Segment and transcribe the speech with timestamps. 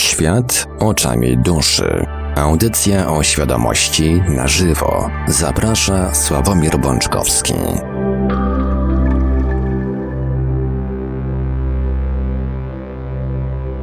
[0.00, 2.06] Świat oczami duszy.
[2.36, 5.10] Audycja o świadomości na żywo.
[5.28, 7.54] Zaprasza Sławomir Bączkowski.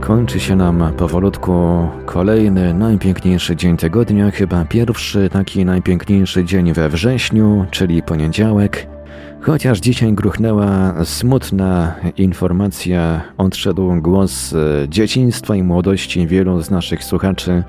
[0.02, 7.66] Kończy się nam powolutku kolejny najpiękniejszy dzień tygodnia, chyba pierwszy taki najpiękniejszy dzień we wrześniu,
[7.72, 8.97] czyli poniedziałek.
[9.42, 14.58] Chociaż dzisiaj gruchnęła smutna informacja, odszedł głos e,
[14.90, 17.64] dzieciństwa i młodości wielu z naszych słuchaczy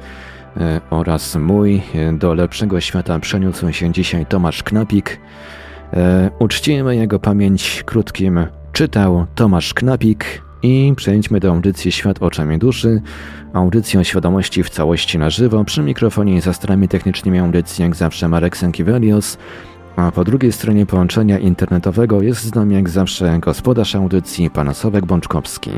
[0.56, 1.82] e, oraz mój.
[2.12, 5.20] Do lepszego świata przeniósł się dzisiaj Tomasz Knapik.
[5.92, 13.02] E, uczcimy jego pamięć krótkim czytał Tomasz Knapik i przejdźmy do audycji Świat oczami duszy,
[13.52, 15.64] audycji o świadomości w całości na żywo.
[15.64, 19.38] Przy mikrofonie i za starami technicznymi audycji jak zawsze Marek Sankiewelios,
[19.98, 25.06] a po drugiej stronie połączenia internetowego jest z nami jak zawsze gospodarz audycji, pan Sławek
[25.06, 25.70] Bączkowski.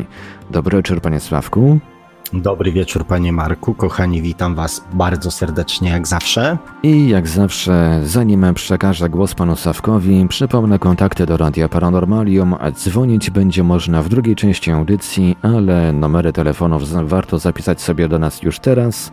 [0.50, 1.78] Dobry wieczór, panie Sławku.
[2.32, 3.74] Dobry wieczór, panie Marku.
[3.74, 6.58] Kochani, witam was bardzo serdecznie, jak zawsze.
[6.82, 12.54] I jak zawsze, zanim przekażę głos panu Sawkowi, przypomnę kontakty do Radia Paranormalium.
[12.72, 18.42] Dzwonić będzie można w drugiej części audycji, ale numery telefonów warto zapisać sobie do nas
[18.42, 19.12] już teraz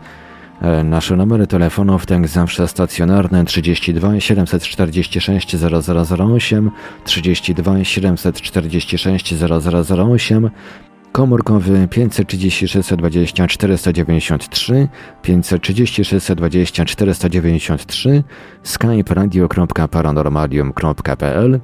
[0.84, 6.70] nasze numery telefonów, tak zawsze stacjonarne 32 746 0008,
[7.04, 10.50] 32 746 0008,
[11.12, 14.88] komórkowy 536 20 493,
[15.22, 18.24] 536 20 493,
[18.62, 21.60] skype radio.paranormalium.pl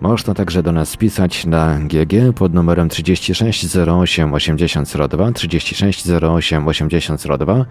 [0.00, 7.66] można także do nas pisać na GG pod numerem 36 08 8002, 36 08 8002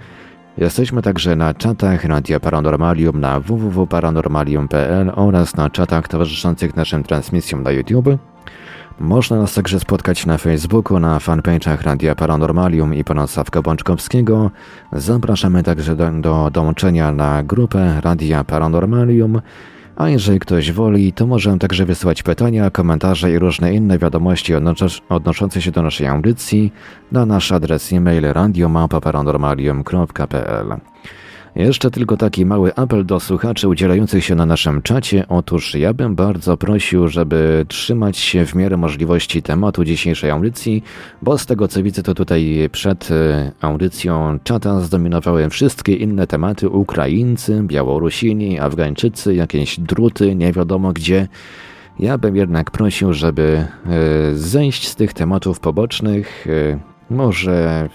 [0.58, 7.72] Jesteśmy także na czatach Radia Paranormalium na www.paranormalium.pl oraz na czatach towarzyszących naszym transmisjom na
[7.72, 8.10] YouTube.
[9.00, 14.52] Można nas także spotkać na Facebooku, na fanpage'ach Radia Paranormalium i pana Sawka Bączkowskiego.
[14.92, 19.42] Zapraszamy także do, do dołączenia na grupę Radia Paranormalium
[19.96, 24.54] a jeżeli ktoś woli, to może także wysyłać pytania, komentarze i różne inne wiadomości
[25.10, 26.74] odnoszące się do naszej audycji
[27.12, 30.93] na nasz adres e-mail radiomapa.paranormalium.pl.
[31.56, 35.26] Jeszcze tylko taki mały apel do słuchaczy udzielających się na naszym czacie.
[35.30, 40.84] Otóż ja bym bardzo prosił, żeby trzymać się w miarę możliwości tematu dzisiejszej audycji,
[41.22, 46.70] bo z tego co widzę, to tutaj przed e, audycją czata zdominowały wszystkie inne tematy:
[46.70, 51.28] Ukraińcy, Białorusini, Afgańczycy, jakieś druty, nie wiadomo gdzie.
[52.00, 53.68] Ja bym jednak prosił, żeby e,
[54.36, 57.90] zejść z tych tematów pobocznych, e, może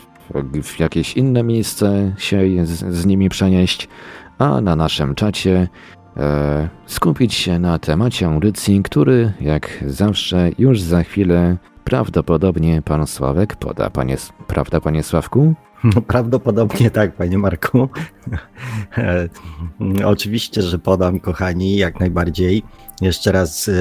[0.62, 3.88] w jakieś inne miejsce się z, z nimi przenieść,
[4.38, 5.68] a na naszym czacie
[6.16, 13.56] e, skupić się na temacie audycji, który jak zawsze już za chwilę prawdopodobnie pan Sławek
[13.56, 13.90] poda.
[13.90, 15.54] Panie, prawda, panie Sławku?
[15.94, 17.88] No, prawdopodobnie tak, panie Marku.
[18.98, 19.28] E,
[20.04, 22.62] oczywiście, że podam, kochani, jak najbardziej.
[23.00, 23.72] Jeszcze raz e,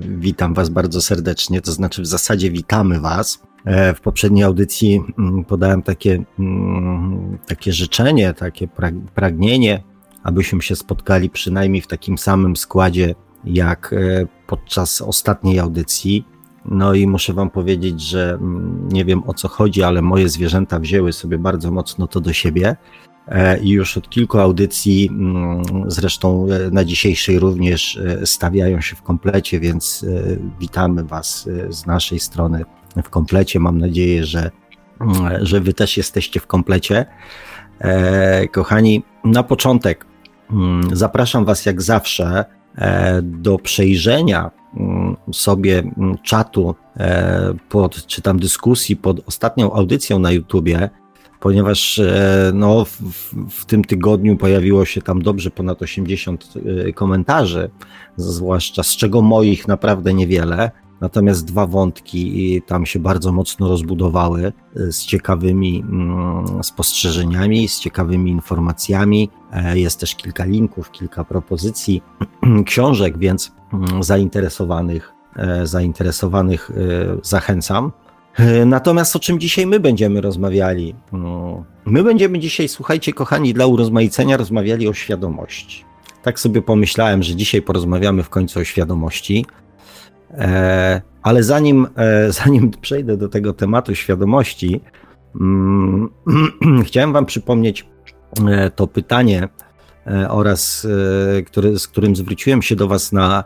[0.00, 3.42] witam Was bardzo serdecznie, to znaczy w zasadzie witamy Was.
[3.66, 8.68] E, w poprzedniej audycji mm, podałem takie, mm, takie życzenie, takie
[9.14, 9.82] pragnienie,
[10.22, 16.24] abyśmy się spotkali przynajmniej w takim samym składzie jak e, podczas ostatniej audycji.
[16.64, 20.78] No i muszę Wam powiedzieć, że mm, nie wiem o co chodzi, ale moje zwierzęta
[20.78, 22.76] wzięły sobie bardzo mocno to do siebie.
[23.28, 25.10] E, I już od kilku audycji,
[25.86, 30.06] zresztą na dzisiejszej również, stawiają się w komplecie, więc
[30.60, 32.64] witamy Was z naszej strony
[33.02, 33.60] w komplecie.
[33.60, 34.50] Mam nadzieję, że,
[35.40, 37.06] że Wy też jesteście w komplecie.
[37.78, 40.06] E, kochani, na początek
[40.50, 42.44] mm, zapraszam Was jak zawsze
[42.76, 50.18] e, do przejrzenia mm, sobie mm, czatu e, pod, czy tam dyskusji pod ostatnią audycją
[50.18, 50.90] na YouTubie,
[51.40, 52.00] ponieważ
[52.52, 53.00] no, w,
[53.50, 56.52] w, tym tygodniu pojawiło się tam dobrze ponad 80
[56.94, 57.70] komentarzy,
[58.16, 60.70] zwłaszcza z czego moich naprawdę niewiele.
[61.00, 68.30] Natomiast dwa wątki tam się bardzo mocno rozbudowały e, z ciekawymi mm, spostrzeżeniami, z ciekawymi
[68.30, 69.30] informacjami.
[69.52, 72.02] E, jest też kilka linków, kilka propozycji
[72.66, 76.70] książek, więc mm, zainteresowanych, e, zainteresowanych
[77.22, 77.92] zachęcam.
[78.66, 80.94] Natomiast o czym dzisiaj my będziemy rozmawiali?
[81.12, 85.84] Mm, my będziemy dzisiaj, słuchajcie, kochani, dla urozmaicenia rozmawiali o świadomości.
[86.22, 89.46] Tak sobie pomyślałem, że dzisiaj porozmawiamy w końcu o świadomości.
[90.30, 94.80] E, ale zanim, e, zanim przejdę do tego tematu świadomości,
[95.40, 96.08] mm,
[96.86, 97.86] chciałem Wam przypomnieć
[98.48, 99.48] e, to pytanie
[100.28, 100.86] oraz
[101.46, 103.44] który, z którym zwróciłem się do Was na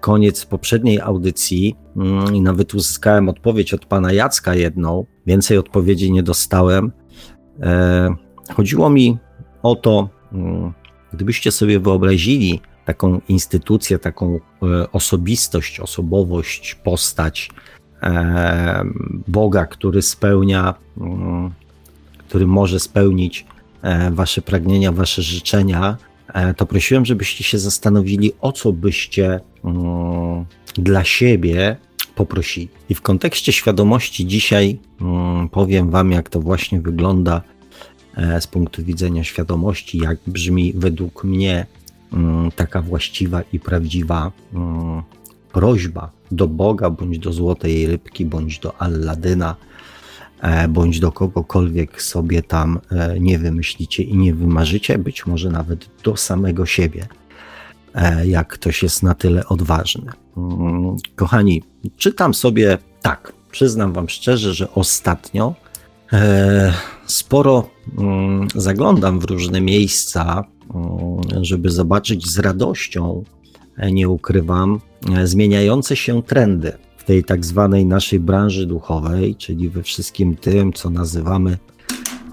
[0.00, 5.06] koniec poprzedniej audycji mm, i nawet uzyskałem odpowiedź od pana Jacka jedną.
[5.26, 6.92] Więcej odpowiedzi nie dostałem.
[8.54, 9.18] chodziło mi
[9.62, 10.72] o to, mm,
[11.12, 12.60] gdybyście sobie wyobrazili
[12.94, 14.40] taką instytucję, taką
[14.92, 17.50] osobistość, osobowość, postać
[19.28, 21.50] Boga, który spełnia, mm,
[22.18, 23.46] który może spełnić
[24.10, 25.96] Wasze pragnienia, Wasze życzenia,
[26.34, 30.44] E, to prosiłem, żebyście się zastanowili, o co byście mm,
[30.74, 31.76] dla siebie
[32.14, 32.68] poprosili.
[32.88, 37.42] I w kontekście świadomości dzisiaj mm, powiem Wam, jak to właśnie wygląda
[38.16, 41.66] e, z punktu widzenia świadomości, jak brzmi według mnie
[42.56, 44.32] taka właściwa i prawdziwa
[45.52, 49.56] prośba do Boga, bądź do złotej rybki, bądź do Alladyna
[50.40, 55.90] E, bądź do kogokolwiek sobie tam e, nie wymyślicie i nie wymarzycie, być może nawet
[56.04, 57.08] do samego siebie,
[57.94, 60.12] e, jak ktoś jest na tyle odważny.
[60.36, 61.62] Mm, kochani,
[61.96, 65.54] czytam sobie tak, przyznam Wam szczerze, że ostatnio
[67.06, 70.44] sporo mm, zaglądam w różne miejsca, mm,
[71.40, 73.24] żeby zobaczyć z radością,
[73.92, 74.80] nie ukrywam,
[75.24, 80.90] zmieniające się trendy w tej tak zwanej naszej branży duchowej, czyli we wszystkim tym, co
[80.90, 81.58] nazywamy,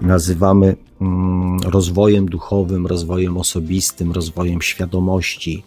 [0.02, 5.62] nazywamy mm, rozwojem duchowym, rozwojem osobistym, rozwojem świadomości.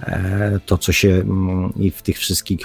[0.00, 2.60] E, to, co się mm, i w tych wszystkich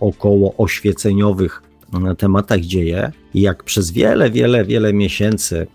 [0.00, 1.62] około oświeceniowych
[1.94, 5.66] mm, tematach dzieje, i jak przez wiele, wiele, wiele miesięcy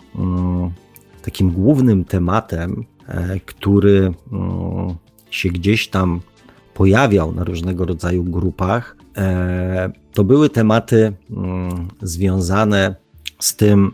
[1.22, 2.99] takim głównym tematem, e,
[3.46, 4.14] który
[5.32, 6.20] się gdzieś tam
[6.74, 12.96] pojawiał na różnego rodzaju grupach, E, to były tematy mm, związane
[13.40, 13.92] z tym,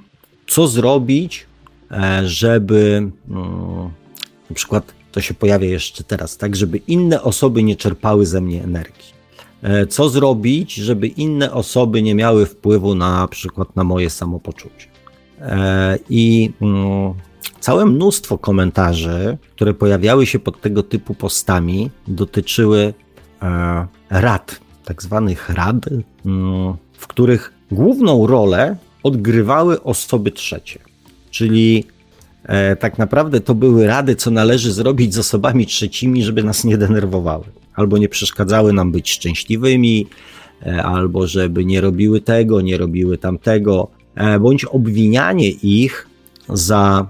[0.47, 1.45] co zrobić,
[1.91, 3.91] e, żeby mm,
[4.49, 8.63] na przykład to się pojawia jeszcze teraz, tak, żeby inne osoby nie czerpały ze mnie
[8.63, 9.15] energii.
[9.61, 14.95] E, co zrobić, żeby inne osoby nie miały wpływu na, na przykład na moje samopoczucie.
[16.09, 17.13] I mm,
[17.59, 22.93] całe mnóstwo komentarzy, które pojawiały się pod tego typu postami, dotyczyły
[24.09, 25.75] rad tak zwanych rad,
[26.25, 30.79] mm, w których główną rolę odgrywały osoby trzecie.
[31.31, 31.83] Czyli
[32.43, 36.77] e, tak naprawdę to były rady, co należy zrobić z osobami trzecimi, żeby nas nie
[36.77, 37.45] denerwowały,
[37.75, 40.07] albo nie przeszkadzały nam być szczęśliwymi,
[40.65, 46.07] e, albo żeby nie robiły tego, nie robiły tamtego, e, bądź obwinianie ich
[46.49, 47.07] za,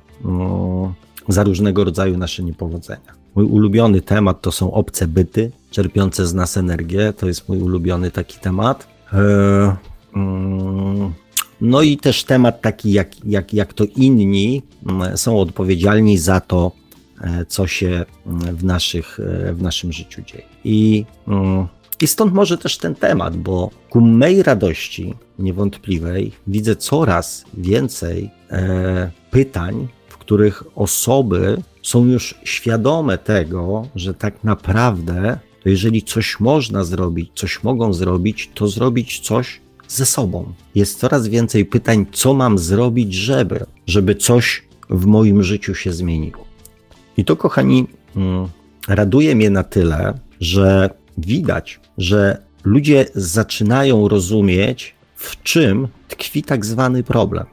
[1.28, 3.26] za różnego rodzaju nasze niepowodzenia.
[3.36, 7.14] Mój ulubiony temat to są obce byty, czerpiące z nas energię.
[7.18, 8.88] To jest mój ulubiony taki temat.
[9.14, 9.76] E,
[10.16, 11.14] mm,
[11.62, 16.72] no i też temat taki, jak, jak, jak to inni mm, są odpowiedzialni za to,
[17.22, 20.46] e, co się mm, w, naszych, e, w naszym życiu dzieje.
[20.64, 21.06] I,
[22.02, 28.30] I stąd może też ten temat, bo ku mej radości niewątpliwej widzę coraz więcej
[29.32, 29.88] pytań,
[30.26, 37.64] których osoby są już świadome tego, że tak naprawdę, to jeżeli coś można zrobić, coś
[37.64, 40.54] mogą zrobić, to zrobić coś ze sobą.
[40.76, 46.46] Jest coraz więcej pytań, co mam zrobić, żeby, żeby coś w moim życiu się zmieniło.
[47.18, 48.48] I to, kochani, mm,
[48.88, 57.04] raduje mnie na tyle, że widać, że ludzie zaczynają rozumieć, w czym tkwi tak zwany
[57.04, 57.46] problem.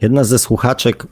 [0.00, 1.06] Jedna ze słuchaczek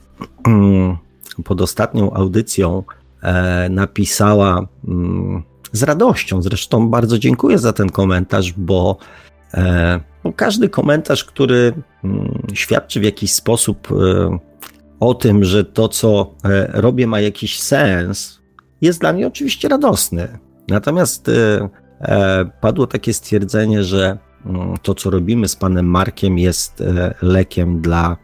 [1.43, 2.83] pod ostatnią audycją
[3.21, 6.41] e, napisała mm, z radością.
[6.41, 8.97] Zresztą bardzo dziękuję za ten komentarz, bo,
[9.53, 9.99] e,
[10.35, 14.37] każdy komentarz, który mm, świadczy w jakiś sposób e,
[14.99, 16.33] o tym, że to, co
[16.73, 18.41] robię, ma jakiś sens,
[18.81, 20.27] jest dla mnie oczywiście radosny.
[20.67, 21.31] Natomiast
[22.61, 26.83] padło takie stwierdzenie, że mm, to, co robimy z panem Markiem, jest
[27.21, 28.17] lekiem dla,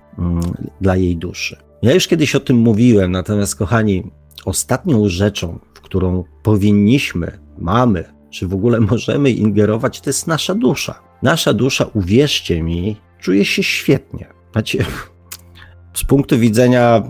[0.82, 1.71] dla jej duszy.
[1.82, 4.12] Ja już kiedyś o tym mówiłem, natomiast kochani,
[4.46, 11.02] ostatnią rzeczą, w którą powinniśmy, mamy, czy w ogóle możemy ingerować, to jest nasza dusza.
[11.24, 14.28] Nasza dusza, uwierzcie mi, czuje się świetnie.
[15.94, 17.04] Z punktu widzenia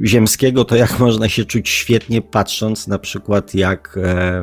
[0.00, 4.42] y, ziemskiego, to jak można się czuć świetnie, patrząc na przykład, jak e,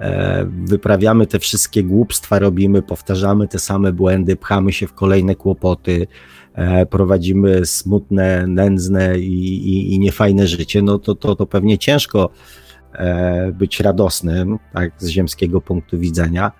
[0.00, 6.06] e, wyprawiamy te wszystkie głupstwa, robimy, powtarzamy te same błędy, pchamy się w kolejne kłopoty,
[6.90, 12.30] prowadzimy smutne, nędzne i, i, i niefajne życie, no to, to, to pewnie ciężko
[12.92, 16.52] e, być radosnym, tak, z ziemskiego punktu widzenia.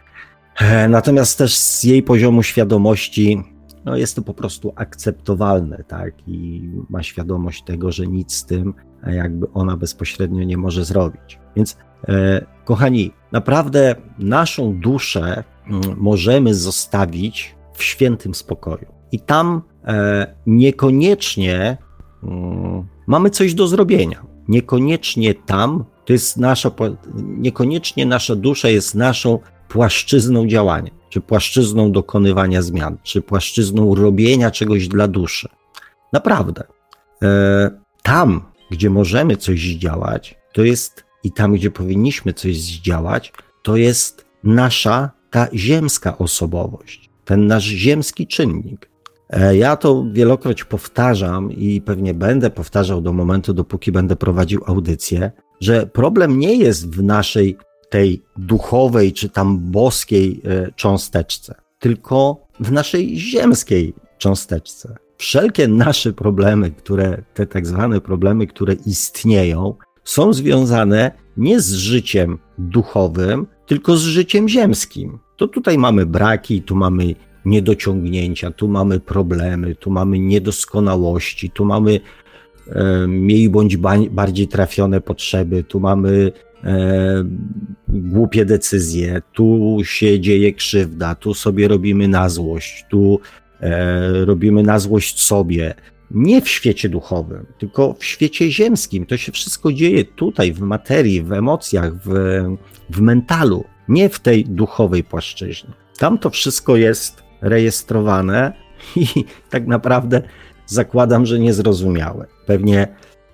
[0.58, 3.42] E, natomiast też z jej poziomu świadomości,
[3.84, 8.74] no jest to po prostu akceptowalne, tak, i ma świadomość tego, że nic z tym
[9.06, 11.38] jakby ona bezpośrednio nie może zrobić.
[11.56, 11.76] Więc,
[12.08, 18.97] e, kochani, naprawdę naszą duszę m, możemy zostawić w świętym spokoju.
[19.12, 21.76] I tam e, niekoniecznie
[22.22, 24.26] mm, mamy coś do zrobienia.
[24.48, 26.70] Niekoniecznie tam to jest nasza,
[27.16, 29.38] niekoniecznie nasza dusza jest naszą
[29.68, 35.48] płaszczyzną działania, czy płaszczyzną dokonywania zmian, czy płaszczyzną robienia czegoś dla duszy.
[36.12, 36.64] Naprawdę.
[37.22, 37.70] E,
[38.02, 44.24] tam, gdzie możemy coś zdziałać, to jest i tam, gdzie powinniśmy coś zdziałać, to jest
[44.44, 48.90] nasza ta ziemska osobowość, ten nasz ziemski czynnik.
[49.30, 55.30] E, ja to wielokroć powtarzam i pewnie będę powtarzał do momentu, dopóki będę prowadził audycję,
[55.60, 57.56] że problem nie jest w naszej
[57.90, 64.94] tej duchowej czy tam boskiej e, cząsteczce, tylko w naszej ziemskiej cząsteczce.
[65.18, 72.38] Wszelkie nasze problemy, które, te tak zwane problemy, które istnieją, są związane nie z życiem
[72.58, 75.18] duchowym, tylko z życiem ziemskim.
[75.36, 82.00] To tutaj mamy braki, tu mamy niedociągnięcia, tu mamy problemy, tu mamy niedoskonałości, tu mamy
[82.68, 83.76] e, mniej bądź
[84.10, 86.32] bardziej trafione potrzeby, tu mamy
[86.64, 87.24] e,
[87.88, 93.20] głupie decyzje, tu się dzieje krzywda, tu sobie robimy na złość, tu
[93.60, 95.74] e, robimy na złość sobie.
[96.10, 99.06] Nie w świecie duchowym, tylko w świecie ziemskim.
[99.06, 102.10] To się wszystko dzieje tutaj, w materii, w emocjach, w,
[102.90, 105.70] w mentalu, nie w tej duchowej płaszczyźnie.
[105.98, 108.52] Tam to wszystko jest rejestrowane
[108.96, 110.22] i tak naprawdę
[110.66, 112.26] zakładam, że niezrozumiałe.
[112.46, 112.88] Pewnie,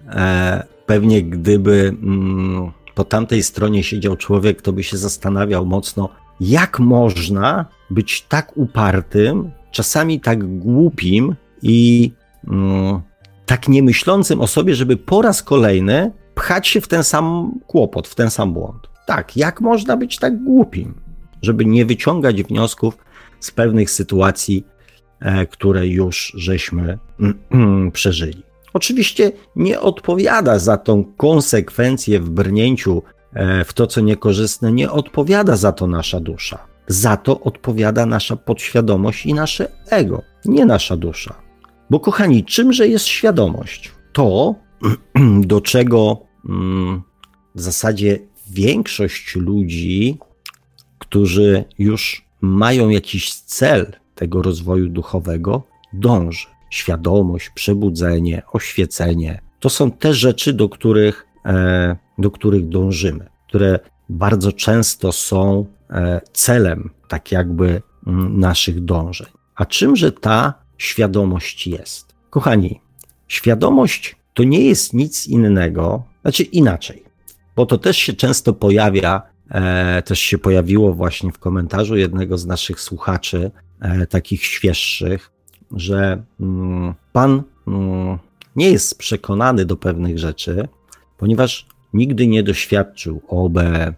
[0.08, 6.08] e, pewnie gdyby mm, po tamtej stronie siedział człowiek, to by się zastanawiał mocno,
[6.40, 12.10] jak można być tak upartym, czasami tak głupim i
[12.48, 13.00] mm,
[13.46, 18.14] tak niemyślącym o sobie, żeby po raz kolejny pchać się w ten sam kłopot, w
[18.14, 18.88] ten sam błąd.
[19.06, 20.94] Tak, jak można być tak głupim,
[21.42, 22.96] żeby nie wyciągać wniosków
[23.44, 24.66] z pewnych sytuacji,
[25.20, 26.98] e, które już żeśmy
[27.92, 28.42] przeżyli.
[28.72, 35.56] Oczywiście nie odpowiada za tą konsekwencję w brnięciu e, w to, co niekorzystne, nie odpowiada
[35.56, 36.58] za to nasza dusza.
[36.86, 41.34] Za to odpowiada nasza podświadomość i nasze ego, nie nasza dusza.
[41.90, 43.92] Bo kochani, czymże jest świadomość?
[44.12, 44.54] To,
[45.52, 47.02] do czego mm,
[47.54, 48.18] w zasadzie
[48.50, 50.18] większość ludzi,
[50.98, 56.46] którzy już mają jakiś cel tego rozwoju duchowego, dąży.
[56.70, 64.52] Świadomość, przebudzenie, oświecenie to są te rzeczy, do których, e, do których dążymy, które bardzo
[64.52, 67.82] często są e, celem, tak jakby
[68.30, 69.26] naszych dążeń.
[69.54, 72.14] A czymże ta świadomość jest?
[72.30, 72.80] Kochani,
[73.28, 77.04] świadomość to nie jest nic innego, znaczy inaczej,
[77.56, 79.22] bo to też się często pojawia
[80.04, 85.30] też się pojawiło właśnie w komentarzu jednego z naszych słuchaczy, e, takich świeższych,
[85.72, 88.18] że mm, pan mm,
[88.56, 90.68] nie jest przekonany do pewnych rzeczy,
[91.18, 93.94] ponieważ nigdy nie doświadczył OB, e,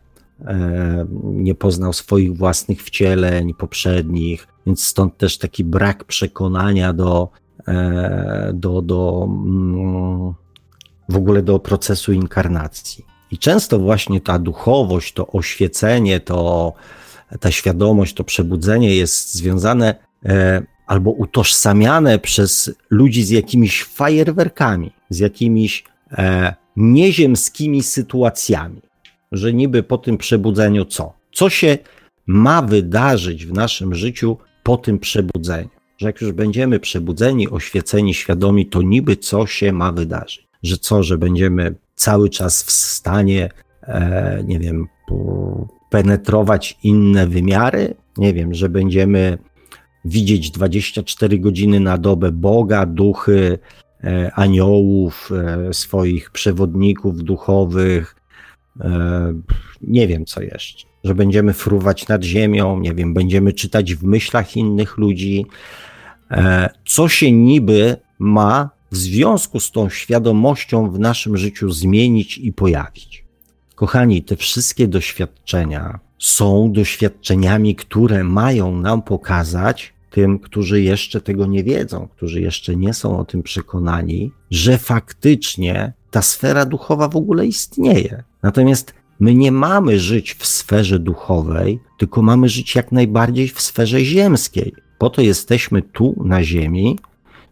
[1.25, 7.29] nie poznał swoich własnych wcieleń poprzednich, więc stąd też taki brak przekonania do,
[7.69, 10.35] e, do, do mm,
[11.09, 13.16] w ogóle do procesu inkarnacji.
[13.31, 16.73] I często właśnie ta duchowość, to oświecenie, to
[17.41, 25.19] ta świadomość, to przebudzenie jest związane e, albo utożsamiane przez ludzi z jakimiś fajerwerkami, z
[25.19, 28.81] jakimiś e, nieziemskimi sytuacjami.
[29.33, 31.13] Że niby po tym przebudzeniu co?
[31.33, 31.79] Co się
[32.27, 35.69] ma wydarzyć w naszym życiu po tym przebudzeniu?
[35.99, 40.47] Że jak już będziemy przebudzeni, oświeceni, świadomi, to niby co się ma wydarzyć?
[40.63, 43.49] Że co, że będziemy cały czas w stanie,
[43.83, 44.87] e, nie wiem,
[45.91, 47.95] penetrować inne wymiary.
[48.17, 49.39] Nie wiem, że będziemy
[50.05, 53.59] widzieć 24 godziny na dobę Boga, duchy,
[54.05, 58.17] e, aniołów, e, swoich przewodników duchowych.
[59.83, 60.87] Nie wiem co jeszcze.
[61.05, 65.47] Że będziemy fruwać nad ziemią, nie wiem, będziemy czytać w myślach innych ludzi.
[66.87, 73.25] Co się niby ma w związku z tą świadomością w naszym życiu zmienić i pojawić.
[73.75, 81.65] Kochani, te wszystkie doświadczenia są doświadczeniami, które mają nam pokazać, tym, którzy jeszcze tego nie
[81.65, 87.47] wiedzą, którzy jeszcze nie są o tym przekonani, że faktycznie ta sfera duchowa w ogóle
[87.47, 88.25] istnieje.
[88.43, 94.01] Natomiast my nie mamy żyć w sferze duchowej, tylko mamy żyć jak najbardziej w sferze
[94.01, 94.73] ziemskiej.
[94.99, 96.99] Po to jesteśmy tu na Ziemi,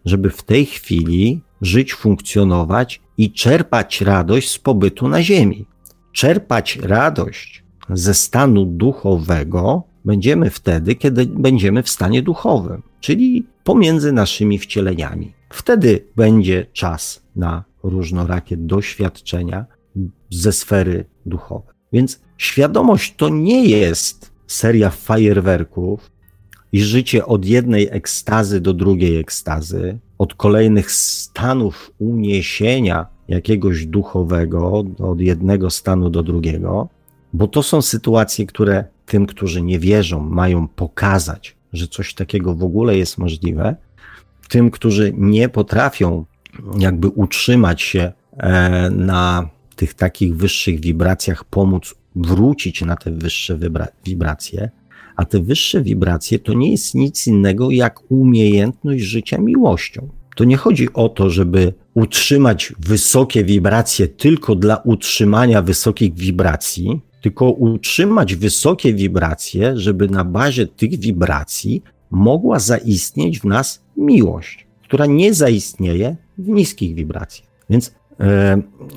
[0.04, 5.66] żeby w tej chwili żyć, funkcjonować i czerpać radość z pobytu na Ziemi.
[6.12, 14.58] Czerpać radość ze stanu duchowego będziemy wtedy, kiedy będziemy w stanie duchowym, czyli pomiędzy naszymi
[14.58, 15.32] wcieleniami.
[15.50, 19.66] Wtedy będzie czas na różnorakie doświadczenia
[20.30, 21.74] ze sfery duchowej.
[21.92, 26.10] Więc świadomość to nie jest seria fajerwerków
[26.74, 35.20] i życie od jednej ekstazy do drugiej ekstazy, od kolejnych stanów uniesienia jakiegoś duchowego od
[35.20, 36.88] jednego stanu do drugiego,
[37.32, 42.64] bo to są sytuacje, które tym, którzy nie wierzą, mają pokazać, że coś takiego w
[42.64, 43.76] ogóle jest możliwe.
[44.48, 46.24] Tym, którzy nie potrafią
[46.78, 53.58] jakby utrzymać się e, na tych takich wyższych wibracjach, pomóc wrócić na te wyższe
[54.04, 54.70] wibracje.
[55.16, 60.08] A te wyższe wibracje to nie jest nic innego jak umiejętność życia miłością.
[60.36, 67.50] To nie chodzi o to, żeby utrzymać wysokie wibracje tylko dla utrzymania wysokich wibracji, tylko
[67.50, 75.34] utrzymać wysokie wibracje, żeby na bazie tych wibracji mogła zaistnieć w nas miłość, która nie
[75.34, 77.48] zaistnieje w niskich wibracjach.
[77.70, 77.94] Więc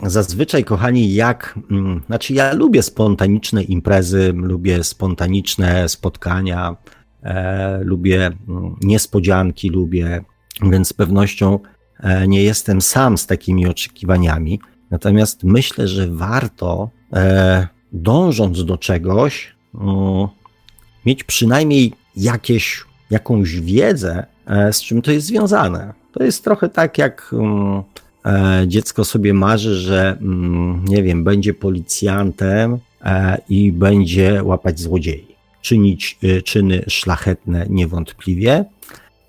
[0.03, 6.75] zazwyczaj, kochani, jak, mm, znaczy ja lubię spontaniczne imprezy, lubię spontaniczne spotkania,
[7.24, 10.24] e, lubię mm, niespodzianki, lubię,
[10.62, 11.59] więc z pewnością
[12.00, 14.59] e, nie jestem sam z takimi oczekiwaniami.
[14.91, 19.57] Natomiast myślę, że warto e, dążąc do czegoś,
[21.05, 25.93] mieć przynajmniej jakieś, jakąś wiedzę, e, z czym to jest związane.
[26.12, 27.83] To jest trochę tak, jak mm, e,
[28.67, 36.19] dziecko sobie marzy, że mm, nie wiem, będzie policjantem e, i będzie łapać złodziei, czynić
[36.46, 38.65] czyny szlachetne niewątpliwie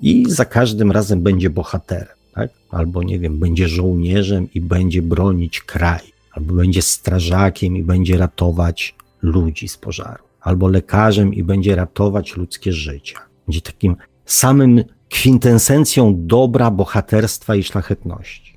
[0.00, 2.50] i za każdym razem będzie bohaterem, tak?
[2.70, 8.94] albo nie wiem, będzie żołnierzem i będzie bronić kraj albo będzie strażakiem i będzie ratować
[9.22, 13.18] ludzi z pożaru, albo lekarzem i będzie ratować ludzkie życia.
[13.46, 18.47] Będzie takim samym kwintesencją dobra, bohaterstwa i szlachetności.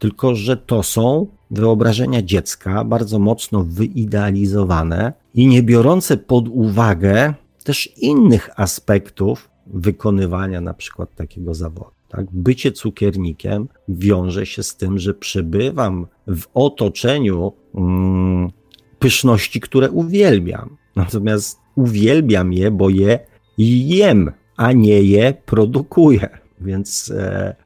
[0.00, 7.34] Tylko, że to są wyobrażenia dziecka bardzo mocno wyidealizowane i nie biorące pod uwagę
[7.64, 11.90] też innych aspektów wykonywania na przykład takiego zawodu.
[12.08, 12.26] Tak?
[12.32, 18.50] Bycie cukiernikiem wiąże się z tym, że przebywam w otoczeniu mm,
[18.98, 20.76] pyszności, które uwielbiam.
[20.96, 23.18] Natomiast uwielbiam je, bo je
[23.58, 26.28] jem, a nie je produkuję.
[26.60, 27.56] Więc, e,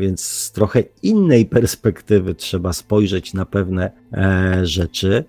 [0.00, 5.24] więc z trochę innej perspektywy trzeba spojrzeć na pewne e, rzeczy,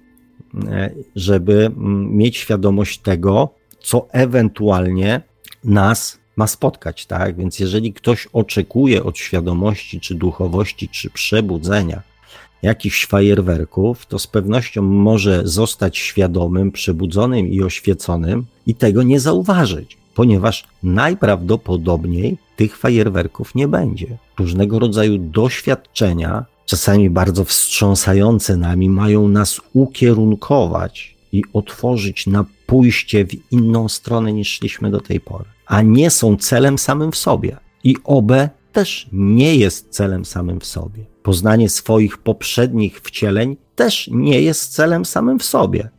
[0.67, 5.21] e, żeby mm, mieć świadomość tego, co ewentualnie
[5.63, 7.37] nas ma spotkać, tak?
[7.37, 12.01] Więc jeżeli ktoś oczekuje od świadomości, czy duchowości, czy przebudzenia
[12.61, 19.97] jakichś fajerwerków, to z pewnością może zostać świadomym, przebudzonym i oświeconym i tego nie zauważyć,
[20.15, 24.17] ponieważ najprawdopodobniej tych fajerwerków nie będzie.
[24.39, 33.51] Różnego rodzaju doświadczenia, czasami bardzo wstrząsające nami, mają nas ukierunkować i otworzyć na pójście w
[33.51, 37.57] inną stronę niż szliśmy do tej pory a nie są celem samym w sobie.
[37.83, 41.05] I obe też nie jest celem samym w sobie.
[41.23, 45.89] Poznanie swoich poprzednich wcieleń też nie jest celem samym w sobie.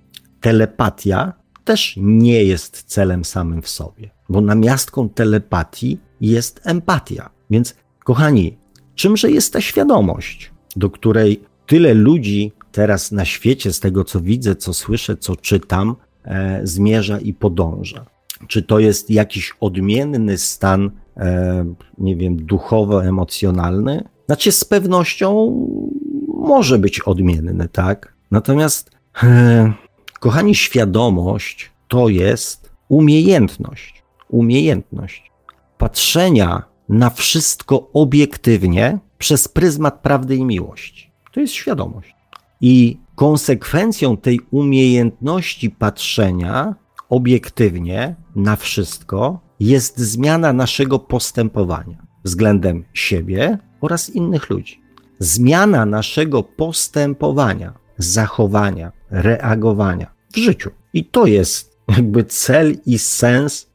[0.41, 1.33] Telepatia
[1.65, 7.31] też nie jest celem samym w sobie, bo namiastką telepatii jest empatia.
[7.51, 7.75] Więc,
[8.05, 8.57] kochani,
[8.95, 14.57] czymże jest ta świadomość, do której tyle ludzi teraz na świecie, z tego co widzę,
[14.57, 18.05] co słyszę, co czytam, e, zmierza i podąża?
[18.49, 21.65] Czy to jest jakiś odmienny stan, e,
[21.99, 24.05] nie wiem, duchowo-emocjonalny?
[24.27, 25.57] Znaczy, z pewnością
[26.29, 28.15] może być odmienny, tak?
[28.31, 28.91] Natomiast,
[29.23, 29.73] e,
[30.21, 34.05] kochani, świadomość to jest umiejętność.
[34.29, 35.33] Umiejętność
[35.79, 41.11] patrzenia na wszystko obiektywnie przez pryzmat prawdy i miłości.
[41.33, 42.15] To jest świadomość.
[42.61, 46.75] I konsekwencją tej umiejętności patrzenia
[47.09, 54.81] obiektywnie na wszystko jest zmiana naszego postępowania względem siebie oraz innych ludzi.
[55.19, 60.71] Zmiana naszego postępowania, zachowania, reagowania w życiu.
[60.93, 63.71] I to jest jakby cel i sens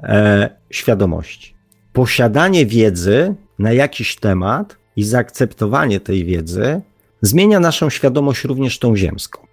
[0.00, 1.54] e, świadomości.
[1.92, 6.80] Posiadanie wiedzy na jakiś temat i zaakceptowanie tej wiedzy
[7.22, 9.46] zmienia naszą świadomość również tą ziemską.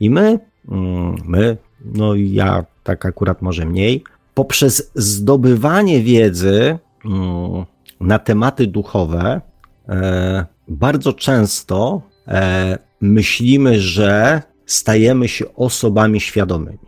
[0.00, 4.04] I my, mm, my, no ja tak akurat może mniej,
[4.34, 7.64] poprzez zdobywanie wiedzy mm,
[8.00, 9.40] na tematy duchowe,
[9.88, 16.78] e, bardzo często e, myślimy, że stajemy się osobami świadomymi.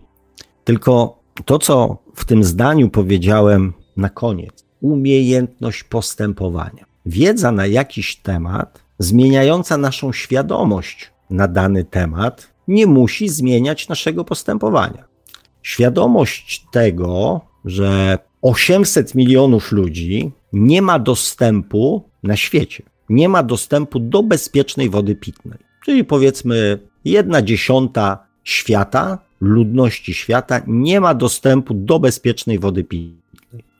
[0.64, 6.84] Tylko to, co w tym zdaniu powiedziałem na koniec, umiejętność postępowania.
[7.06, 15.04] Wiedza na jakiś temat, zmieniająca naszą świadomość na dany temat, nie musi zmieniać naszego postępowania.
[15.62, 24.22] Świadomość tego, że 800 milionów ludzi nie ma dostępu na świecie, nie ma dostępu do
[24.22, 25.71] bezpiecznej wody pitnej.
[25.84, 33.22] Czyli powiedzmy, jedna dziesiąta świata, ludności świata nie ma dostępu do bezpiecznej wody pitnej.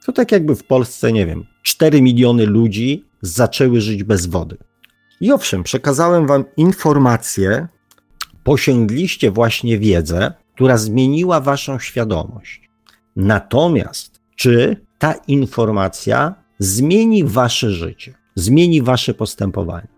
[0.06, 4.56] To tak jakby w Polsce, nie wiem, 4 miliony ludzi zaczęły żyć bez wody.
[5.20, 7.68] I owszem, przekazałem Wam informację,
[8.44, 12.70] posięgliście właśnie wiedzę, która zmieniła Waszą świadomość.
[13.16, 19.91] Natomiast, czy ta informacja zmieni Wasze życie, zmieni Wasze postępowanie?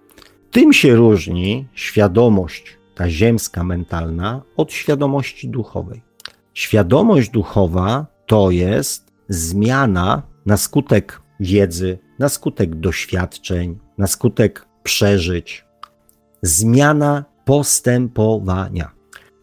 [0.54, 6.02] Tym się różni świadomość, ta ziemska, mentalna, od świadomości duchowej.
[6.54, 15.64] Świadomość duchowa to jest zmiana na skutek wiedzy, na skutek doświadczeń, na skutek przeżyć,
[16.42, 18.90] zmiana postępowania.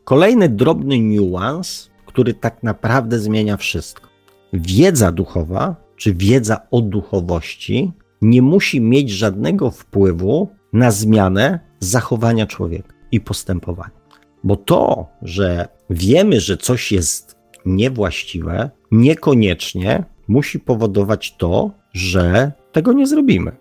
[0.04, 4.10] Kolejny drobny niuans, który tak naprawdę zmienia wszystko.
[4.54, 12.94] Wiedza duchowa, czy wiedza o duchowości, nie musi mieć żadnego wpływu na zmianę zachowania człowieka
[13.12, 14.02] i postępowania.
[14.44, 23.08] Bo to, że wiemy, że coś jest niewłaściwe, niekoniecznie musi powodować to, że tego nie
[23.08, 23.52] zrobimy.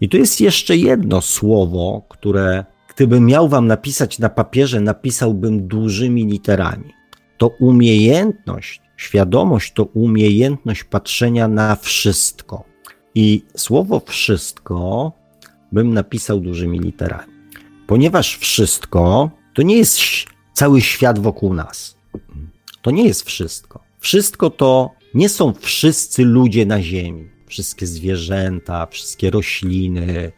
[0.00, 6.26] I tu jest jeszcze jedno słowo, które gdybym miał wam napisać na papierze, napisałbym dużymi
[6.26, 6.92] literami.
[7.38, 12.64] To umiejętność, świadomość to umiejętność patrzenia na wszystko.
[13.14, 15.12] I słowo wszystko
[15.76, 17.32] bym napisał dużymi literami.
[17.86, 19.98] Ponieważ wszystko to nie jest
[20.52, 21.96] cały świat wokół nas.
[22.82, 23.80] To nie jest wszystko.
[24.00, 30.32] Wszystko to nie są wszyscy ludzie na Ziemi, wszystkie zwierzęta, wszystkie rośliny,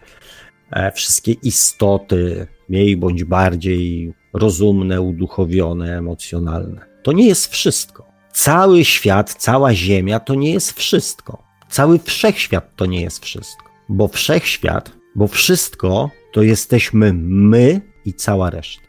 [0.70, 6.86] e, wszystkie istoty, mniej bądź bardziej rozumne, uduchowione, emocjonalne.
[7.02, 8.06] To nie jest wszystko.
[8.32, 11.42] Cały świat, cała Ziemia to nie jest wszystko.
[11.68, 13.64] Cały wszechświat to nie jest wszystko.
[13.88, 18.82] Bo wszechświat, bo wszystko to jesteśmy my i cała reszta.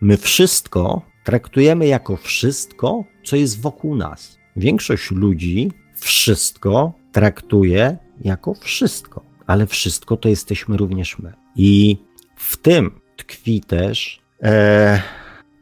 [0.00, 4.38] My wszystko traktujemy jako wszystko, co jest wokół nas.
[4.56, 11.32] Większość ludzi wszystko traktuje jako wszystko, ale wszystko to jesteśmy również my.
[11.56, 11.96] I
[12.36, 15.02] w tym tkwi też e,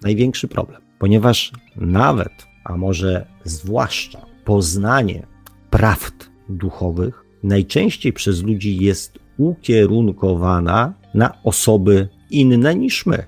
[0.02, 5.26] największy problem, ponieważ nawet, a może zwłaszcza poznanie
[5.70, 13.26] prawd duchowych najczęściej przez ludzi jest ukierunkowana na osoby inne niż my.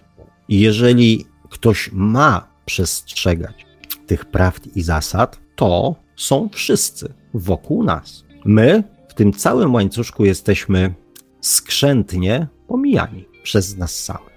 [0.48, 3.66] Jeżeli ktoś ma przestrzegać
[4.06, 8.24] tych prawd i zasad, to są wszyscy wokół nas.
[8.44, 10.94] My w tym całym łańcuszku jesteśmy
[11.40, 14.32] skrzętnie pomijani przez nas samych.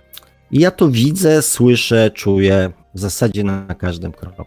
[0.51, 4.45] I ja to widzę, słyszę, czuję w zasadzie na każdym kroku.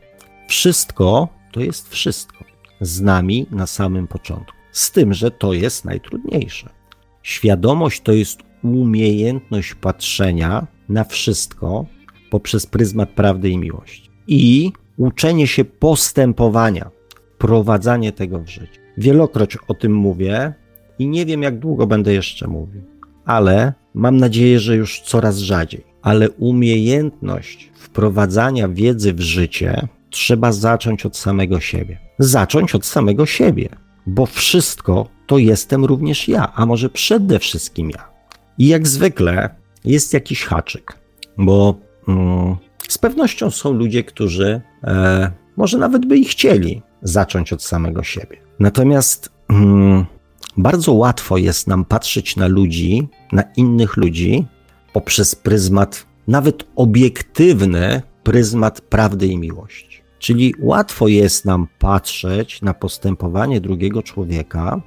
[0.48, 2.44] Wszystko to jest wszystko.
[2.80, 4.52] Z nami na samym początku.
[4.72, 6.77] Z tym, że to jest najtrudniejsze.
[7.22, 11.86] Świadomość to jest umiejętność patrzenia na wszystko
[12.30, 14.10] poprzez pryzmat prawdy i miłości.
[14.26, 16.90] I uczenie się postępowania,
[17.38, 18.80] prowadzenie tego w życiu.
[18.98, 20.54] Wielokroć o tym mówię
[20.98, 22.82] i nie wiem, jak długo będę jeszcze mówił,
[23.24, 25.84] ale mam nadzieję, że już coraz rzadziej.
[26.02, 31.98] Ale umiejętność wprowadzania wiedzy w życie trzeba zacząć od samego siebie.
[32.18, 33.68] Zacząć od samego siebie,
[34.08, 38.10] bo wszystko to jestem również ja, a może przede wszystkim ja.
[38.58, 39.50] I jak zwykle
[39.84, 40.98] jest jakiś haczyk,
[41.38, 41.74] bo
[42.08, 42.56] mm,
[42.88, 48.36] z pewnością są ludzie, którzy e, może nawet by i chcieli zacząć od samego siebie.
[48.58, 50.04] Natomiast mm,
[50.56, 54.46] bardzo łatwo jest nam patrzeć na ludzi, na innych ludzi
[54.92, 59.87] poprzez pryzmat, nawet obiektywny pryzmat prawdy i miłości.
[60.18, 64.80] Czyli łatwo jest nam patrzeć na postępowanie drugiego człowieka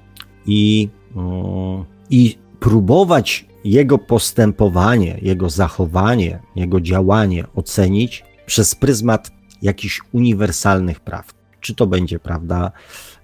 [0.45, 10.99] i, mm, i próbować jego postępowanie, jego zachowanie, jego działanie ocenić przez pryzmat jakichś uniwersalnych
[10.99, 11.33] praw.
[11.59, 12.71] Czy to będzie prawda,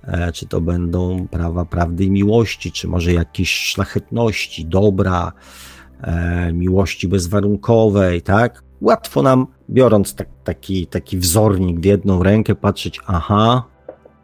[0.03, 5.31] e, czy to będą prawa prawdy i miłości, czy może jakieś szlachetności, dobra,
[6.01, 8.63] e, miłości bezwarunkowej, tak?
[8.81, 13.63] Łatwo nam, biorąc tak, taki, taki wzornik w jedną rękę, patrzeć, aha,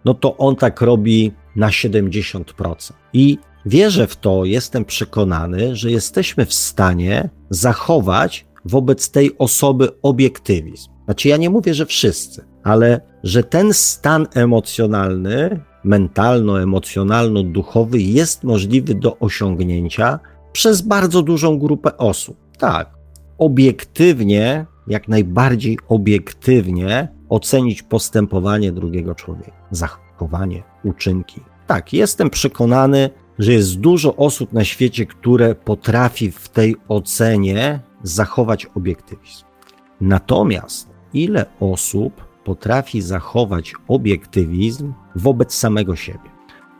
[0.05, 2.93] no to on tak robi na 70%.
[3.13, 10.91] I wierzę w to, jestem przekonany, że jesteśmy w stanie zachować wobec tej osoby obiektywizm.
[11.05, 19.19] Znaczy, ja nie mówię, że wszyscy, ale że ten stan emocjonalny, mentalno-emocjonalno-duchowy jest możliwy do
[19.19, 20.19] osiągnięcia
[20.51, 22.37] przez bardzo dużą grupę osób.
[22.57, 22.92] Tak,
[23.43, 31.41] obiektywnie, jak najbardziej obiektywnie ocenić postępowanie drugiego człowieka, zachowanie, uczynki.
[31.67, 38.65] Tak, jestem przekonany, że jest dużo osób na świecie, które potrafi w tej ocenie zachować
[38.75, 39.45] obiektywizm.
[40.01, 46.29] Natomiast ile osób potrafi zachować obiektywizm wobec samego siebie?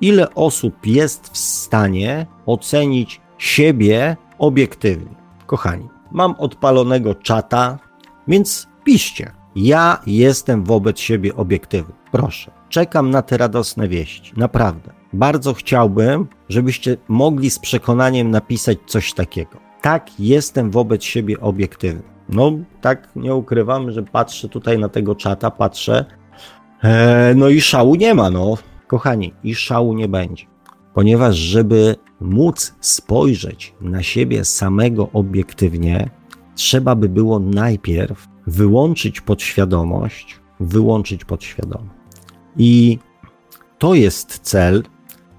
[0.01, 5.15] Ile osób jest w stanie ocenić siebie obiektywnie?
[5.45, 7.79] Kochani, mam odpalonego czata,
[8.27, 9.31] więc piszcie.
[9.55, 11.93] Ja jestem wobec siebie obiektywny.
[12.11, 14.33] Proszę, czekam na te radosne wieści.
[14.37, 14.93] Naprawdę.
[15.13, 19.57] Bardzo chciałbym, żebyście mogli z przekonaniem napisać coś takiego.
[19.81, 22.03] Tak, jestem wobec siebie obiektywny.
[22.29, 26.05] No, tak nie ukrywam, że patrzę tutaj na tego czata, patrzę.
[26.83, 28.57] E, no i szału nie ma, no.
[28.87, 30.45] Kochani, i szału nie będzie.
[30.93, 36.09] Ponieważ, żeby móc spojrzeć na siebie samego obiektywnie,
[36.55, 41.91] trzeba by było najpierw wyłączyć podświadomość, wyłączyć podświadomość.
[42.57, 42.99] I
[43.77, 44.83] to jest cel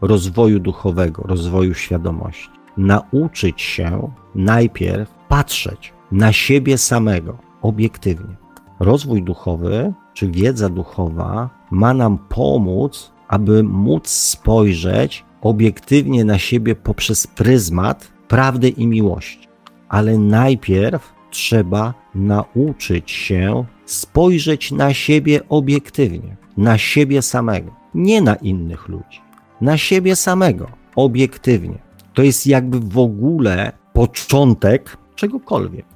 [0.01, 2.51] rozwoju duchowego, rozwoju świadomości.
[2.77, 8.37] Nauczyć się najpierw patrzeć na siebie samego obiektywnie.
[8.81, 17.27] Rozwój duchowy czy wiedza duchowa ma nam pomóc, aby móc spojrzeć obiektywnie na siebie poprzez
[17.27, 19.49] pryzmat prawdy i miłości.
[19.89, 28.89] Ale najpierw trzeba nauczyć się spojrzeć na siebie obiektywnie, na siebie samego, nie na innych
[28.89, 29.21] ludzi,
[29.61, 31.79] na siebie samego, obiektywnie.
[32.15, 35.87] To jest jakby w ogóle początek czegokolwiek.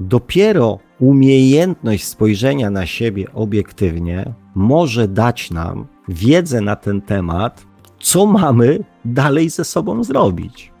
[0.00, 7.65] Dopiero umiejętność spojrzenia na siebie obiektywnie może dać nam wiedzę na ten temat,
[8.00, 10.72] co mamy dalej ze sobą zrobić.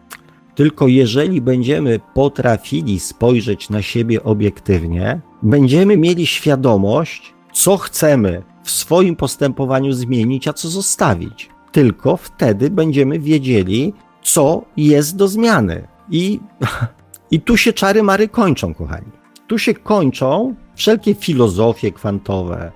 [0.54, 9.16] Tylko jeżeli będziemy potrafili spojrzeć na siebie obiektywnie, będziemy mieli świadomość, co chcemy w swoim
[9.16, 11.50] postępowaniu zmienić, a co zostawić.
[11.72, 15.88] Tylko wtedy będziemy wiedzieli, co jest do zmiany.
[16.10, 16.40] I,
[17.30, 19.12] i tu się czary mary kończą, kochani.
[19.46, 22.72] Tu się kończą wszelkie filozofie kwantowe,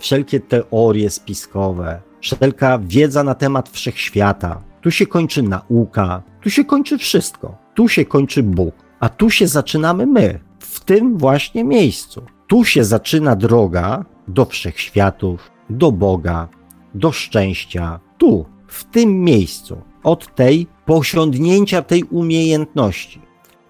[0.00, 4.62] wszelkie teorie spiskowe, wszelka wiedza na temat wszechświata.
[4.80, 7.56] Tu się kończy nauka, tu się kończy wszystko.
[7.74, 12.22] Tu się kończy Bóg, a tu się zaczynamy my, w tym właśnie miejscu.
[12.46, 16.48] Tu się zaczyna droga do wszechświatów, do Boga,
[16.94, 18.00] do szczęścia.
[18.18, 23.20] Tu, w tym miejscu, od tej posiądnięcia tej umiejętności,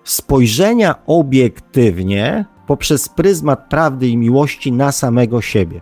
[0.05, 5.81] spojrzenia obiektywnie poprzez pryzmat prawdy i miłości na samego siebie.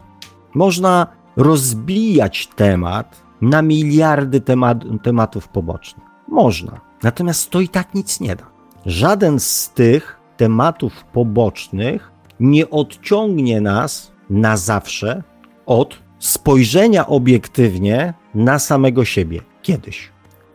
[0.54, 6.04] Można rozbijać temat na miliardy temat, tematów pobocznych.
[6.28, 6.80] Można.
[7.02, 8.44] Natomiast to i tak nic nie da.
[8.86, 15.22] Żaden z tych tematów pobocznych nie odciągnie nas na zawsze
[15.66, 19.40] od spojrzenia obiektywnie na samego siebie.
[19.62, 20.10] Kiedyś.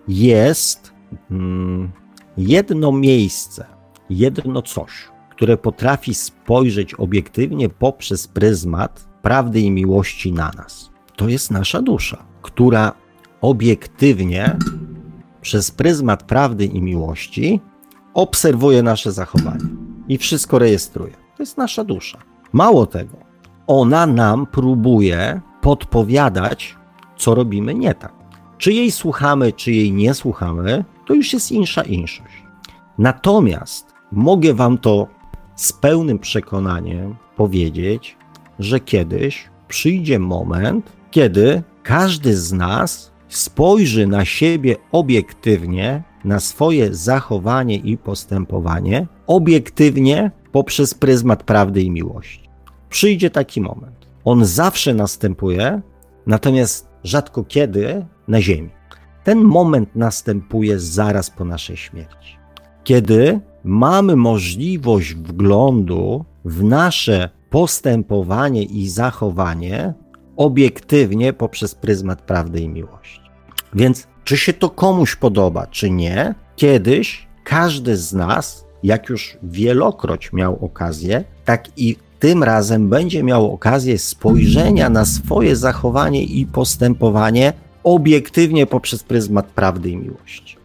[0.08, 0.94] Jest
[1.30, 1.92] hmm,
[2.38, 3.66] jedno miejsce,
[4.10, 4.92] jedno coś,
[5.30, 10.90] które potrafi spojrzeć obiektywnie poprzez pryzmat prawdy i miłości na nas.
[11.16, 12.92] To jest nasza dusza, która
[13.42, 14.58] obiektywnie
[15.42, 17.62] przez pryzmat prawdy i miłości
[18.14, 19.66] obserwuje nasze zachowanie
[20.08, 21.14] i wszystko rejestruje.
[21.14, 22.18] To jest nasza dusza.
[22.54, 23.18] Mało tego,
[23.68, 26.76] ona nam próbuje podpowiadać,
[27.18, 28.14] co robimy nie tak.
[28.58, 32.44] Czy jej słuchamy, czy jej nie słuchamy, to już jest insza inszość.
[32.98, 35.08] Natomiast mogę Wam to
[35.56, 38.17] z pełnym przekonaniem powiedzieć,
[38.60, 47.76] że kiedyś przyjdzie moment, kiedy każdy z nas spojrzy na siebie obiektywnie, na swoje zachowanie
[47.76, 52.50] i postępowanie, obiektywnie poprzez pryzmat prawdy i miłości.
[52.90, 54.08] Przyjdzie taki moment.
[54.26, 55.82] On zawsze następuje,
[56.26, 58.70] natomiast rzadko kiedy na Ziemi.
[59.24, 62.38] Ten moment następuje zaraz po naszej śmierci,
[62.84, 69.94] kiedy mamy możliwość wglądu w nasze postępowanie i zachowanie
[70.38, 73.22] obiektywnie poprzez pryzmat prawdy i miłości.
[73.74, 80.34] Więc czy się to komuś podoba, czy nie, kiedyś każdy z nas, jak już wielokroć
[80.34, 87.54] miał okazję, tak i tym razem będzie miał okazję spojrzenia na swoje zachowanie i postępowanie
[87.84, 90.58] obiektywnie poprzez pryzmat prawdy i miłości.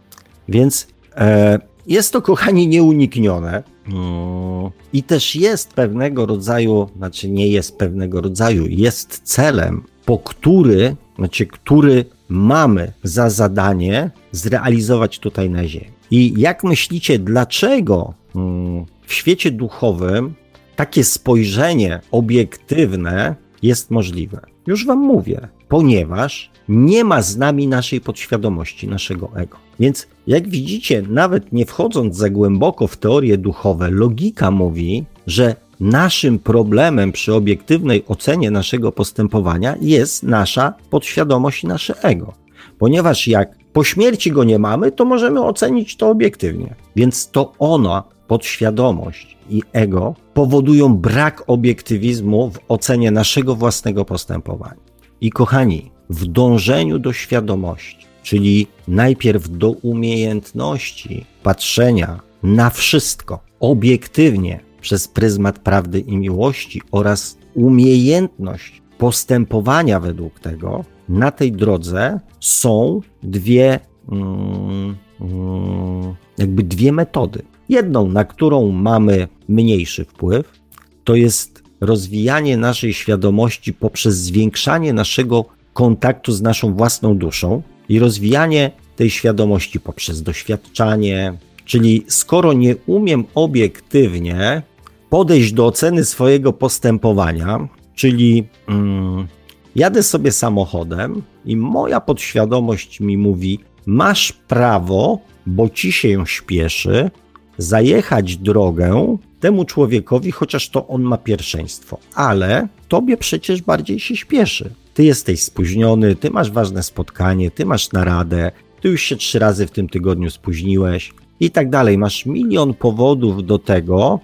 [0.49, 3.63] Więc e, jest to, kochani, nieuniknione.
[3.87, 10.95] Mm, I też jest pewnego rodzaju, znaczy nie jest pewnego rodzaju, jest celem, po który,
[11.17, 15.91] znaczy, który mamy za zadanie zrealizować tutaj na Ziemi.
[16.11, 20.33] I jak myślicie, dlaczego mm, w świecie duchowym
[20.75, 24.39] takie spojrzenie obiektywne jest możliwe?
[24.67, 29.57] Już Wam mówię, ponieważ nie ma z nami naszej podświadomości, naszego ego.
[29.79, 36.39] Więc jak widzicie, nawet nie wchodząc za głęboko w teorie duchowe, logika mówi, że naszym
[36.39, 42.33] problemem przy obiektywnej ocenie naszego postępowania jest nasza podświadomość i nasze ego.
[42.77, 46.75] Ponieważ jak po śmierci go nie mamy, to możemy ocenić to obiektywnie.
[46.95, 54.92] Więc to ono, podświadomość i ego, powodują brak obiektywizmu w ocenie naszego własnego postępowania.
[55.23, 65.07] I kochani, w dążeniu do świadomości, czyli najpierw do umiejętności patrzenia na wszystko obiektywnie przez
[65.07, 73.79] pryzmat prawdy i miłości oraz umiejętność postępowania według tego, na tej drodze są dwie,
[74.11, 77.41] mm, mm, jakby dwie metody.
[77.69, 80.59] Jedną, na którą mamy mniejszy wpływ,
[81.03, 81.52] to jest
[81.85, 89.79] rozwijanie naszej świadomości poprzez zwiększanie naszego kontaktu z naszą własną duszą i rozwijanie tej świadomości
[89.79, 91.33] poprzez doświadczanie.
[91.65, 94.61] Czyli skoro nie umiem obiektywnie
[95.09, 99.27] podejść do oceny swojego postępowania, czyli mm,
[99.75, 107.11] jadę sobie samochodem i moja podświadomość mi mówi: Masz prawo, bo ci się śpieszy,
[107.57, 114.69] zajechać drogę temu człowiekowi, chociaż to on ma pierwszeństwo, ale tobie przecież bardziej się śpieszy.
[114.93, 119.67] Ty jesteś spóźniony, ty masz ważne spotkanie, ty masz naradę, ty już się trzy razy
[119.67, 121.97] w tym tygodniu spóźniłeś i tak dalej.
[121.97, 124.19] Masz milion powodów do tego,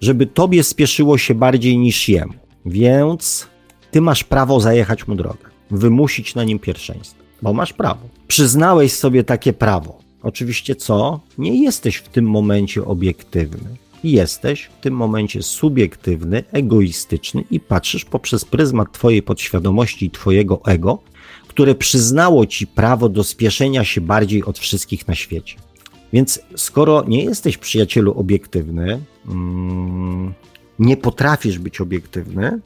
[0.00, 2.32] żeby tobie spieszyło się bardziej niż jemu.
[2.66, 3.46] Więc
[3.90, 8.08] ty masz prawo zajechać mu drogę, wymusić na nim pierwszeństwo, bo masz prawo.
[8.28, 10.01] Przyznałeś sobie takie prawo.
[10.22, 11.20] Oczywiście co?
[11.38, 13.76] Nie jesteś w tym momencie obiektywny.
[14.04, 20.98] Jesteś w tym momencie subiektywny, egoistyczny i patrzysz poprzez pryzmat Twojej podświadomości i Twojego ego,
[21.48, 25.56] które przyznało Ci prawo do spieszenia się bardziej od wszystkich na świecie.
[26.12, 30.32] Więc skoro nie jesteś przyjacielu obiektywny, mm,
[30.78, 32.60] nie potrafisz być obiektywny,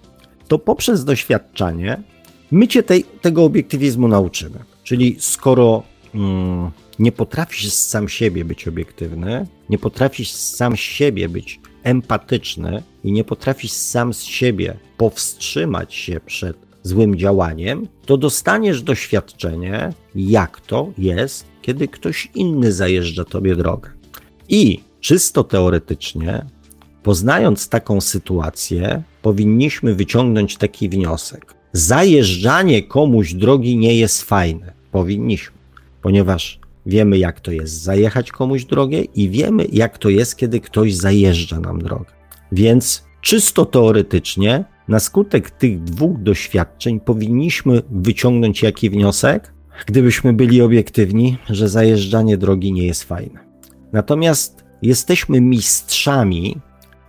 [0.49, 2.03] to poprzez doświadczanie
[2.51, 4.59] my cię tej, tego obiektywizmu nauczymy.
[4.85, 5.83] Czyli skoro
[6.15, 13.25] mm, nie potrafisz sam siebie być obiektywny, nie potrafisz sam siebie być empatyczny i nie
[13.25, 21.47] potrafisz sam z siebie powstrzymać się przed złym działaniem, to dostaniesz doświadczenie, jak to jest,
[21.63, 23.91] kiedy ktoś inny zajeżdża tobie drogę.
[24.49, 26.47] I czysto teoretycznie,
[27.03, 31.55] poznając taką sytuację, powinniśmy wyciągnąć taki wniosek.
[31.73, 34.73] Zajeżdżanie komuś drogi nie jest fajne.
[34.93, 35.57] Powinniśmy,
[36.03, 40.95] ponieważ wiemy, jak to jest zajechać komuś drogę i wiemy, jak to jest, kiedy ktoś
[40.95, 42.11] zajeżdża nam drogę.
[42.53, 49.53] Więc czysto teoretycznie, na skutek tych dwóch doświadczeń, powinniśmy wyciągnąć jaki wniosek,
[49.87, 53.41] gdybyśmy byli obiektywni, że zajeżdżanie drogi nie jest fajne.
[53.93, 56.57] Natomiast jesteśmy mistrzami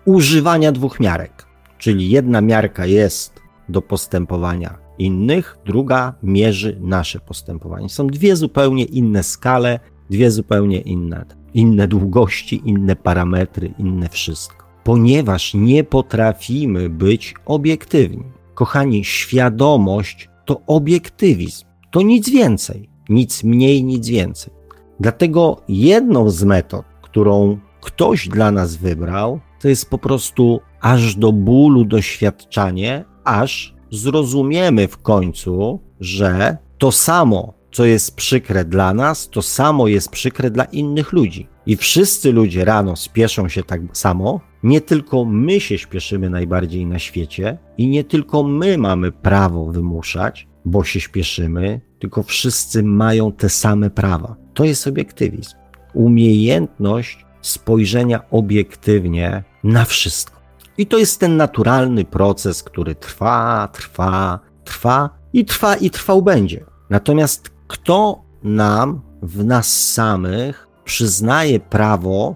[0.05, 1.45] używania dwóch miarek.
[1.77, 3.33] Czyli jedna miarka jest
[3.69, 7.89] do postępowania innych, druga mierzy nasze postępowanie.
[7.89, 9.79] Są dwie zupełnie inne skale,
[10.09, 14.67] dwie zupełnie inne, inne długości, inne parametry, inne wszystko.
[14.83, 18.23] Ponieważ nie potrafimy być obiektywni.
[18.53, 21.65] Kochani, świadomość to obiektywizm.
[21.91, 24.53] To nic więcej, nic mniej, nic więcej.
[24.99, 31.31] Dlatego jedną z metod, którą ktoś dla nas wybrał, to jest po prostu aż do
[31.31, 39.41] bólu doświadczanie, aż zrozumiemy w końcu, że to samo, co jest przykre dla nas, to
[39.41, 41.47] samo jest przykre dla innych ludzi.
[41.65, 44.41] I wszyscy ludzie rano spieszą się tak samo.
[44.63, 50.47] Nie tylko my się śpieszymy najbardziej na świecie, i nie tylko my mamy prawo wymuszać,
[50.65, 54.35] bo się śpieszymy, tylko wszyscy mają te same prawa.
[54.53, 55.55] To jest obiektywizm.
[55.93, 60.36] Umiejętność spojrzenia obiektywnie na wszystko.
[60.77, 66.65] I to jest ten naturalny proces, który trwa, trwa, trwa i trwa i trwał będzie.
[66.89, 72.35] Natomiast kto nam w nas samych przyznaje prawo,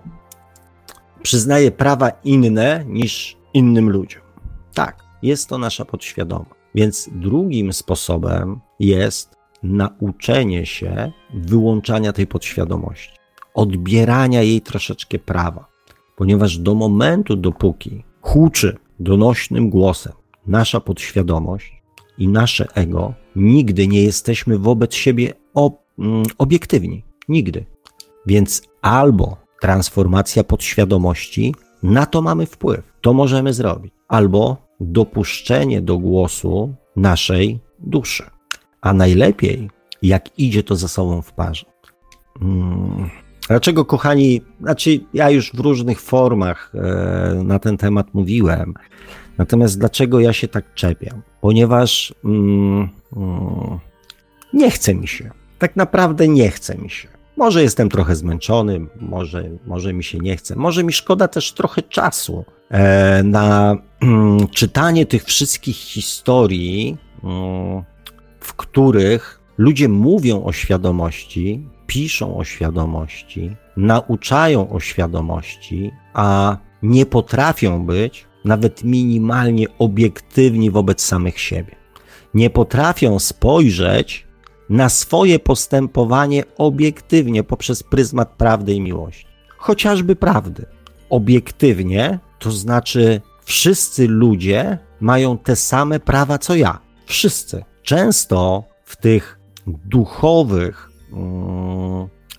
[1.22, 4.22] przyznaje prawa inne niż innym ludziom?
[4.74, 6.46] Tak, jest to nasza podświadoma.
[6.76, 13.18] Więc drugim sposobem jest nauczenie się wyłączania tej podświadomości,
[13.54, 15.72] odbierania jej troszeczkę prawa
[16.22, 20.13] ponieważ do momentu, dopóki huczy donośnym głosem
[20.47, 21.82] nasza podświadomość
[22.17, 27.03] i nasze ego, nigdy nie jesteśmy wobec siebie ob mm, obiektywni.
[27.30, 27.65] Nigdy.
[28.26, 36.74] Więc albo transformacja podświadomości, na to mamy wpływ, to możemy zrobić, albo dopuszczenie do głosu
[36.95, 38.24] naszej duszy.
[38.82, 39.69] A najlepiej,
[40.01, 41.65] jak idzie to ze sobą w parze.
[42.39, 43.09] Hmm.
[43.52, 48.74] Dlaczego, kochani, znaczy ja już w różnych formach e, na ten temat mówiłem,
[49.38, 51.22] natomiast dlaczego ja się tak czepiam?
[51.41, 53.80] Ponieważ mm, mm,
[54.54, 55.32] nie chce mi się.
[55.60, 57.08] Tak naprawdę nie chce mi się.
[57.38, 61.82] Może jestem trochę zmęczony, może, może mi się nie chce, może mi szkoda też trochę
[61.82, 67.84] czasu e, na mm, czytanie tych wszystkich historii, mm,
[68.39, 77.86] w których ludzie mówią o świadomości, piszą o świadomości, nauczają o świadomości, a nie potrafią
[77.86, 81.75] być nawet minimalnie obiektywni wobec samych siebie.
[82.34, 84.27] Nie potrafią spojrzeć
[84.69, 89.25] na swoje postępowanie obiektywnie poprzez pryzmat prawdy i miłości.
[89.57, 90.65] Chociażby prawdy.
[91.09, 96.79] Obiektywnie to znaczy wszyscy ludzie mają te same prawa co ja.
[97.05, 97.63] Wszyscy.
[97.84, 100.91] Często w tych duchowych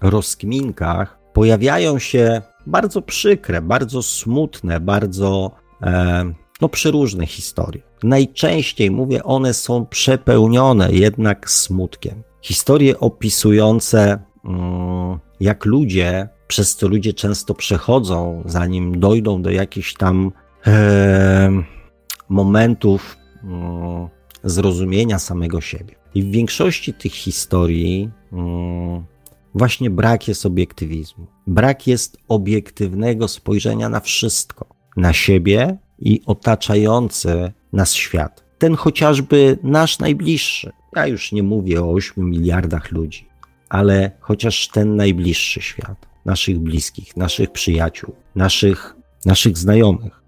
[0.01, 5.51] rozkminkach pojawiają się bardzo przykre, bardzo smutne, bardzo
[5.83, 6.25] e,
[6.61, 7.83] no, przeróżne historie.
[8.03, 12.23] Najczęściej, mówię, one są przepełnione jednak smutkiem.
[12.43, 20.33] Historie opisujące, mm, jak ludzie, przez co ludzie często przechodzą, zanim dojdą do jakichś tam
[20.67, 21.51] e,
[22.29, 24.09] momentów mm,
[24.45, 25.95] zrozumienia samego siebie.
[26.15, 29.05] I w większości tych historii mm,
[29.55, 31.27] właśnie brak jest obiektywizmu.
[31.47, 34.67] Brak jest obiektywnego spojrzenia na wszystko,
[34.97, 38.45] na siebie i otaczający nas świat.
[38.59, 40.73] Ten chociażby nasz najbliższy.
[40.97, 43.29] Ja już nie mówię o 8 miliardach ludzi,
[43.69, 50.23] ale chociaż ten najbliższy świat, naszych bliskich, naszych przyjaciół, naszych, naszych znajomych.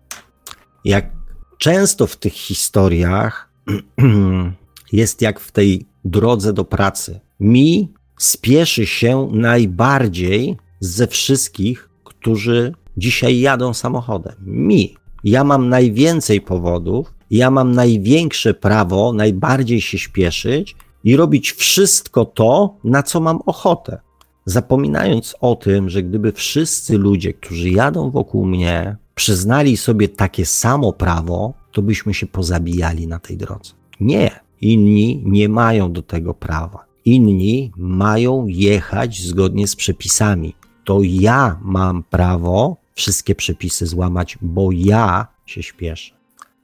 [0.85, 1.11] Jak
[1.59, 3.54] często w tych historiach
[4.93, 7.21] jest jak w tej drodze do pracy.
[7.41, 14.35] Mi spieszy się najbardziej ze wszystkich, którzy dzisiaj jadą samochodem.
[14.47, 14.97] Mi.
[15.25, 22.77] Ja mam najwięcej powodów, ja mam największe prawo najbardziej się śpieszyć i robić wszystko to,
[22.85, 24.01] na co mam ochotę.
[24.47, 30.93] Zapominając o tym, że gdyby wszyscy ludzie, którzy jadą wokół mnie, przyznali sobie takie samo
[30.93, 33.73] prawo, to byśmy się pozabijali na tej drodze.
[34.01, 36.85] Nie, inni nie mają do tego prawa.
[37.05, 40.55] Inni mają jechać zgodnie z przepisami.
[40.85, 46.15] To ja mam prawo wszystkie przepisy złamać, bo ja się śpieszę.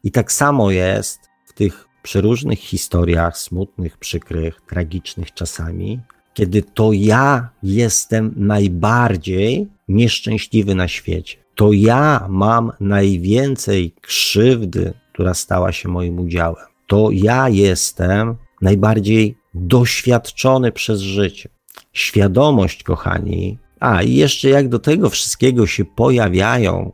[0.05, 6.01] I tak samo jest w tych przeróżnych historiach, smutnych, przykrych, tragicznych czasami,
[6.35, 11.37] kiedy to ja jestem najbardziej nieszczęśliwy na świecie.
[11.55, 16.67] To ja mam najwięcej krzywdy, która stała się moim udziałem.
[16.87, 21.49] To ja jestem najbardziej doświadczony przez życie.
[21.93, 26.93] Świadomość, kochani, a i jeszcze jak do tego wszystkiego się pojawiają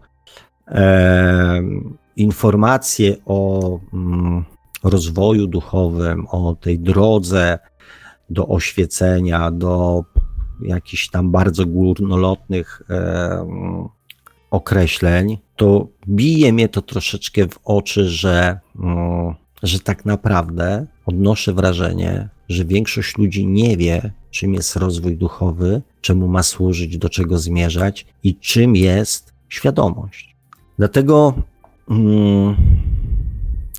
[0.69, 1.63] e,
[2.17, 4.45] informacje o mm,
[4.85, 7.59] rozwoju duchowym, o tej drodze
[8.31, 10.05] do oświecenia, do
[10.63, 13.47] jakichś tam bardzo górnolotnych e,
[14.51, 22.29] określeń, to bije mnie to troszeczkę w oczy, że, mm, że tak naprawdę odnoszę wrażenie,
[22.49, 28.07] że większość ludzi nie wie, czym jest rozwój duchowy, czemu ma służyć, do czego zmierzać
[28.23, 30.37] i czym jest świadomość.
[30.79, 31.35] Dlatego,
[31.91, 32.57] mm,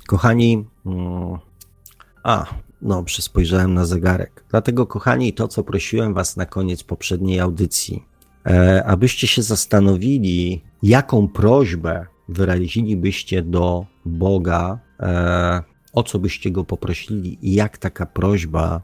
[0.06, 1.38] kochani, mm,
[2.22, 2.46] a,
[2.82, 4.44] no, spojrzałem na zegarek.
[4.50, 8.04] Dlatego, kochani, to, co prosiłem Was na koniec poprzedniej audycji,
[8.84, 17.54] abyście się zastanowili, jaką prośbę wyrazilibyście do Boga, e, o co byście go poprosili i
[17.54, 18.82] jak taka prośba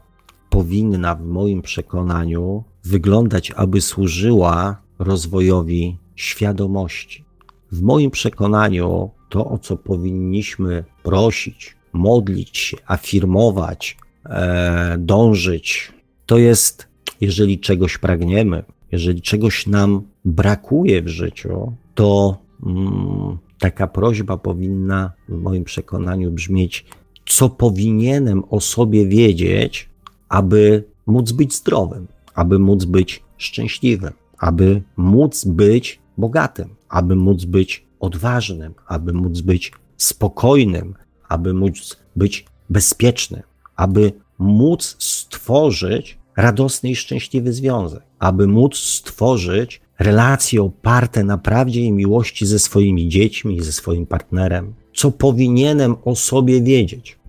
[0.49, 7.25] powinna, w moim przekonaniu, wyglądać, aby służyła rozwojowi świadomości.
[7.71, 15.93] W moim przekonaniu, to o co powinniśmy prosić, modlić się, afirmować, e, dążyć,
[16.25, 16.87] to jest,
[17.21, 18.63] jeżeli czegoś pragniemy,
[18.95, 26.85] jeżeli czegoś nam brakuje w życiu, to mm, taka prośba powinna, w moim przekonaniu, brzmieć:
[27.25, 29.89] Co powinienem o sobie wiedzieć,
[30.29, 37.85] aby móc być zdrowym, aby móc być szczęśliwym, aby móc być bogatym, aby móc być
[37.99, 40.95] odważnym, aby móc być spokojnym,
[41.29, 43.43] aby móc być bezpiecznym,
[43.75, 51.91] aby móc stworzyć radosny i szczęśliwy związek, aby móc stworzyć relacje oparte na prawdzie i
[51.91, 57.19] miłości ze swoimi dziećmi, ze swoim partnerem, co powinienem o sobie wiedzieć.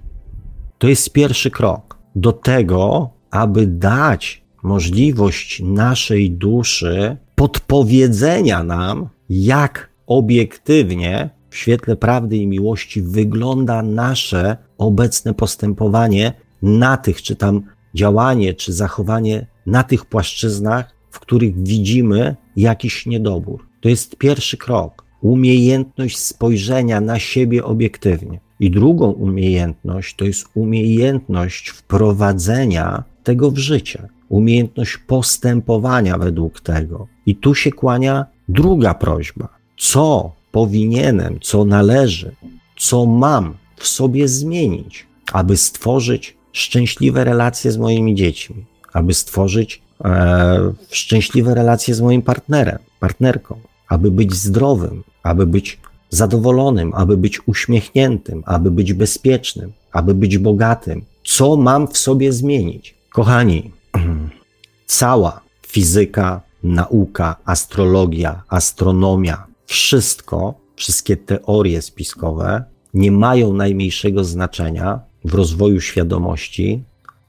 [0.79, 11.31] To jest pierwszy krok do tego, aby dać możliwość naszej duszy podpowiedzenia nam, jak obiektywnie
[11.51, 16.33] w świetle prawdy i miłości wygląda nasze obecne postępowanie
[16.63, 17.63] na tych, czy tam
[17.95, 23.67] działanie, czy zachowanie na tych płaszczyznach, w których widzimy jakiś niedobór.
[23.81, 25.05] To jest pierwszy krok.
[25.21, 28.41] Umiejętność spojrzenia na siebie obiektywnie.
[28.61, 37.07] I drugą umiejętność to jest umiejętność wprowadzenia tego w życie, umiejętność postępowania według tego.
[37.27, 39.49] I tu się kłania druga prośba.
[39.79, 42.35] Co powinienem, co należy,
[42.77, 48.65] co mam w sobie zmienić, aby stworzyć szczęśliwe relacje z moimi dziećmi,
[48.97, 55.79] aby stworzyć e, szczęśliwe relacje z moim partnerem, partnerką, aby być zdrowym, aby być
[56.11, 61.05] zadowolonym, aby być uśmiechniętym, aby być bezpiecznym, aby być bogatym.
[61.25, 62.95] Co mam w sobie zmienić?
[63.13, 63.71] Kochani,
[65.01, 75.81] cała fizyka, nauka, astrologia, astronomia, wszystko, wszystkie teorie spiskowe nie mają najmniejszego znaczenia w rozwoju
[75.81, 76.83] świadomości,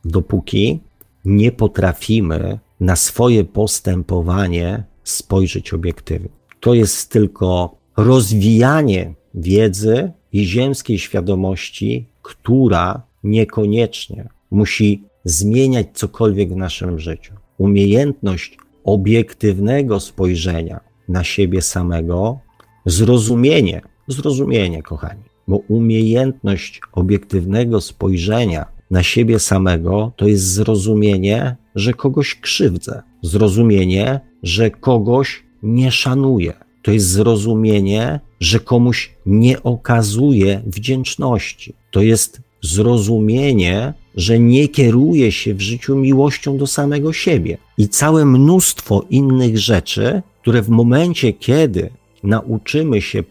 [0.06, 0.80] dopóki
[1.28, 6.30] nie potrafimy na swoje postępowanie spojrzeć obiektywnie.
[6.60, 17.00] To jest tylko rozwijanie wiedzy i ziemskiej świadomości, która niekoniecznie musi zmieniać cokolwiek w naszym
[17.00, 17.34] życiu.
[17.58, 22.40] Umiejętność obiektywnego spojrzenia na siebie samego,
[22.86, 32.36] zrozumienie, zrozumienie, kochani, bo umiejętność obiektywnego spojrzenia na siebie samego to jest zrozumienie, że kogoś
[32.36, 36.54] krzywdzę, zrozumienie, że kogoś nie szanuję.
[36.82, 41.74] To jest zrozumienie, że komuś nie okazuje wdzięczności.
[41.92, 47.58] To jest zrozumienie, że nie kieruje się w życiu miłością do samego siebie.
[47.78, 51.90] I całe mnóstwo innych rzeczy, które w momencie, kiedy
[52.24, 53.24] nauczymy się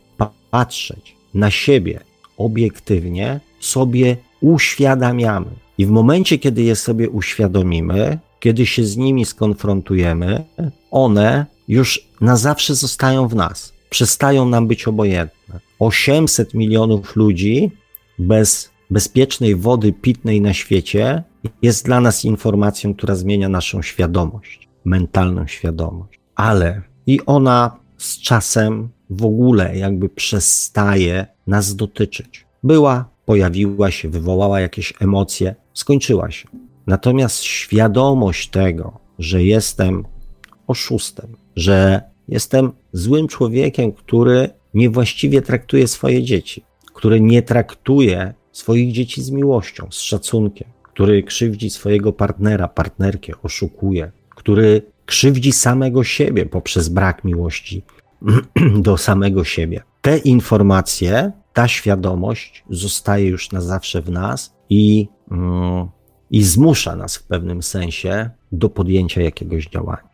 [0.50, 2.00] patrzeć na siebie
[2.38, 5.50] obiektywnie, sobie uświadamiamy.
[5.78, 10.44] I w momencie, kiedy je sobie uświadomimy, kiedy się z nimi skonfrontujemy,
[10.90, 15.60] one już na zawsze zostają w nas, przestają nam być obojętne.
[15.78, 17.70] 800 milionów ludzi
[18.18, 21.22] bez bezpiecznej wody pitnej na świecie
[21.62, 26.20] jest dla nas informacją, która zmienia naszą świadomość, mentalną świadomość.
[26.34, 32.46] Ale i ona z czasem w ogóle jakby przestaje nas dotyczyć.
[32.62, 36.48] Była, pojawiła się, wywołała jakieś emocje, skończyła się.
[36.86, 40.04] Natomiast świadomość tego, że jestem
[40.66, 46.64] oszustem, że jestem złym człowiekiem, który niewłaściwie traktuje swoje dzieci,
[46.94, 54.10] który nie traktuje swoich dzieci z miłością, z szacunkiem, który krzywdzi swojego partnera, partnerkę, oszukuje,
[54.28, 57.82] który krzywdzi samego siebie poprzez brak miłości
[58.86, 59.82] do samego siebie.
[60.00, 65.88] Te informacje, ta świadomość zostaje już na zawsze w nas i, mm,
[66.30, 70.08] i zmusza nas w pewnym sensie do podjęcia jakiegoś działania.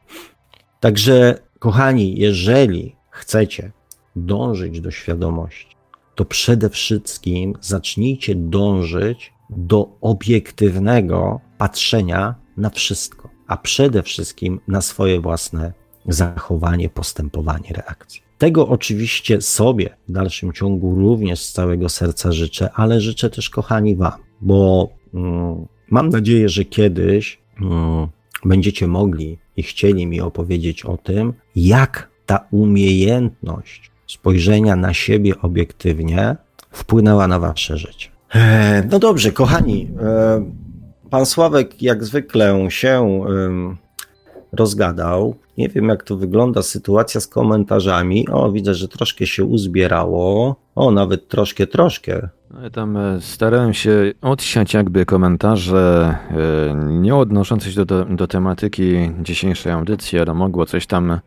[0.80, 3.72] Także, kochani, jeżeli chcecie
[4.16, 5.76] dążyć do świadomości,
[6.14, 15.20] to przede wszystkim zacznijcie dążyć do obiektywnego patrzenia na wszystko, a przede wszystkim na swoje
[15.20, 15.72] własne
[16.08, 18.31] zachowanie, postępowanie, reakcje.
[18.42, 23.96] Tego oczywiście sobie w dalszym ciągu również z całego serca życzę, ale życzę też, kochani,
[23.96, 28.06] Wam, bo mm, mam nadzieję, że kiedyś mm,
[28.44, 36.36] będziecie mogli i chcieli mi opowiedzieć o tym, jak ta umiejętność spojrzenia na siebie obiektywnie
[36.70, 38.08] wpłynęła na wasze życie.
[38.34, 39.88] E, no dobrze, kochani.
[40.00, 40.44] E,
[41.10, 43.24] pan Sławek jak zwykle się
[44.52, 45.34] rozgadał.
[45.58, 48.28] Nie wiem, jak to wygląda sytuacja z komentarzami.
[48.28, 50.56] O, widzę, że troszkę się uzbierało.
[50.74, 52.28] O, nawet troszkę, troszkę.
[52.50, 56.14] No, ja tam e, starałem się odsiać jakby komentarze
[56.86, 61.20] nie odnoszące się do, do, tematyki dzisiejszej audycji, ale mogło coś tam,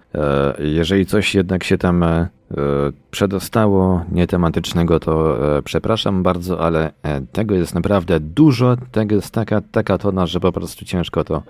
[0.59, 2.03] jeżeli coś jednak się tam
[2.51, 9.31] E, przedostało nietematycznego, to e, przepraszam bardzo, ale e, tego jest naprawdę dużo, tego jest
[9.31, 11.43] taka, taka tona, że po prostu ciężko to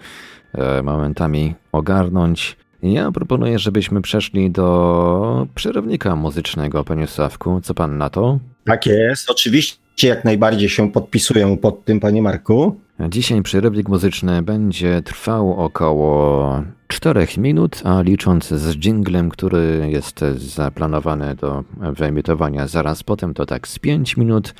[0.83, 2.57] momentami ogarnąć.
[2.83, 7.61] Ja proponuję, żebyśmy przeszli do przerywnika muzycznego, panie Sławku.
[7.63, 8.39] Co pan na to?
[8.65, 12.75] Tak jest, oczywiście jak najbardziej się podpisuję pod tym, panie Marku.
[13.09, 21.35] Dzisiaj przerywnik muzyczny będzie trwał około 4 minut, a licząc z jinglem, który jest zaplanowany
[21.35, 24.53] do wyemitowania zaraz potem, to tak z 5 minut.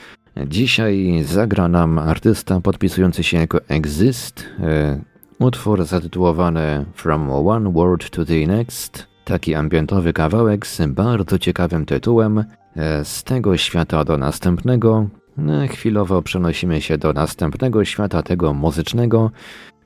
[0.47, 4.99] Dzisiaj zagra nam artysta podpisujący się jako Exist, e,
[5.39, 9.07] utwór zatytułowany From One World to the Next.
[9.25, 12.43] Taki ambientowy kawałek z bardzo ciekawym tytułem
[12.75, 15.07] e, Z tego świata do następnego.
[15.37, 19.31] E, chwilowo przenosimy się do następnego świata, tego muzycznego.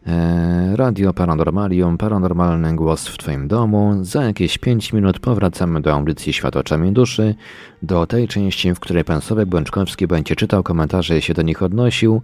[0.08, 3.98] E, Radio Paranormalium, paranormalny głos w Twoim domu.
[4.02, 7.36] Za jakieś 5 minut powracamy do audycji Świat oczami duszy,
[7.84, 11.64] do tej części, w której pan Sławek Błęczkowski będzie czytał komentarze i się do nich
[11.64, 12.22] odnosił.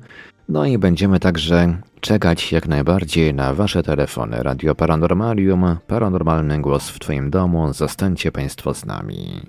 [0.50, 4.44] No i będziemy także czekać jak najbardziej na Wasze telefony.
[4.44, 7.74] Radio Paranormalium, paranormalny głos w Twoim domu.
[7.74, 9.42] Zostańcie Państwo z nami.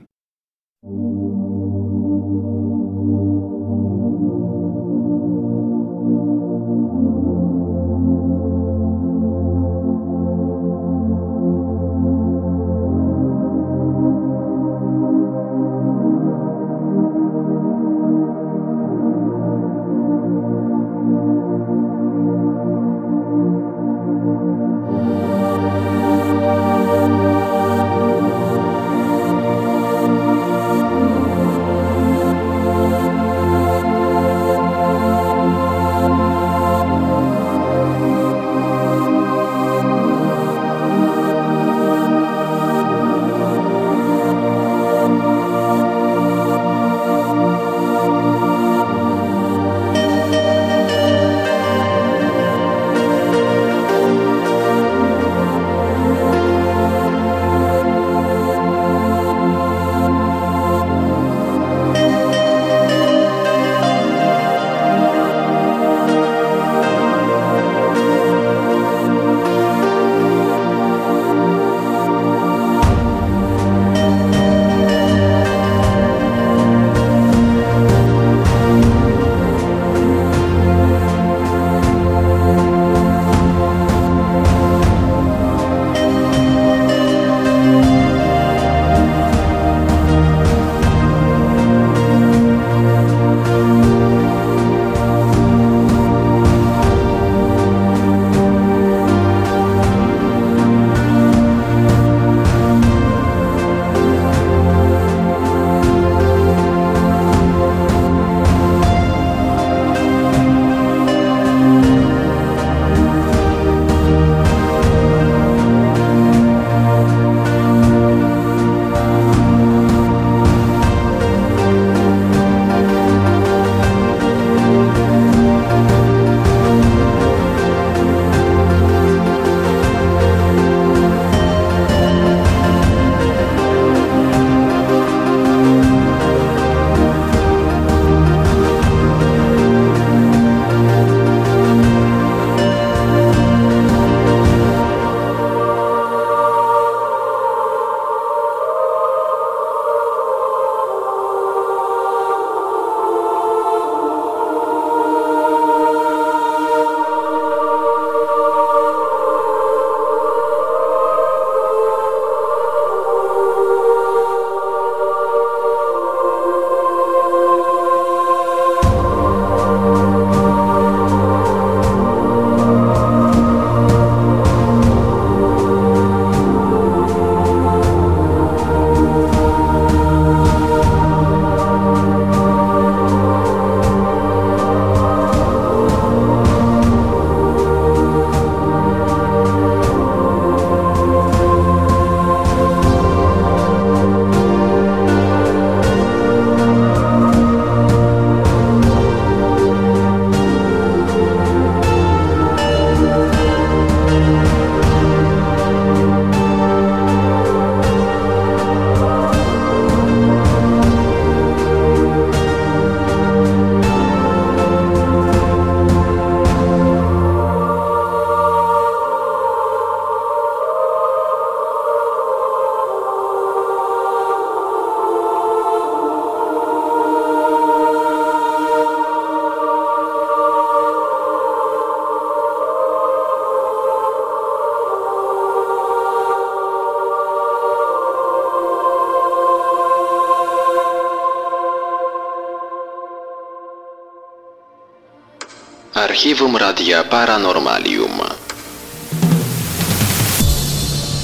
[246.16, 248.10] Archiwum Radia Paranormalium.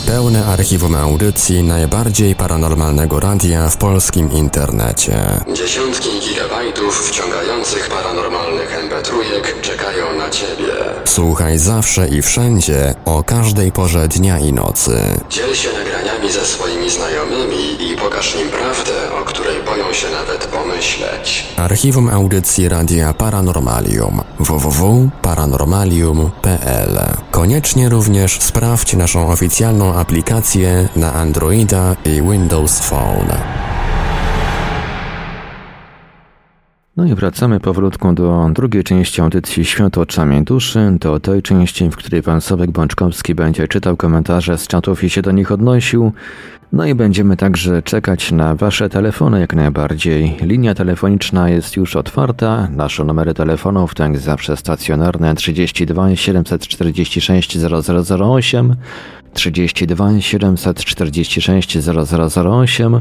[0.07, 5.19] Pełne archiwum audycji najbardziej paranormalnego radia w polskim internecie.
[5.55, 9.03] Dziesiątki gigabajtów wciągających paranormalnych mp
[9.63, 10.73] czekają na Ciebie.
[11.05, 15.01] Słuchaj zawsze i wszędzie, o każdej porze dnia i nocy.
[15.31, 20.47] Dziel się nagraniami ze swoimi znajomymi i pokaż im prawdę, o której boją się nawet
[20.47, 21.47] pomyśleć.
[21.57, 26.99] Archiwum audycji Radia Paranormalium www.paranormalium.pl
[27.31, 33.62] Koniecznie również sprawdź naszą oficjalną aplikację na Androida i Windows Phone.
[37.03, 41.97] No i wracamy powrótku do drugiej części audycji Świat oczami duszy, do tej części, w
[41.97, 46.13] której pan Sobek Bączkowski będzie czytał komentarze z czatów i się do nich odnosił.
[46.73, 50.37] No i będziemy także czekać na wasze telefony jak najbardziej.
[50.41, 52.69] Linia telefoniczna jest już otwarta.
[52.71, 58.77] Nasze numery telefonów to jak zawsze stacjonarne 32 746 0008
[59.33, 63.01] 32 746 0008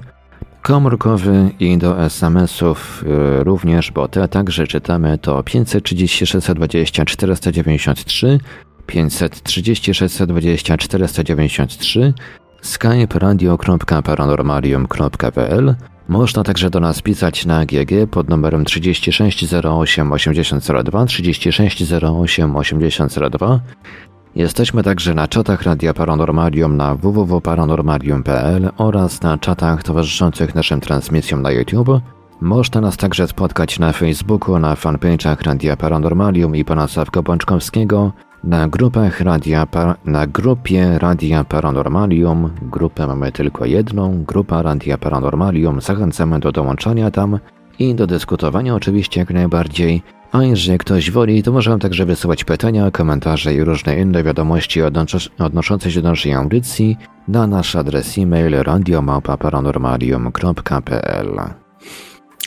[0.62, 3.04] komórkowy i do SMS-ów
[3.40, 8.40] y, również, bo te także czytamy to 530 620 493,
[8.86, 12.14] 530 620 493,
[12.62, 15.76] skype radio.paranormalium.pl
[16.08, 23.60] Można także do nas pisać na GG pod numerem 3608 8002, 3608 8002
[24.36, 31.52] Jesteśmy także na czatach Radia Paranormalium na www.paranormalium.pl oraz na czatach towarzyszących naszym transmisjom na
[31.52, 32.02] YouTube.
[32.42, 38.12] Można nas także spotkać na Facebooku, na fanpage'ach Radia Paranormalium i pana Sławka Bączkowskiego,
[38.44, 39.68] na grupach Radia
[40.06, 42.50] na grupie Radia Paranormalium.
[42.62, 45.82] Grupę mamy tylko jedną, grupa Radia Paranormalium.
[45.82, 47.40] Zachęcamy do dołączania tam
[47.80, 50.04] i do dyskutowania oczywiście jak najbardziej.
[50.32, 54.82] A jeżeli ktoś woli, to możemy także wysyłać pytania, komentarze i różne inne wiadomości
[55.40, 61.40] odnoszące się do naszej audycji na nasz adres e-mail radiomałpa-paranormalium.pl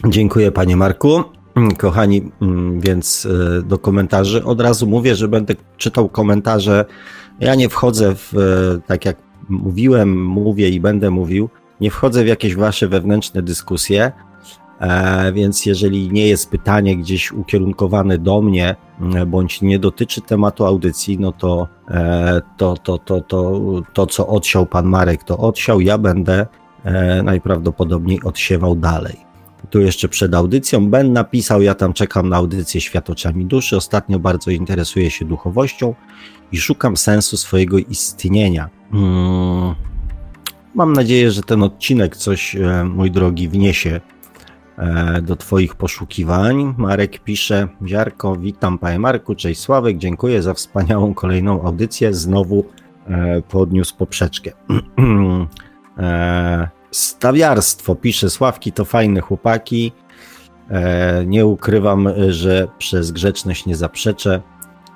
[0.09, 1.25] Dziękuję panie Marku.
[1.79, 3.29] Kochani, mm, więc e,
[3.63, 6.85] do komentarzy od razu mówię, że będę czytał komentarze.
[7.41, 8.39] Ja nie wchodzę w, e,
[8.87, 9.17] tak jak
[9.49, 11.49] mówiłem, mówię i będę mówił,
[11.81, 14.13] nie wchodzę w jakieś wasze wewnętrzne dyskusje.
[14.81, 18.77] E, więc jeżeli nie jest pytanie gdzieś ukierunkowane do mnie,
[19.15, 23.61] e, bądź nie dotyczy tematu audycji, no to e, to, to, to, to,
[23.93, 26.47] to co odsiał pan Marek, to odsiał, ja będę
[27.23, 29.17] najprawdopodobniej odsiewał dalej.
[29.71, 34.19] Tu jeszcze przed audycją Ben napisał, ja tam czekam na audycję Świat oczami duszy, ostatnio
[34.19, 35.95] bardzo interesuję się duchowością
[36.53, 38.69] i szukam sensu swojego istnienia.
[38.93, 39.75] Hmm.
[40.75, 44.14] Mam nadzieję, że ten odcinek coś, mój drogi, wniesie E,
[45.23, 46.75] do Twoich poszukiwań.
[46.77, 52.65] Marek pisze, Ziarko, witam Panie Marku, cześć Sławek, dziękuję za wspaniałą kolejną audycję, znowu
[53.07, 54.51] e, podniósł poprzeczkę.
[55.99, 59.93] e, stawiarstwo, pisze Sławki, to fajne chłopaki,
[60.71, 64.43] e, nie ukrywam, że przez grzeczność nie zaprzeczę.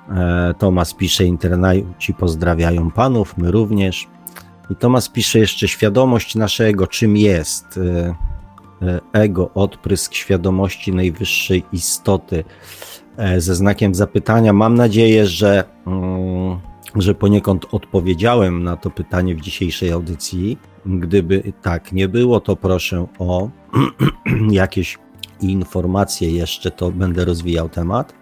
[0.09, 4.07] E, Tomas pisze, internauci pozdrawiają panów, my również.
[4.69, 7.79] I Tomas pisze jeszcze świadomość naszego, czym jest.
[8.81, 12.43] E, E, ego, odprysk świadomości najwyższej istoty
[13.17, 14.53] e, ze znakiem zapytania.
[14.53, 16.59] Mam nadzieję, że, mm,
[16.95, 20.57] że poniekąd odpowiedziałem na to pytanie w dzisiejszej audycji.
[20.85, 23.49] Gdyby tak nie było, to proszę o
[24.51, 24.97] jakieś
[25.41, 28.13] informacje jeszcze, to będę rozwijał temat.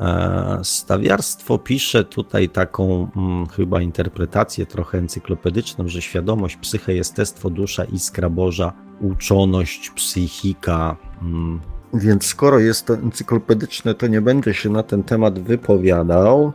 [0.00, 7.84] E, stawiarstwo pisze tutaj taką hmm, chyba interpretację trochę encyklopedyczną, że świadomość, psyche, jestestwo, dusza,
[7.84, 10.96] iskra Boża uczoność, psychika.
[11.22, 11.60] Mm.
[11.94, 16.52] Więc skoro jest to encyklopedyczne, to nie będę się na ten temat wypowiadał.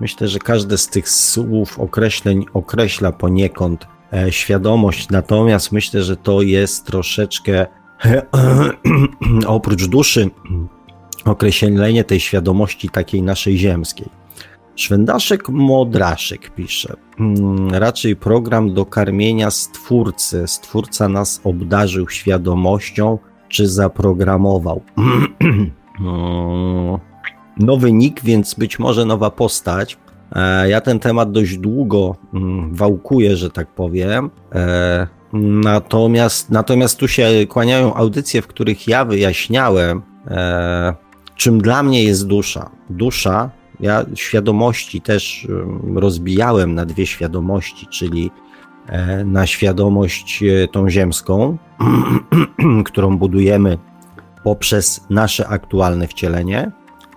[0.00, 6.42] Myślę, że każde z tych słów, określeń określa poniekąd e, świadomość, natomiast myślę, że to
[6.42, 7.66] jest troszeczkę
[9.46, 10.30] oprócz duszy
[11.24, 14.08] określenie tej świadomości takiej naszej ziemskiej.
[14.76, 16.96] Szwendaszek Modraszek pisze.
[17.18, 20.44] Hmm, raczej program do karmienia stwórcy.
[20.46, 23.18] Stwórca nas obdarzył świadomością,
[23.48, 24.82] czy zaprogramował.
[27.56, 29.98] Nowy nick, więc być może nowa postać.
[30.32, 34.30] E, ja ten temat dość długo hmm, wałkuję, że tak powiem.
[34.54, 40.94] E, natomiast, natomiast tu się kłaniają audycje, w których ja wyjaśniałem, e,
[41.42, 42.70] czym dla mnie jest dusza.
[42.90, 45.48] Dusza ja świadomości też
[45.94, 48.30] rozbijałem na dwie świadomości, czyli
[48.86, 51.58] e, na świadomość e, tą ziemską,
[52.84, 53.78] którą budujemy
[54.44, 56.72] poprzez nasze aktualne wcielenie,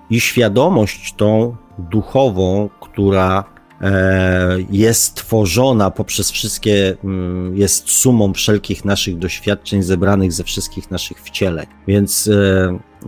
[0.09, 3.43] i świadomość tą duchową, która
[3.81, 6.97] e, jest tworzona poprzez wszystkie,
[7.53, 11.65] jest sumą wszelkich naszych doświadczeń zebranych ze wszystkich naszych wcieleń.
[11.87, 12.29] Więc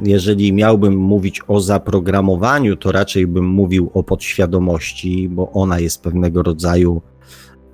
[0.04, 6.44] jeżeli miałbym mówić o zaprogramowaniu, to raczej bym mówił o podświadomości, bo ona jest pewnego
[6.44, 7.02] rodzaju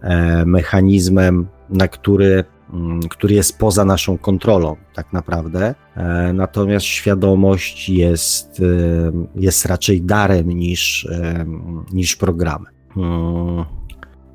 [0.02, 2.44] e, mechanizmem, na który
[2.74, 5.76] Mm, który jest poza naszą kontrolą, tak naprawdę.
[5.96, 8.64] E, natomiast świadomość jest, e,
[9.36, 11.08] jest raczej darem niż,
[11.92, 12.74] niż programem.
[12.98, 13.66] Mm.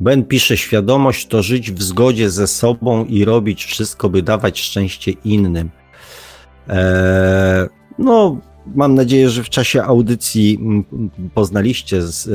[0.01, 5.11] Ben pisze: Świadomość to żyć w zgodzie ze sobą i robić wszystko, by dawać szczęście
[5.25, 5.71] innym.
[7.99, 8.37] No,
[8.75, 10.85] mam nadzieję, że w czasie audycji mm,
[11.35, 12.31] poznaliście z,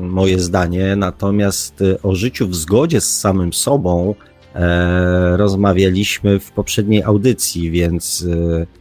[0.00, 4.14] moje zdanie, natomiast o życiu w zgodzie z samym sobą
[4.54, 8.26] E, rozmawialiśmy w poprzedniej audycji, więc,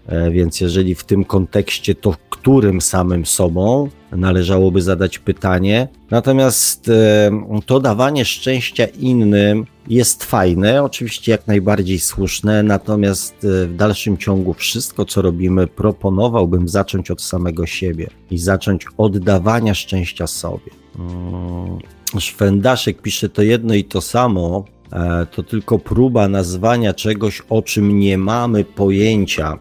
[0.07, 5.87] e, więc jeżeli w tym kontekście, to którym samym sobą należałoby zadać pytanie.
[6.11, 7.31] Natomiast e,
[7.65, 15.05] to dawanie szczęścia innym jest fajne, oczywiście jak najbardziej słuszne, natomiast w dalszym ciągu wszystko,
[15.05, 20.71] co robimy, proponowałbym zacząć od samego siebie i zacząć od dawania szczęścia sobie.
[20.99, 21.79] Mm,
[22.19, 27.99] Szwendaszek pisze to jedno i to samo, E, to tylko próba nazwania czegoś, o czym
[27.99, 29.57] nie mamy pojęcia.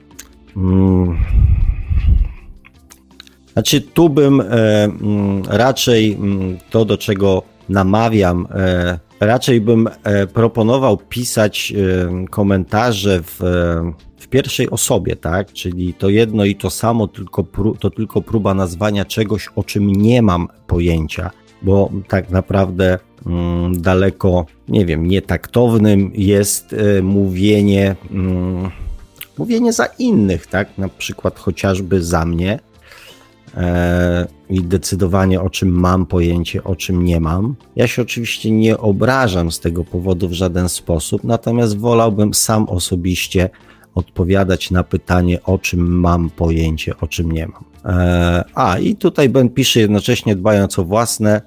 [0.54, 1.16] Hmm.
[3.52, 4.44] Znaczy, tu bym e,
[4.84, 9.88] mm, raczej mm, to, do czego namawiam, e, raczej bym
[10.34, 11.72] proponował pisać
[12.30, 13.40] komentarze w,
[14.18, 15.52] w pierwszej osobie, tak?
[15.52, 17.44] Czyli to jedno i to samo, tylko
[17.80, 21.30] to tylko próba nazwania czegoś, o czym nie mam pojęcia,
[21.62, 28.70] bo tak naprawdę Mm, daleko, nie wiem, nietaktownym jest e, mówienie, mm,
[29.38, 30.78] mówienie za innych, tak?
[30.78, 32.58] Na przykład chociażby za mnie e,
[34.50, 37.54] i decydowanie o czym mam pojęcie, o czym nie mam.
[37.76, 43.50] Ja się oczywiście nie obrażam z tego powodu w żaden sposób, natomiast wolałbym sam osobiście
[43.94, 47.64] odpowiadać na pytanie, o czym mam pojęcie, o czym nie mam.
[47.84, 51.42] E, a i tutaj Ben pisze jednocześnie dbając o własne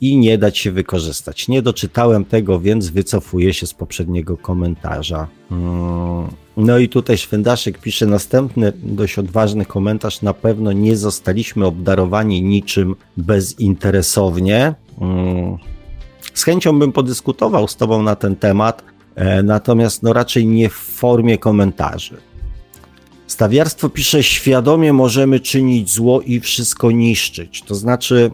[0.00, 1.48] i nie dać się wykorzystać.
[1.48, 5.28] Nie doczytałem tego, więc wycofuję się z poprzedniego komentarza.
[5.50, 10.22] Mm, no i tutaj Szwendaszek pisze następny dość odważny komentarz.
[10.22, 14.74] Na pewno nie zostaliśmy obdarowani niczym bezinteresownie.
[15.00, 15.56] Mm,
[16.34, 18.84] z chęcią bym podyskutował z Tobą na ten temat,
[19.14, 22.16] e, natomiast no raczej nie w formie komentarzy.
[23.26, 27.62] Stawiarstwo pisze: Świadomie możemy czynić zło i wszystko niszczyć.
[27.62, 28.30] To znaczy.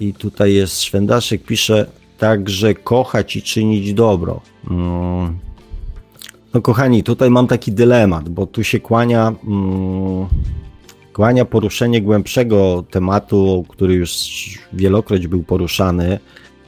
[0.00, 1.86] I tutaj jest Szwendaszek, pisze
[2.18, 4.40] także kochać i czynić dobro.
[4.70, 5.38] Mm.
[6.54, 10.26] No kochani, tutaj mam taki dylemat, bo tu się kłania, mm,
[11.12, 14.10] kłania poruszenie głębszego tematu, który już
[14.72, 16.18] wielokroć był poruszany,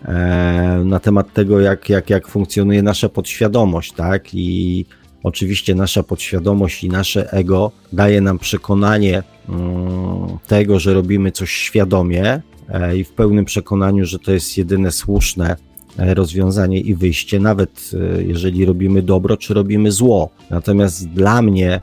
[0.05, 4.35] e, na temat tego, jak, jak, jak funkcjonuje nasza podświadomość, tak?
[4.35, 4.87] I
[5.27, 12.43] oczywiście nasza podświadomość i nasze ego daje nam przekonanie mm, tego, że robimy coś świadomie
[12.69, 15.57] e, i w pełnym przekonaniu, że to jest jedyne słuszne
[15.99, 20.31] e, rozwiązanie i wyjście, nawet e, jeżeli robimy dobro, czy robimy zło.
[20.51, 21.81] Natomiast dla mnie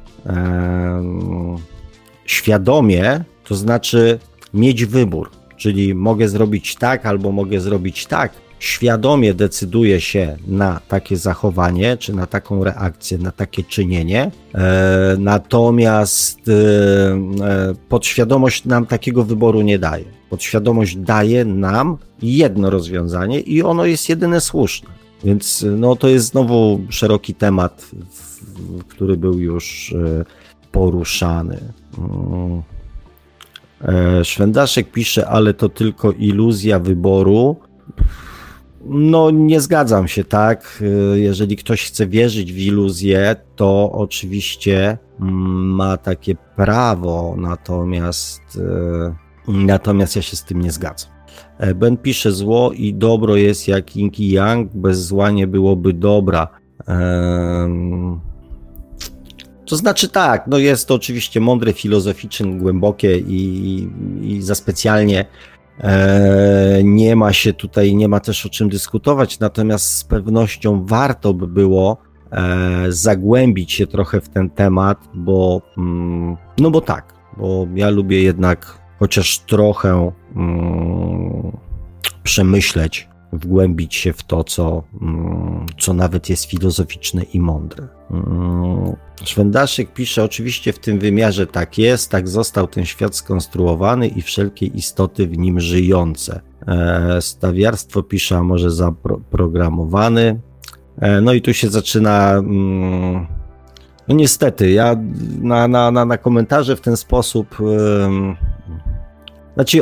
[2.26, 4.20] świadomie to znaczy
[4.54, 8.34] mieć wybór, czyli mogę zrobić tak albo mogę zrobić tak,
[8.64, 14.32] świadomie decyduje się na takie zachowanie, czy na taką reakcję, na takie czynienie.
[14.56, 20.06] E, natomiast e, e, podświadomość nam takiego wyboru nie daje.
[20.30, 24.90] Podświadomość daje nam jedno rozwiązanie i ono jest jedyne słuszne.
[25.24, 27.92] Więc no, to jest znowu szeroki temat,
[28.88, 29.96] który był już
[30.72, 31.60] poruszany.
[31.98, 32.62] Mm.
[34.24, 37.56] Szwendaszek pisze, ale to tylko iluzja wyboru.
[38.86, 40.84] No, nie zgadzam się, tak.
[41.16, 45.34] Jeżeli ktoś chce wierzyć w iluzję, to oczywiście mm,
[45.76, 49.16] ma takie prawo, natomiast, e,
[49.48, 51.12] natomiast ja się z tym nie zgadzam.
[51.58, 55.94] E, ben pisze: Zło i dobro jest jak yin i yang, bez zła nie byłoby
[55.94, 56.48] dobra.
[59.66, 63.90] To znaczy tak, no jest to oczywiście mądre, filozoficzne, głębokie i,
[64.22, 65.26] i za specjalnie
[66.84, 71.48] nie ma się tutaj, nie ma też o czym dyskutować, natomiast z pewnością warto by
[71.48, 71.98] było
[72.32, 78.24] e, zagłębić się trochę w ten temat, bo mm, no bo tak, bo ja lubię
[78.24, 81.58] jednak chociaż trochę mm,
[82.24, 87.88] przemyśleć, wgłębić się w to, co, mm, co nawet jest filozoficzne i mądre.
[89.24, 94.66] Szwendaszek pisze, oczywiście w tym wymiarze tak jest, tak został ten świat skonstruowany i wszelkie
[94.66, 96.42] istoty w nim żyjące.
[96.68, 100.40] E, stawiarstwo pisze, a może zaprogramowany.
[100.98, 102.32] E, no i tu się zaczyna.
[102.32, 103.28] Mm,
[104.08, 104.96] no niestety, ja
[105.42, 107.58] na, na, na, na komentarze w ten sposób.
[109.56, 109.82] Znaczy,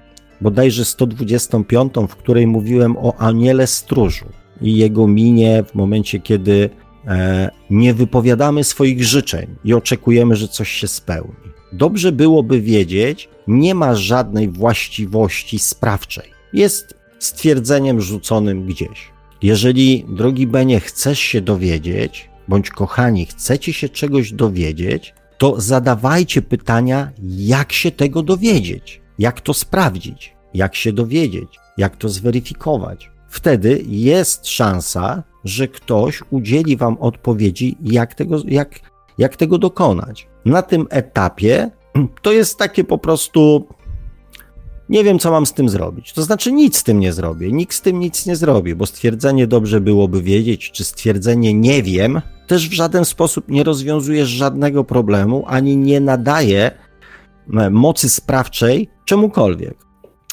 [0.41, 4.27] bodajże 125, w której mówiłem o Aniele Stróżu
[4.61, 6.71] i jego minie w momencie, kiedy
[7.07, 11.35] e, nie wypowiadamy swoich życzeń i oczekujemy, że coś się spełni.
[11.73, 16.31] Dobrze byłoby wiedzieć, nie ma żadnej właściwości sprawczej.
[16.53, 19.13] Jest stwierdzeniem rzuconym gdzieś.
[19.43, 27.13] Jeżeli, drogi Benie, chcesz się dowiedzieć, bądź kochani, chcecie się czegoś dowiedzieć, to zadawajcie pytania,
[27.23, 31.49] jak się tego dowiedzieć, jak to sprawdzić, jak się dowiedzieć,
[31.79, 33.11] jak to zweryfikować.
[33.29, 38.81] Wtedy jest szansa, że ktoś udzieli Wam odpowiedzi, jak tego, jak,
[39.19, 40.29] jak tego dokonać.
[40.45, 41.71] Na tym etapie
[42.23, 43.67] to jest takie po prostu.
[44.93, 46.13] Nie wiem, co mam z tym zrobić.
[46.13, 47.53] To znaczy, nic z tym nie zrobię.
[47.53, 52.21] Nikt z tym nic nie zrobi, bo stwierdzenie dobrze byłoby wiedzieć, czy stwierdzenie nie wiem,
[52.47, 56.71] też w żaden sposób nie rozwiązuje żadnego problemu, ani nie nadaje
[57.55, 59.77] e, mocy sprawczej czemukolwiek.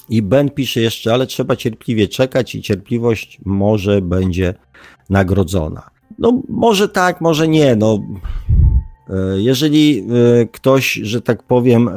[0.09, 4.53] I Ben pisze jeszcze, ale trzeba cierpliwie czekać i cierpliwość może będzie
[5.09, 5.89] nagrodzona.
[6.17, 7.75] No, może tak, może nie.
[7.75, 7.99] No,
[9.09, 11.89] e, jeżeli e, ktoś, że tak powiem,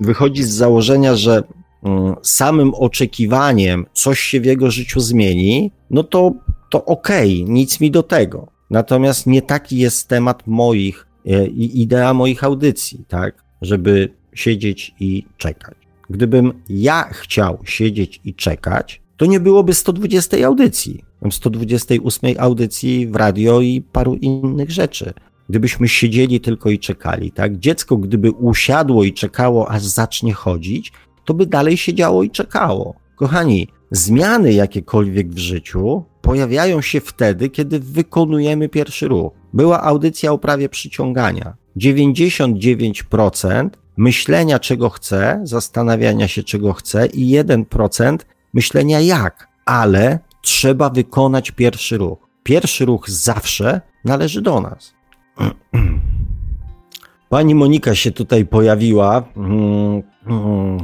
[0.00, 1.42] wychodzi z założenia, że
[1.82, 6.32] mm, samym oczekiwaniem coś się w jego życiu zmieni, no to,
[6.70, 8.46] to okej, okay, nic mi do tego.
[8.70, 13.44] Natomiast nie taki jest temat moich e, i idea moich audycji, tak?
[13.62, 15.74] Żeby siedzieć i czekać.
[16.10, 23.60] Gdybym ja chciał siedzieć i czekać, to nie byłoby 120 audycji, 128 audycji w radio
[23.60, 25.12] i paru innych rzeczy.
[25.48, 27.58] Gdybyśmy siedzieli tylko i czekali, tak?
[27.58, 30.92] Dziecko, gdyby usiadło i czekało, aż zacznie chodzić,
[31.24, 32.94] to by dalej siedziało i czekało.
[33.16, 39.32] Kochani, zmiany jakiekolwiek w życiu pojawiają się wtedy, kiedy wykonujemy pierwszy ruch.
[39.52, 41.56] Była audycja o prawie przyciągania.
[41.76, 48.18] 99% myślenia, czego chcę, zastanawiania się, czego chcę, i 1%
[48.54, 52.18] myślenia jak, ale trzeba wykonać pierwszy ruch.
[52.42, 54.95] Pierwszy ruch zawsze należy do nas.
[57.28, 59.24] Pani Monika się tutaj pojawiła.
[59.36, 60.78] Mm, mm.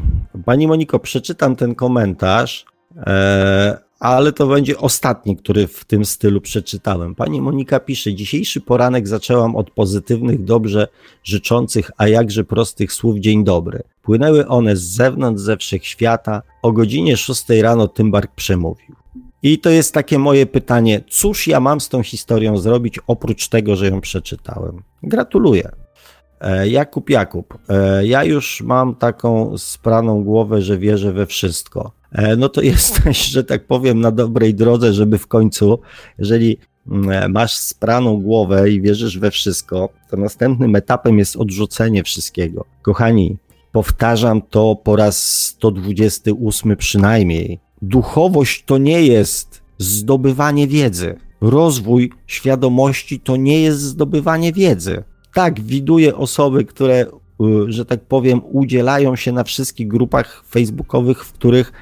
[0.45, 2.65] Pani Moniko, przeczytam ten komentarz.
[2.97, 7.15] E, ale to będzie ostatni, który w tym stylu przeczytałem.
[7.15, 10.89] Pani Monika pisze: Dzisiejszy poranek zaczęłam od pozytywnych, dobrze
[11.25, 13.83] życzących, a jakże prostych słów dzień dobry.
[14.03, 16.43] Płynęły one z zewnątrz, ze wszechświata.
[16.63, 18.97] O godzinie 6 rano Tymbark przemówił.
[19.43, 23.77] I to jest takie moje pytanie: cóż ja mam z tą historią zrobić, oprócz tego,
[23.77, 24.83] że ją przeczytałem?
[25.03, 25.71] Gratuluję.
[26.43, 31.93] E, Jakub Jakub, e, ja już mam taką spraną głowę, że wierzę we wszystko.
[32.13, 35.79] E, no to jesteś, że tak powiem, na dobrej drodze, żeby w końcu,
[36.19, 36.59] jeżeli
[36.91, 42.65] mm, masz spraną głowę i wierzysz we wszystko, to następnym etapem jest odrzucenie wszystkiego.
[42.83, 43.37] Kochani,
[43.73, 47.61] powtarzam to po raz 128 przynajmniej.
[47.83, 51.19] Duchowość to nie jest zdobywanie wiedzy.
[51.41, 55.05] Rozwój świadomości to nie jest zdobywanie wiedzy.
[55.35, 61.33] Tak, widuję osoby, które, y, że tak powiem, udzielają się na wszystkich grupach facebookowych, w
[61.33, 61.73] których,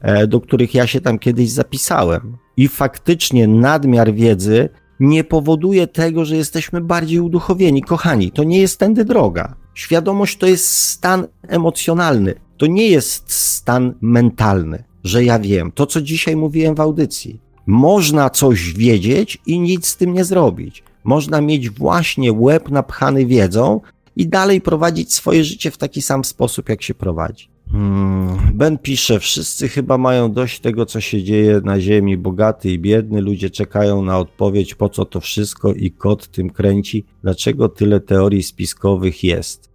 [0.00, 2.36] e, do których ja się tam kiedyś zapisałem.
[2.56, 4.68] I faktycznie nadmiar wiedzy
[5.00, 7.82] nie powoduje tego, że jesteśmy bardziej uduchowieni.
[7.82, 9.54] Kochani, to nie jest tędy droga.
[9.74, 15.72] Świadomość to jest stan emocjonalny, to nie jest stan mentalny, że ja wiem.
[15.72, 17.40] To, co dzisiaj mówiłem w audycji.
[17.66, 20.82] Można coś wiedzieć i nic z tym nie zrobić.
[21.04, 23.80] Można mieć właśnie łeb napchany wiedzą
[24.16, 27.48] i dalej prowadzić swoje życie w taki sam sposób, jak się prowadzi.
[27.72, 28.38] Hmm.
[28.54, 33.20] Ben pisze, wszyscy chyba mają dość tego, co się dzieje na ziemi, bogaty i biedny,
[33.20, 38.42] ludzie czekają na odpowiedź, po co to wszystko i kot tym kręci, dlaczego tyle teorii
[38.42, 39.70] spiskowych jest.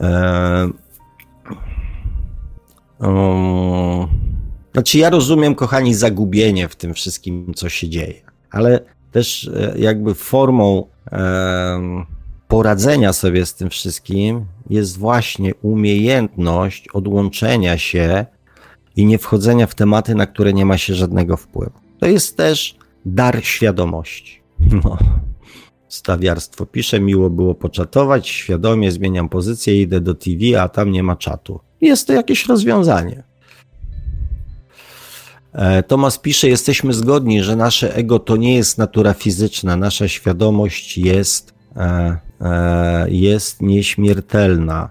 [0.00, 0.70] Eee...
[4.72, 8.80] Znaczy ja rozumiem, kochani, zagubienie w tym wszystkim, co się dzieje, ale
[9.12, 12.04] też e, jakby formą e,
[12.48, 18.26] poradzenia sobie z tym wszystkim jest właśnie umiejętność odłączenia się
[18.96, 21.78] i nie wchodzenia w tematy, na które nie ma się żadnego wpływu.
[22.00, 24.40] To jest też dar świadomości.
[24.84, 24.98] No.
[25.88, 31.16] Stawiarstwo pisze, miło było poczatować, świadomie zmieniam pozycję, idę do TV, a tam nie ma
[31.16, 31.60] czatu.
[31.80, 33.22] Jest to jakieś rozwiązanie.
[35.52, 40.98] E, Tomas pisze, jesteśmy zgodni, że nasze ego to nie jest natura fizyczna, nasza świadomość
[40.98, 44.90] jest, e, e, jest nieśmiertelna.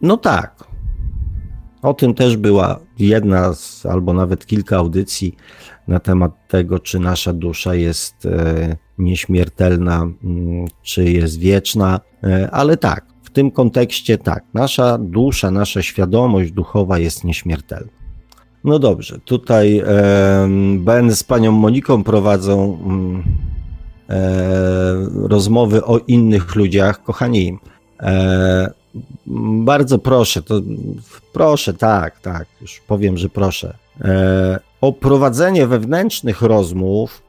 [0.00, 0.64] No tak.
[1.82, 5.36] O tym też była jedna z, albo nawet kilka audycji
[5.88, 8.28] na temat tego, czy nasza dusza jest
[8.98, 12.00] nieśmiertelna, mm, czy jest wieczna,
[12.50, 18.01] ale tak, w tym kontekście tak, nasza dusza, nasza świadomość duchowa jest nieśmiertelna.
[18.64, 19.82] No dobrze, tutaj
[20.78, 23.22] Ben z panią Moniką prowadzą mm,
[24.08, 27.02] e, rozmowy o innych ludziach.
[27.02, 27.58] Kochani,
[28.00, 28.70] e,
[29.64, 30.60] bardzo proszę, to
[31.32, 33.74] proszę, tak, tak, już powiem, że proszę.
[34.00, 37.22] E, o prowadzenie wewnętrznych rozmów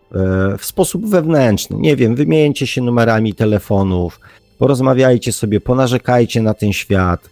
[0.60, 1.78] w sposób wewnętrzny.
[1.80, 4.20] Nie wiem, wymieńcie się numerami telefonów,
[4.58, 7.30] porozmawiajcie sobie, ponarzekajcie na ten świat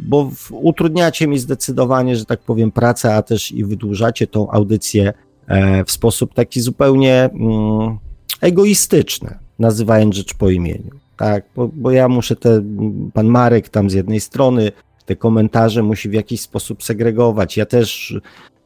[0.00, 5.12] bo utrudniacie mi zdecydowanie, że tak powiem, pracę, a też i wydłużacie tą audycję
[5.46, 7.98] e, w sposób taki zupełnie mm,
[8.40, 10.90] egoistyczny, nazywając rzecz po imieniu.
[11.16, 12.62] Tak, bo, bo ja muszę te,
[13.12, 14.72] pan Marek tam z jednej strony,
[15.06, 17.56] te komentarze musi w jakiś sposób segregować.
[17.56, 18.14] Ja też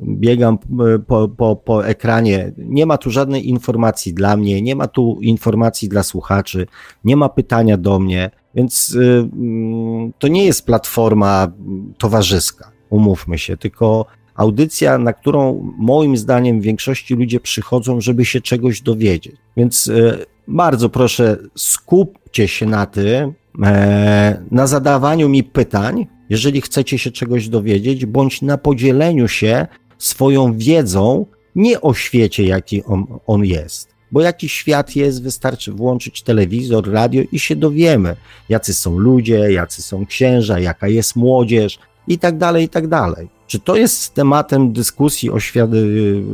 [0.02, 0.58] biegam
[0.94, 2.52] e, po, po, po ekranie.
[2.58, 6.66] Nie ma tu żadnej informacji dla mnie, nie ma tu informacji dla słuchaczy,
[7.04, 8.30] nie ma pytania do mnie.
[8.54, 11.52] Więc y, mm, to nie jest platforma
[11.98, 18.40] towarzyska, umówmy się, tylko audycja, na którą moim zdaniem w większości ludzie przychodzą, żeby się
[18.40, 19.36] czegoś dowiedzieć.
[19.56, 26.98] Więc y, bardzo proszę, skupcie się na tym, e, na zadawaniu mi pytań, jeżeli chcecie
[26.98, 29.66] się czegoś dowiedzieć, bądź na podzieleniu się
[29.98, 36.22] swoją wiedzą nie o świecie, jaki on, on jest bo jaki świat jest, wystarczy włączyć
[36.22, 38.16] telewizor, radio i się dowiemy,
[38.48, 41.78] jacy są ludzie, jacy są księża, jaka jest młodzież
[42.08, 43.28] i tak dalej, i tak dalej.
[43.46, 45.38] Czy to jest tematem dyskusji o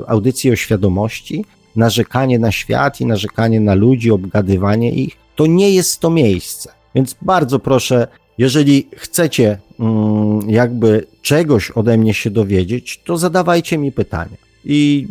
[0.07, 1.45] audycji o świadomości?
[1.77, 5.17] Narzekanie na świat i narzekanie na ludzi, obgadywanie ich?
[5.37, 6.73] To nie jest to miejsce.
[6.95, 8.09] Więc bardzo proszę,
[8.39, 15.09] jeżeli chcecie mm, jakby czegoś ode mnie się dowiedzieć, to zadawajcie mi pytania i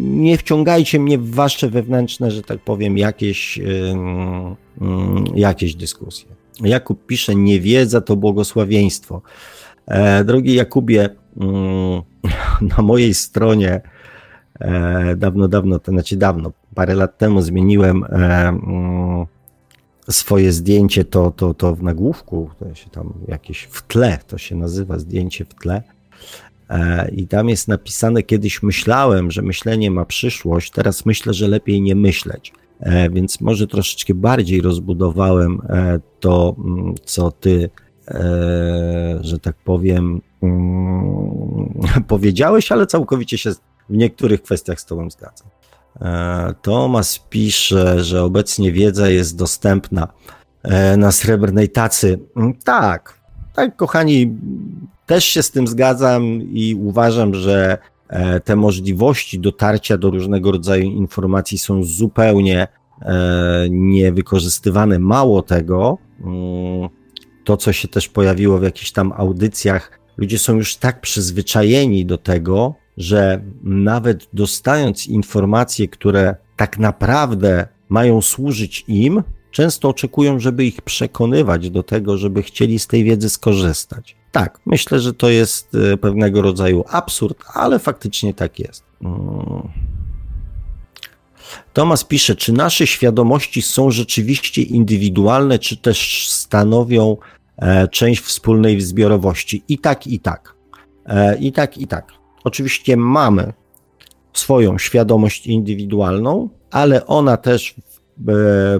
[0.00, 3.60] nie wciągajcie mnie w wasze wewnętrzne, że tak powiem, jakieś,
[5.34, 6.28] jakieś dyskusje.
[6.60, 9.22] Jakub pisze, niewiedza to błogosławieństwo.
[9.86, 11.08] E, drogi Jakubie,
[12.76, 13.80] na mojej stronie
[14.60, 18.52] e, dawno, dawno, to znaczy dawno, parę lat temu zmieniłem e,
[20.10, 24.56] swoje zdjęcie, to, to, to w nagłówku, to się tam jakieś w tle, to się
[24.56, 25.82] nazywa zdjęcie w tle.
[26.70, 31.82] E, I tam jest napisane, kiedyś myślałem, że myślenie ma przyszłość, teraz myślę, że lepiej
[31.82, 32.52] nie myśleć.
[32.80, 37.70] E, więc może troszeczkę bardziej rozbudowałem e, to, mm, co ty,
[39.20, 43.50] że tak powiem, mm, powiedziałeś, ale całkowicie się
[43.90, 45.48] w niektórych kwestiach z Tobą zgadzam.
[46.62, 50.08] Tomas pisze, że obecnie wiedza jest dostępna
[50.96, 52.18] na srebrnej tacy.
[52.36, 53.20] Mm, tak,
[53.54, 54.36] tak, kochani,
[55.08, 57.78] też się z tym zgadzam i uważam, że
[58.08, 62.68] e, te możliwości dotarcia do różnego rodzaju informacji są zupełnie
[63.02, 64.98] e, niewykorzystywane.
[64.98, 66.88] Mało tego, mm,
[67.44, 72.18] to, co się też pojawiło w jakichś tam audycjach, ludzie są już tak przyzwyczajeni do
[72.18, 80.82] tego, że nawet dostając informacje, które tak naprawdę mają służyć im, często oczekują, żeby ich
[80.82, 84.16] przekonywać do tego, żeby chcieli z tej wiedzy skorzystać.
[84.32, 88.84] Tak, myślę, że to jest e, pewnego rodzaju absurd, ale faktycznie tak jest.
[89.02, 89.68] Mm.
[91.72, 97.16] Tomas pisze, czy nasze świadomości są rzeczywiście indywidualne, czy też stanowią
[97.56, 99.64] e, część wspólnej zbiorowości?
[99.68, 100.54] I tak, i tak.
[101.06, 102.12] E, I tak, i tak.
[102.44, 103.52] Oczywiście mamy
[104.32, 107.74] swoją świadomość indywidualną, ale ona też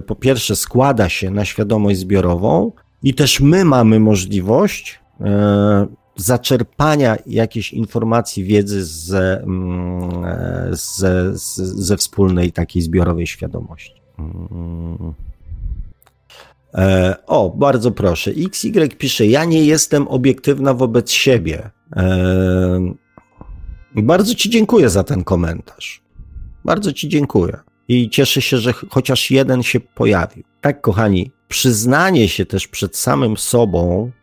[0.07, 2.71] po pierwsze składa się na świadomość zbiorową
[3.03, 4.98] i też my mamy możliwość
[6.15, 14.01] zaczerpania jakiejś informacji, wiedzy ze, mm, e, ze, ze wspólnej takiej zbiorowej świadomości.
[14.19, 15.13] Mm.
[17.27, 18.31] O, bardzo proszę.
[18.31, 21.69] XY pisze: Ja nie jestem obiektywna wobec siebie.
[23.95, 26.01] Bardzo Ci dziękuję za ten komentarz.
[26.65, 27.57] Bardzo Ci dziękuję.
[27.87, 30.43] I cieszę się, że chociaż jeden się pojawił.
[30.61, 34.18] Tak, kochani, przyznanie się też przed samym sobą e,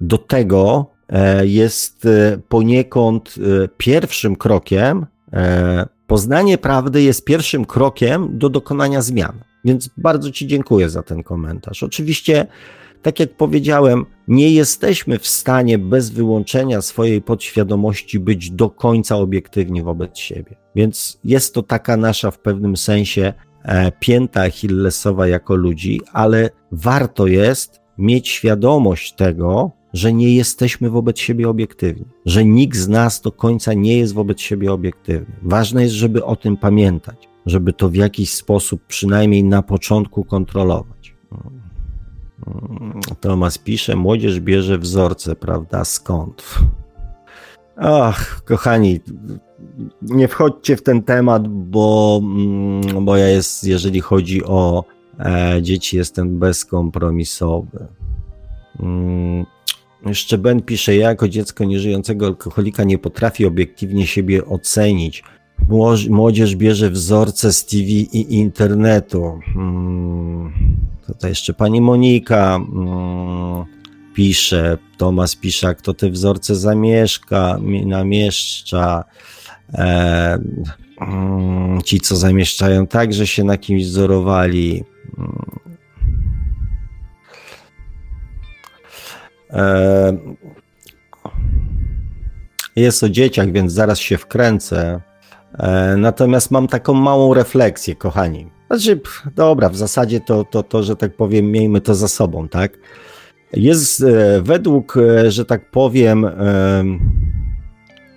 [0.00, 5.06] do tego e, jest e, poniekąd e, pierwszym krokiem.
[5.32, 9.38] E, poznanie prawdy jest pierwszym krokiem do dokonania zmian.
[9.64, 11.82] Więc bardzo Ci dziękuję za ten komentarz.
[11.82, 12.46] Oczywiście
[13.02, 19.82] tak jak powiedziałem, nie jesteśmy w stanie bez wyłączenia swojej podświadomości być do końca obiektywni
[19.82, 20.56] wobec siebie.
[20.74, 23.32] Więc jest to taka nasza w pewnym sensie
[23.62, 31.18] e, pięta Achillesowa jako ludzi, ale warto jest mieć świadomość tego, że nie jesteśmy wobec
[31.18, 35.34] siebie obiektywni, że nikt z nas do końca nie jest wobec siebie obiektywny.
[35.42, 41.14] Ważne jest, żeby o tym pamiętać, żeby to w jakiś sposób przynajmniej na początku kontrolować.
[43.20, 45.84] Tomas pisze, młodzież bierze wzorce, prawda?
[45.84, 46.58] Skąd?
[47.76, 49.00] Ach, kochani,
[50.02, 54.84] nie wchodźcie w ten temat, bo, mm, bo ja jest, jeżeli chodzi o
[55.62, 57.86] dzieci, jestem bezkompromisowy.
[58.80, 59.46] Mm,
[60.06, 65.24] jeszcze Ben pisze, ja jako dziecko nieżyjącego alkoholika nie potrafię obiektywnie siebie ocenić.
[66.10, 69.40] Młodzież bierze wzorce z TV i internetu.
[69.54, 70.52] Hmm.
[71.06, 73.64] Tutaj jeszcze pani Monika hmm,
[74.14, 79.04] pisze, Tomasz pisze, kto te wzorce zamieszka, namieszcza.
[79.74, 80.38] E,
[80.98, 84.84] hmm, ci, co zamieszczają, także się na kimś wzorowali.
[89.50, 90.16] E,
[92.76, 95.00] jest o dzieciach, więc zaraz się wkręcę.
[95.58, 98.50] E, natomiast mam taką małą refleksję, kochani.
[98.66, 99.00] Znaczy,
[99.34, 102.78] dobra, w zasadzie to, to, to, że tak powiem, miejmy to za sobą, tak?
[103.52, 104.98] Jest e, według,
[105.28, 106.26] że tak powiem,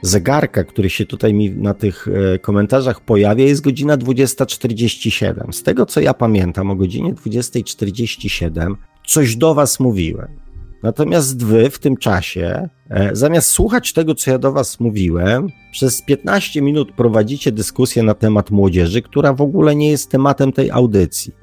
[0.01, 2.07] zegarka, który się tutaj mi na tych
[2.41, 5.51] komentarzach pojawia, jest godzina 20.47.
[5.51, 8.75] Z tego co ja pamiętam, o godzinie 20.47
[9.07, 10.45] coś do Was mówiłem.
[10.85, 16.01] Natomiast wy w tym czasie, e, zamiast słuchać tego, co ja do was mówiłem, przez
[16.01, 21.33] 15 minut prowadzicie dyskusję na temat młodzieży, która w ogóle nie jest tematem tej audycji.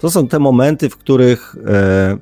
[0.00, 2.18] To są te momenty, w których, e,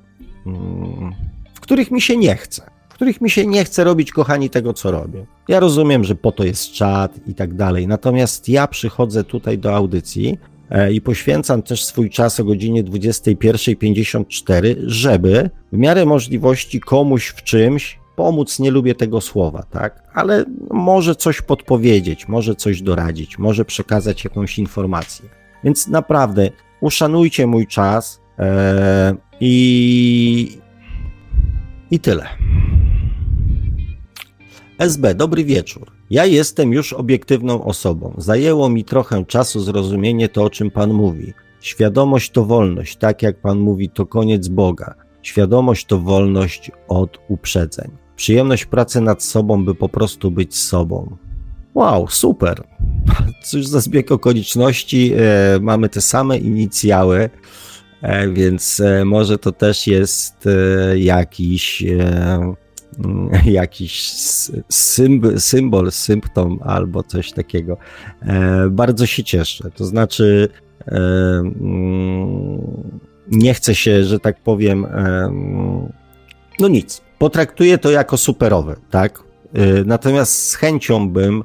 [0.47, 1.15] mm,
[1.55, 2.71] w których mi się nie chce.
[2.99, 5.27] Których mi się nie chce robić, kochani, tego, co robię.
[5.49, 7.87] Ja rozumiem, że po to jest czat i tak dalej.
[7.87, 10.39] Natomiast ja przychodzę tutaj do audycji
[10.71, 17.43] E, i poświęcam też swój czas o godzinie 21.54, żeby w miarę możliwości komuś w
[17.43, 23.65] czymś pomóc, nie lubię tego słowa, tak, ale może coś podpowiedzieć, może coś doradzić, może
[23.65, 25.29] przekazać jakąś informację.
[25.65, 26.51] Więc naprawdę
[26.81, 30.59] uszanujcie mój czas e, i,
[31.91, 32.27] i tyle.
[34.79, 35.93] SB, dobry wieczór.
[36.11, 38.15] Ja jestem już obiektywną osobą.
[38.19, 41.33] Zajęło mi trochę czasu zrozumienie to, o czym Pan mówi.
[41.61, 44.95] Świadomość to wolność, tak jak Pan mówi, to koniec Boga.
[45.23, 47.91] Świadomość to wolność od uprzedzeń.
[48.17, 51.17] Przyjemność pracy nad sobą, by po prostu być sobą.
[51.75, 52.63] Wow, super.
[53.45, 55.13] Cóż za zbieg okoliczności.
[55.17, 57.31] E, mamy te same inicjały,
[58.03, 62.55] e, więc e, może to też jest e, jakiś e,
[63.45, 64.11] jakiś
[64.69, 67.77] symbol, symbol, symptom albo coś takiego.
[68.23, 69.71] E, bardzo się cieszę.
[69.71, 70.49] To znaczy,
[70.89, 70.97] e,
[71.61, 73.01] mm,
[73.31, 75.33] nie chcę się, że tak powiem, e,
[76.61, 77.03] no nic.
[77.19, 79.23] Potraktuję to jako superowe, tak?
[79.87, 81.45] Natomiast z chęcią bym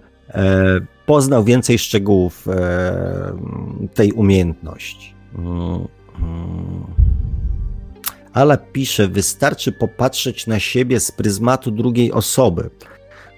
[1.05, 2.47] poznał więcej szczegółów
[3.93, 5.15] tej umiejętności.
[8.33, 12.69] Ala pisze, wystarczy popatrzeć na siebie z pryzmatu drugiej osoby.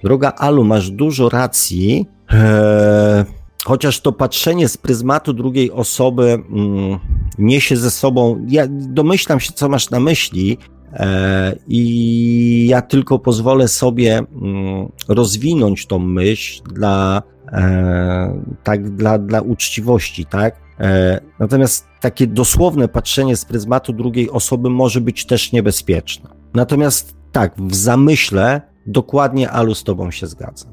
[0.04, 3.26] Droga Alu, masz dużo racji, eee,
[3.66, 7.00] chociaż to patrzenie z pryzmatu drugiej osoby mm,
[7.38, 8.46] niesie ze sobą.
[8.48, 10.58] Ja domyślam się, co masz na myśli,
[10.94, 19.42] e, i ja tylko pozwolę sobie mm, rozwinąć tą myśl dla, e, tak, dla, dla
[19.42, 20.65] uczciwości, tak?
[20.80, 26.30] E, natomiast takie dosłowne patrzenie z pryzmatu drugiej osoby może być też niebezpieczne.
[26.54, 30.66] Natomiast tak, w zamyśle dokładnie Alu z tobą się zgadza.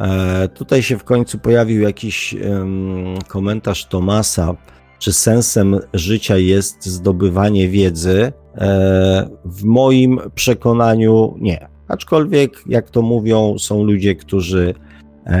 [0.00, 2.34] E, tutaj się w końcu pojawił jakiś
[3.28, 4.54] komentarz Tomasa,
[4.98, 8.32] czy sensem życia jest zdobywanie wiedzy.
[8.54, 11.68] E, w moim przekonaniu nie.
[11.88, 14.74] Aczkolwiek, jak to mówią, są ludzie, którzy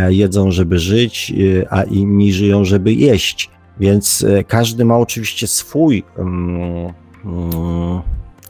[0.08, 1.32] jedzą, żeby żyć,
[1.62, 3.50] e, a inni żyją, żeby jeść.
[3.80, 6.92] Więc e, każdy ma oczywiście swój, mm,
[7.24, 8.02] mm,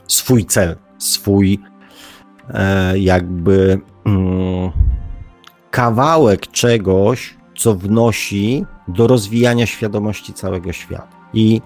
[0.06, 1.59] swój cel, swój
[2.94, 4.70] jakby mm,
[5.70, 11.16] kawałek czegoś, co wnosi do rozwijania świadomości całego świata.
[11.34, 11.60] I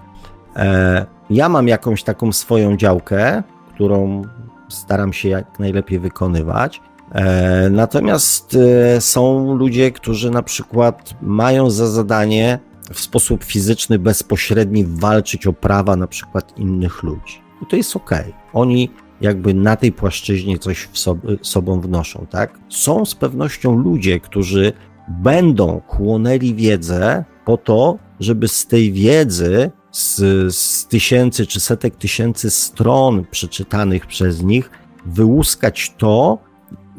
[1.29, 4.21] ja mam jakąś taką swoją działkę, którą
[4.69, 6.81] staram się jak najlepiej wykonywać.
[7.11, 12.59] E, natomiast e, są ludzie, którzy na przykład mają za zadanie
[12.93, 17.41] w sposób fizyczny, bezpośredni walczyć o prawa na przykład innych ludzi.
[17.63, 18.11] I to jest ok.
[18.53, 18.89] Oni
[19.21, 22.59] jakby na tej płaszczyźnie coś w sobie, sobą wnoszą, tak?
[22.69, 24.73] Są z pewnością ludzie, którzy
[25.09, 30.15] będą chłonęli wiedzę po to, żeby z tej wiedzy, z,
[30.55, 34.69] z tysięcy czy setek tysięcy stron przeczytanych przez nich,
[35.05, 36.46] wyłuskać to,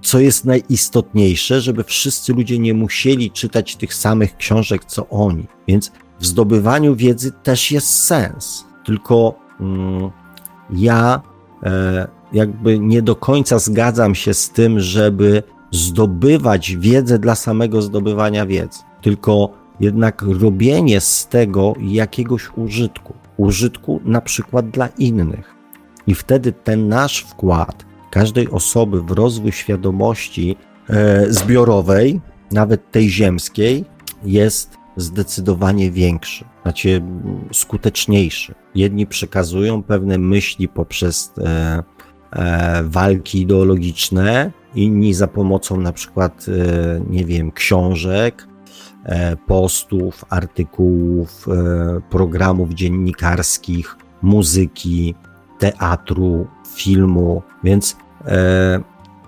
[0.02, 5.46] co jest najistotniejsze, żeby wszyscy ludzie nie musieli czytać tych samych książek co oni.
[5.68, 8.64] Więc w zdobywaniu wiedzy też jest sens.
[8.84, 10.10] Tylko mm,
[10.70, 11.22] ja
[11.62, 18.46] e, jakby nie do końca zgadzam się z tym, żeby zdobywać wiedzę dla samego zdobywania
[18.46, 18.78] wiedzy.
[19.02, 19.50] Tylko
[19.80, 23.14] jednak robienie z tego jakiegoś użytku.
[23.36, 25.54] Użytku na przykład dla innych.
[26.06, 30.56] I wtedy ten nasz wkład każdej osoby w rozwój świadomości
[30.90, 32.20] e, zbiorowej,
[32.52, 33.84] nawet tej ziemskiej,
[34.24, 37.02] jest zdecydowanie większy, znaczy
[37.52, 38.54] skuteczniejszy.
[38.74, 41.82] Jedni przekazują pewne myśli poprzez e,
[42.32, 46.46] e, walki ideologiczne, inni za pomocą na przykład,
[47.10, 48.48] nie wiem, książek,
[49.46, 51.46] postów, artykułów,
[52.10, 55.14] programów dziennikarskich, muzyki,
[55.58, 56.46] teatru,
[56.78, 58.80] filmu, więc, e,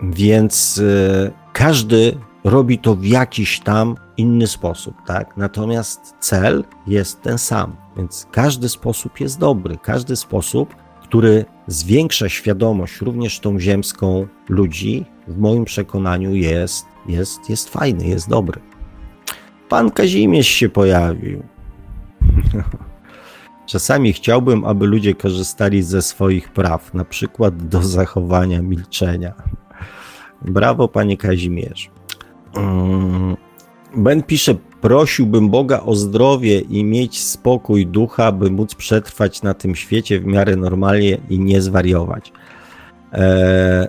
[0.02, 0.82] więc
[1.26, 5.36] e, każdy robi to w jakiś tam inny sposób, tak?
[5.36, 13.00] Natomiast cel jest ten sam, więc każdy sposób jest dobry, każdy sposób, który zwiększa świadomość,
[13.00, 18.60] również tą ziemską ludzi, w moim przekonaniu jest, jest, jest fajny, jest dobry.
[19.68, 21.42] Pan Kazimierz się pojawił.
[23.70, 29.32] Czasami chciałbym, aby ludzie korzystali ze swoich praw, na przykład do zachowania milczenia.
[30.42, 31.90] Brawo, panie Kazimierzu.
[32.56, 33.36] Mm,
[33.96, 39.74] ben pisze, prosiłbym Boga o zdrowie i mieć spokój ducha, by móc przetrwać na tym
[39.74, 42.32] świecie w miarę normalnie i nie zwariować.
[43.12, 43.88] Eee,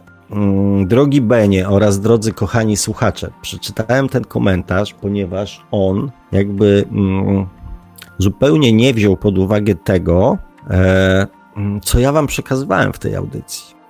[0.85, 7.47] drogi Benie oraz drodzy kochani słuchacze, przeczytałem ten komentarz, ponieważ on jakby mm,
[8.21, 10.37] zupełnie nie wziął pod uwagę tego,
[10.69, 11.27] e,
[11.83, 13.81] co ja wam przekazywałem w tej audycji.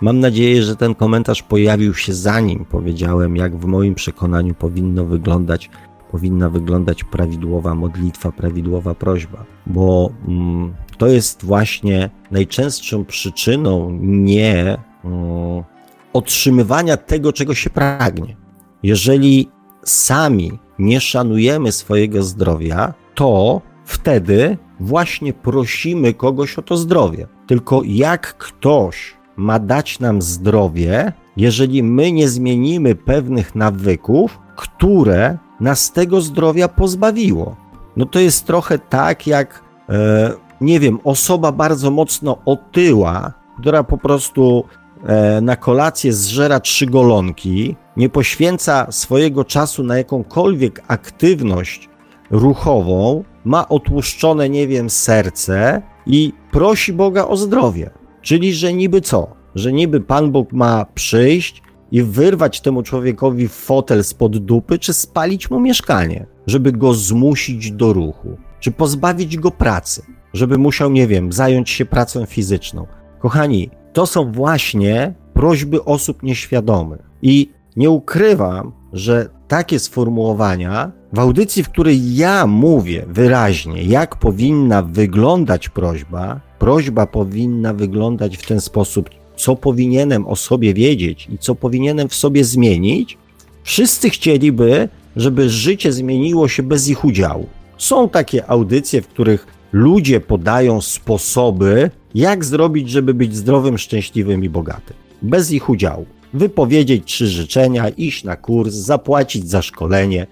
[0.00, 5.70] Mam nadzieję, że ten komentarz pojawił się zanim powiedziałem, jak w moim przekonaniu powinno wyglądać,
[6.10, 15.64] powinna wyglądać prawidłowa modlitwa, prawidłowa prośba, bo mm, to jest właśnie najczęstszą przyczyną nie mm,
[16.12, 18.36] otrzymywania tego, czego się pragnie.
[18.82, 19.48] Jeżeli
[19.84, 27.26] sami nie szanujemy swojego zdrowia, to wtedy właśnie prosimy kogoś o to zdrowie.
[27.46, 35.92] Tylko jak ktoś ma dać nam zdrowie, jeżeli my nie zmienimy pewnych nawyków, które nas
[35.92, 37.56] tego zdrowia pozbawiło?
[37.96, 43.98] No to jest trochę tak, jak, e, nie wiem, osoba bardzo mocno otyła, która po
[43.98, 44.64] prostu
[45.04, 51.88] e, na kolację zżera trzy golonki, nie poświęca swojego czasu na jakąkolwiek aktywność
[52.30, 57.90] ruchową, ma otłuszczone, nie wiem, serce i prosi Boga o zdrowie.
[58.22, 59.28] Czyli, że niby co?
[59.54, 61.62] Że niby Pan Bóg ma przyjść
[61.92, 67.92] i wyrwać temu człowiekowi fotel spod dupy, czy spalić mu mieszkanie, żeby go zmusić do
[67.92, 70.02] ruchu, czy pozbawić go pracy,
[70.32, 72.86] żeby musiał, nie wiem, zająć się pracą fizyczną.
[73.18, 77.00] Kochani, to są właśnie prośby osób nieświadomych.
[77.22, 84.82] I nie ukrywam, że takie sformułowania w audycji, w której ja mówię wyraźnie, jak powinna
[84.82, 91.54] wyglądać prośba, prośba powinna wyglądać w ten sposób, co powinienem o sobie wiedzieć i co
[91.54, 93.18] powinienem w sobie zmienić,
[93.62, 97.46] wszyscy chcieliby, żeby życie zmieniło się bez ich udziału.
[97.78, 104.48] Są takie audycje, w których ludzie podają sposoby, jak zrobić, żeby być zdrowym, szczęśliwym i
[104.48, 106.06] bogatym, bez ich udziału.
[106.34, 110.26] Wypowiedzieć trzy życzenia, iść na kurs, zapłacić za szkolenie,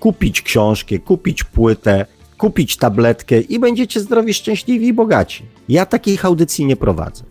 [0.00, 2.06] kupić książkę, kupić płytę,
[2.38, 5.44] kupić tabletkę i będziecie zdrowi, szczęśliwi i bogaci.
[5.68, 7.24] Ja takich audycji nie prowadzę.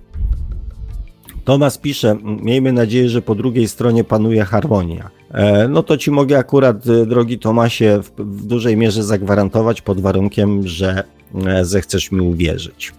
[1.43, 5.09] Tomas pisze, miejmy nadzieję, że po drugiej stronie panuje harmonia.
[5.31, 10.01] E, no to ci mogę akurat, e, drogi Tomasie, w, w dużej mierze zagwarantować pod
[10.01, 11.03] warunkiem, że
[11.45, 12.93] e, zechcesz mi uwierzyć.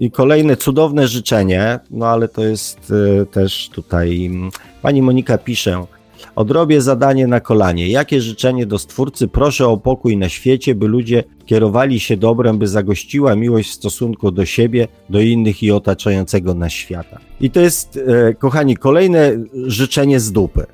[0.00, 2.92] I kolejne cudowne życzenie, no ale to jest
[3.30, 4.30] też tutaj.
[4.82, 5.84] Pani Monika pisze,
[6.38, 7.88] Odrobię zadanie na kolanie.
[7.88, 9.28] Jakie życzenie do Stwórcy?
[9.28, 14.30] Proszę o pokój na świecie, by ludzie kierowali się dobrem, by zagościła miłość w stosunku
[14.30, 17.18] do siebie, do innych i otaczającego nas świata.
[17.40, 19.32] I to jest, e, kochani, kolejne
[19.66, 20.66] życzenie z dupy.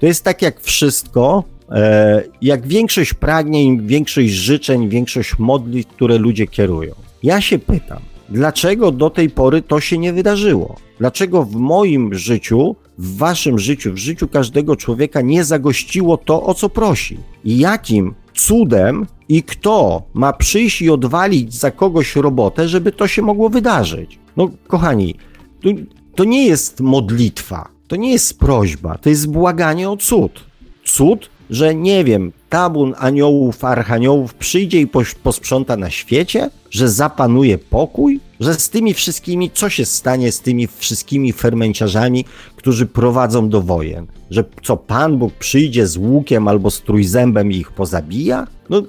[0.00, 6.46] To jest tak jak wszystko, e, jak większość pragnień, większość życzeń, większość modlitw, które ludzie
[6.46, 6.94] kierują.
[7.22, 10.76] Ja się pytam, dlaczego do tej pory to się nie wydarzyło?
[10.98, 16.54] Dlaczego w moim życiu w waszym życiu, w życiu każdego człowieka nie zagościło to, o
[16.54, 17.18] co prosi.
[17.44, 23.22] I jakim cudem i kto ma przyjść i odwalić za kogoś robotę, żeby to się
[23.22, 24.18] mogło wydarzyć.
[24.36, 25.14] No, kochani,
[25.62, 25.68] to,
[26.14, 30.44] to nie jest modlitwa, to nie jest prośba, to jest błaganie o cud.
[30.84, 34.86] Cud, że nie wiem, tabun aniołów, archaniołów przyjdzie i
[35.22, 40.66] posprząta na świecie, że zapanuje pokój, że z tymi wszystkimi, co się stanie z tymi
[40.66, 42.24] wszystkimi fermenciarzami,
[42.56, 44.06] którzy prowadzą do wojen?
[44.30, 48.46] Że co, Pan Bóg przyjdzie z łukiem albo z trójzębem i ich pozabija?
[48.70, 48.82] No,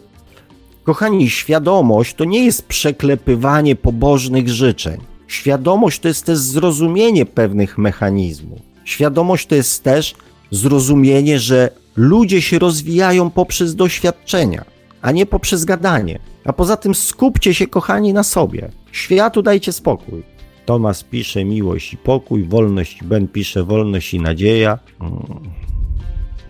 [0.84, 5.02] kochani, świadomość to nie jest przeklepywanie pobożnych życzeń.
[5.28, 8.60] Świadomość to jest też zrozumienie pewnych mechanizmów.
[8.86, 10.16] Świadomość to jest też
[10.52, 14.66] zrozumienie, że ludzie się rozwijają poprzez doświadczenia,
[15.02, 16.20] a nie poprzez gadanie.
[16.46, 18.70] A poza tym skupcie się, kochani, na sobie.
[18.92, 20.24] Światu dajcie spokój.
[20.66, 24.80] Tomas pisze miłość i pokój, wolność, Ben pisze wolność i nadzieja.
[25.02, 25.16] Mm.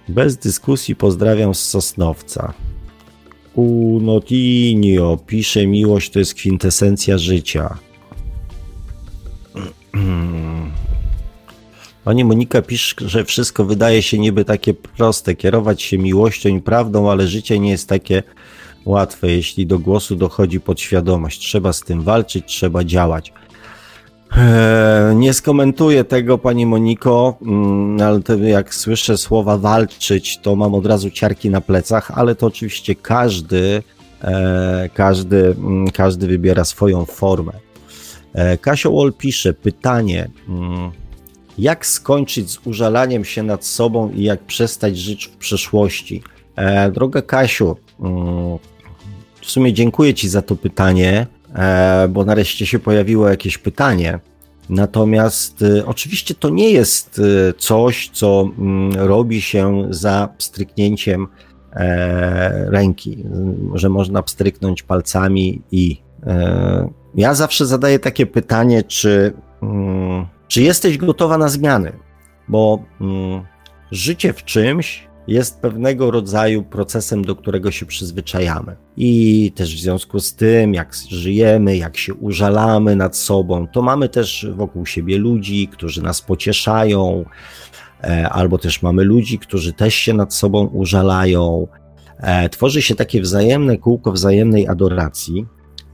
[0.10, 2.54] Bez dyskusji pozdrawiam z Sosnowca.
[3.54, 7.78] Unotinio pisze miłość to jest kwintesencja życia.
[12.06, 17.12] Pani Monika pisze, że wszystko wydaje się niby takie proste, kierować się miłością i prawdą,
[17.12, 18.24] ale życie nie jest takie
[18.86, 21.40] łatwe, jeśli do głosu dochodzi podświadomość.
[21.40, 23.34] Trzeba z tym walczyć, trzeba działać.
[24.38, 30.86] Eee, nie skomentuję tego, pani Moniko, mm, ale jak słyszę słowa walczyć, to mam od
[30.86, 33.84] razu ciarki na plecach, ale to oczywiście każdy,
[34.22, 37.52] e, każdy, mm, każdy wybiera swoją formę.
[38.34, 40.92] E, Kasio Wall pisze, pytanie, mm,
[41.58, 46.24] jak skończyć z użalaniem się nad sobą i jak przestać żyć w przeszłości?
[46.56, 47.76] E, droga Kasiu,
[49.42, 54.20] w sumie dziękuję Ci za to pytanie, e, bo nareszcie się pojawiło jakieś pytanie.
[54.70, 61.28] Natomiast e, oczywiście to nie jest e, coś, co mm, robi się za stryknięciem
[62.68, 63.24] ręki,
[63.74, 66.02] że można pstryknąć palcami i
[67.16, 71.92] ja zawsze zadaję takie pytanie, czy, mm, czy jesteś gotowa na zmiany?
[72.48, 73.44] Bo mm,
[73.92, 78.76] życie w czymś jest pewnego rodzaju procesem, do którego się przyzwyczajamy.
[78.98, 84.10] I też w związku z tym, jak żyjemy, jak się użalamy nad sobą, to mamy
[84.10, 87.26] też wokół siebie ludzi, którzy nas pocieszają,
[88.04, 91.68] e, albo też mamy ludzi, którzy też się nad sobą użalają.
[92.18, 95.46] E, tworzy się takie wzajemne kółko wzajemnej adoracji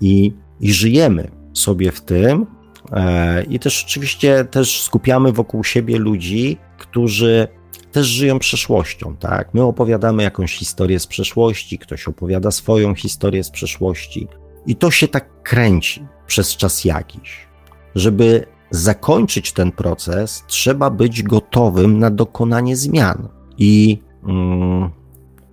[0.01, 2.45] i, i żyjemy sobie w tym.
[2.91, 7.47] E, I też oczywiście też skupiamy wokół siebie ludzi, którzy
[7.91, 9.53] też żyją przeszłością, tak?
[9.53, 14.27] My opowiadamy jakąś historię z przeszłości, ktoś opowiada swoją historię z przeszłości
[14.65, 17.47] i to się tak kręci przez czas jakiś.
[17.95, 23.27] Żeby zakończyć ten proces, trzeba być gotowym na dokonanie zmian.
[23.57, 24.89] I mm,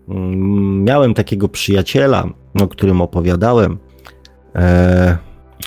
[0.08, 2.28] mm, miałem takiego przyjaciela,
[2.60, 3.78] o którym opowiadałem,
[4.54, 5.18] e,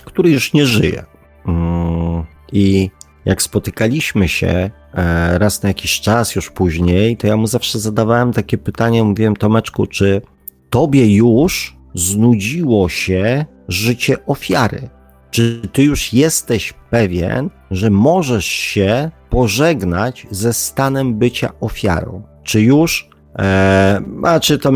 [0.05, 1.10] który już nie żyje.
[1.45, 2.89] Mm, I
[3.25, 4.47] jak spotykaliśmy się
[4.93, 9.35] e, raz na jakiś czas, już później, to ja mu zawsze zadawałem takie pytanie, mówiłem
[9.35, 10.21] Tomeczku, czy
[10.69, 14.89] tobie już znudziło się życie ofiary?
[15.31, 22.23] Czy ty już jesteś pewien, że możesz się pożegnać ze stanem bycia ofiarą?
[22.43, 23.09] Czy już
[23.39, 24.71] E, a czy to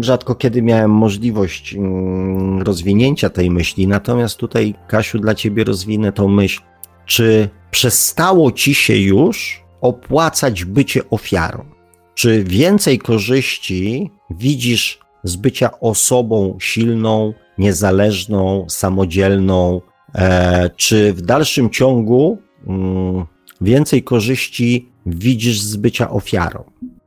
[0.00, 6.28] rzadko kiedy miałem możliwość mm, rozwinięcia tej myśli, natomiast tutaj, Kasiu, dla ciebie rozwinę tą
[6.28, 6.60] myśl.
[7.06, 11.64] Czy przestało ci się już opłacać bycie ofiarą?
[12.14, 19.80] Czy więcej korzyści widzisz z bycia osobą silną, niezależną, samodzielną?
[20.14, 23.24] E, czy w dalszym ciągu mm,
[23.60, 26.64] więcej korzyści widzisz z bycia ofiarą?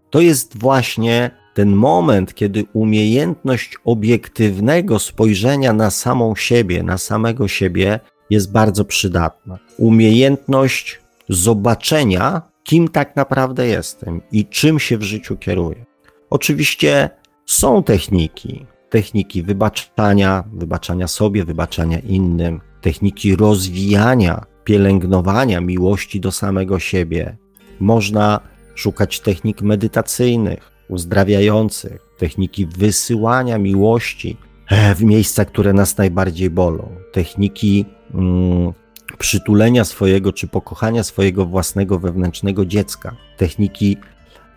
[0.09, 7.99] To jest właśnie ten moment, kiedy umiejętność obiektywnego spojrzenia na samą siebie, na samego siebie
[8.29, 9.57] jest bardzo przydatna.
[9.77, 15.85] Umiejętność zobaczenia, kim tak naprawdę jestem i czym się w życiu kieruję.
[16.29, 17.09] Oczywiście
[17.45, 27.37] są techniki, techniki wybaczania, wybaczania sobie, wybaczania innym, techniki rozwijania, pielęgnowania miłości do samego siebie.
[27.79, 28.39] Można
[28.77, 34.37] szukać technik medytacyjnych, uzdrawiających, techniki wysyłania miłości
[34.69, 38.73] e, w miejsca, które nas najbardziej bolą, techniki mm,
[39.17, 43.97] przytulenia swojego czy pokochania swojego własnego wewnętrznego dziecka, techniki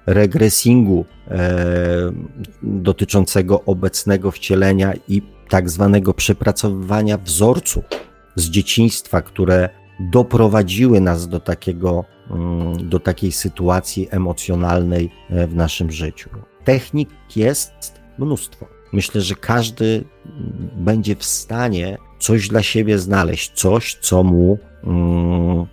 [0.06, 1.48] regresingu e,
[2.62, 7.84] dotyczącego obecnego wcielenia i tak zwanego przepracowywania wzorców
[8.36, 9.68] z dzieciństwa, które
[10.00, 12.04] doprowadziły nas do takiego
[12.78, 16.30] do takiej sytuacji emocjonalnej e, w naszym życiu.
[16.64, 17.72] Technik jest
[18.18, 18.66] mnóstwo.
[18.92, 25.66] Myślę, że każdy mm, będzie w stanie coś dla siebie znaleźć, coś, co mu, mm,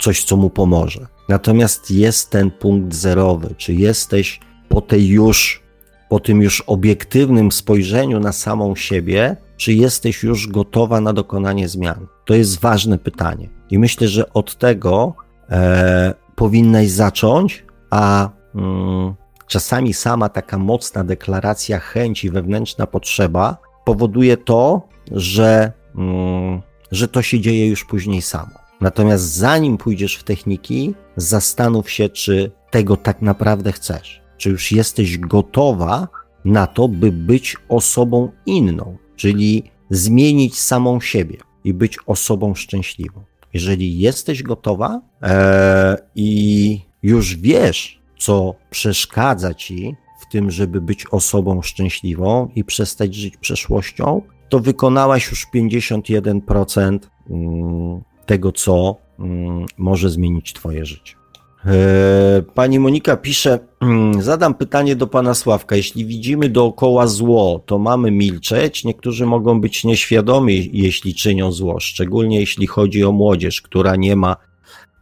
[0.00, 1.06] coś, co mu pomoże.
[1.28, 5.62] Natomiast jest ten punkt zerowy, czy jesteś po tej już,
[6.08, 12.06] po tym już obiektywnym spojrzeniu na samą siebie, czy jesteś już gotowa na dokonanie zmian?
[12.24, 13.48] To jest ważne pytanie.
[13.70, 15.14] I myślę, że od tego
[15.52, 19.14] e, powinnaś zacząć, a mm,
[19.46, 27.40] czasami sama taka mocna deklaracja chęci, wewnętrzna potrzeba powoduje to, że, mm, że to się
[27.40, 28.62] dzieje już później samo.
[28.80, 34.22] Natomiast zanim pójdziesz w techniki, zastanów się, czy tego tak naprawdę chcesz.
[34.36, 36.08] Czy już jesteś gotowa
[36.44, 43.24] na to, by być osobą inną, czyli zmienić samą siebie i być osobą szczęśliwą.
[43.54, 51.62] Jeżeli jesteś gotowa e, i już wiesz, co przeszkadza ci w tym, żeby być osobą
[51.62, 56.98] szczęśliwą i przestać żyć przeszłością, to wykonałaś już 51%
[57.30, 61.21] mm, tego, co mm, może zmienić Twoje życie.
[61.66, 65.76] E, pani Monika pisze, mm, zadam pytanie do pana Sławka.
[65.76, 68.84] Jeśli widzimy dookoła zło, to mamy milczeć.
[68.84, 74.36] Niektórzy mogą być nieświadomi, jeśli czynią zło, szczególnie jeśli chodzi o młodzież, która nie ma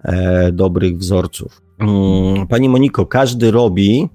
[0.05, 1.63] e, dobrych wzorców.
[1.79, 4.09] Mm, pani Moniko, każdy robi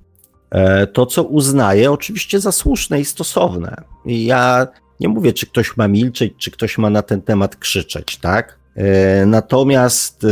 [0.50, 3.76] e, to, co uznaje, oczywiście za słuszne i stosowne.
[4.06, 4.68] Ja
[5.00, 8.60] nie mówię, czy ktoś ma milczeć, czy ktoś ma na ten temat krzyczeć, tak?
[9.26, 10.26] Natomiast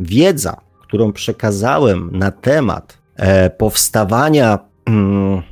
[0.00, 5.42] wiedza, którą przekazałem na temat e, powstawania mm,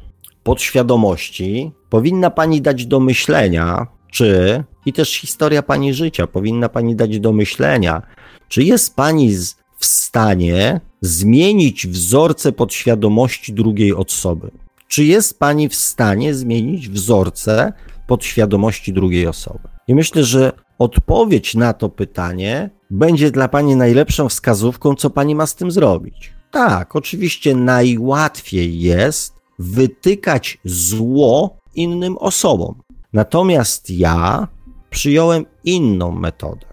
[0.43, 7.21] podświadomości, powinna pani dać do myślenia, czy, i też historia pani życia powinna pani dać
[7.21, 8.03] do myślenia,
[8.49, 9.37] czy jest pani
[9.79, 14.51] w stanie zmienić wzorce podświadomości drugiej osoby?
[14.89, 17.73] Czy jest pani w stanie zmienić wzorce
[18.07, 19.69] podświadomości drugiej osoby?
[19.89, 25.47] I myślę, że odpowiedź na to pytanie będzie dla Pani najlepszą wskazówką, co Pani ma
[25.47, 26.33] z tym zrobić.
[26.51, 32.75] Tak, oczywiście najłatwiej jest wytykać zło innym osobom.
[33.13, 34.49] Natomiast ja
[34.91, 36.67] przyjąłem inną metodę.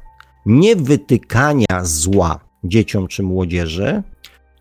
[0.45, 4.03] Nie wytykania zła dzieciom czy młodzieży,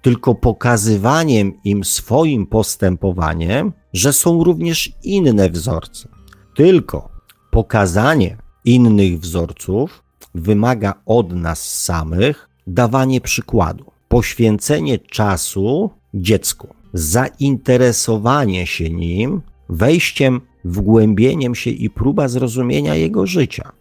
[0.03, 6.09] tylko pokazywaniem im swoim postępowaniem, że są również inne wzorce.
[6.57, 7.09] Tylko
[7.51, 10.03] pokazanie innych wzorców
[10.35, 21.71] wymaga od nas samych dawanie przykładu, poświęcenie czasu dziecku, zainteresowanie się nim, wejściem, wgłębieniem się
[21.71, 23.73] i próba zrozumienia jego życia.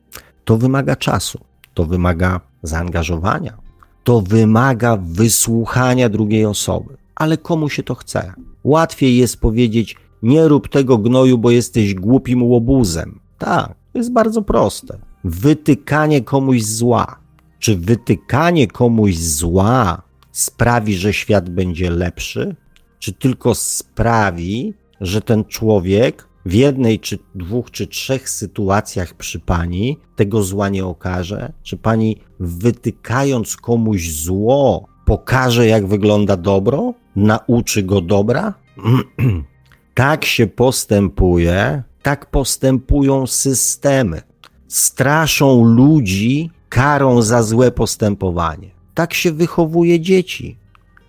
[0.45, 1.39] To wymaga czasu,
[1.73, 3.57] to wymaga zaangażowania,
[4.03, 6.97] to wymaga wysłuchania drugiej osoby.
[7.15, 8.33] Ale komu się to chce?
[8.63, 13.19] Łatwiej jest powiedzieć: Nie rób tego gnoju, bo jesteś głupim łobuzem.
[13.37, 14.97] Tak, to jest bardzo proste.
[15.23, 17.19] Wytykanie komuś zła.
[17.59, 20.01] Czy wytykanie komuś zła
[20.31, 22.55] sprawi, że świat będzie lepszy?
[22.99, 29.97] Czy tylko sprawi, że ten człowiek w jednej, czy dwóch, czy trzech sytuacjach przy pani
[30.15, 31.53] tego zła nie okaże?
[31.63, 36.93] Czy pani wytykając komuś zło, pokaże, jak wygląda dobro?
[37.15, 38.53] Nauczy go dobra?
[39.93, 44.21] tak się postępuje, tak postępują systemy.
[44.67, 48.71] Straszą ludzi karą za złe postępowanie.
[48.93, 50.57] Tak się wychowuje dzieci.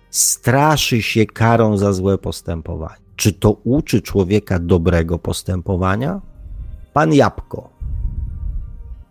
[0.09, 3.03] Straszy się karą za złe postępowanie.
[3.15, 6.21] Czy to uczy człowieka dobrego postępowania?
[6.93, 7.69] Pan Jabłko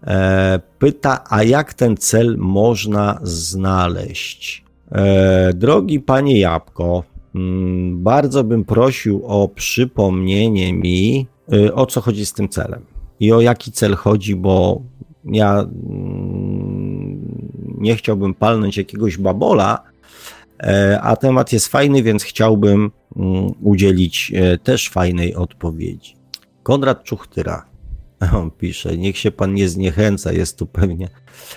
[0.07, 4.65] e, pyta, a jak ten cel można znaleźć?
[4.93, 7.05] E, drogi panie Jabłko,
[7.35, 11.27] mm, bardzo bym prosił o przypomnienie mi,
[11.75, 12.85] o co chodzi z tym celem
[13.21, 14.83] i o jaki cel chodzi, bo
[15.25, 17.19] ja mm,
[17.79, 19.83] nie chciałbym palnąć jakiegoś babola,
[20.63, 26.17] e, a temat jest fajny, więc chciałbym mm, udzielić e, też fajnej odpowiedzi.
[26.63, 27.65] Konrad Czuchtyra
[28.41, 31.09] on pisze, niech się pan nie zniechęca, jest tu pewnie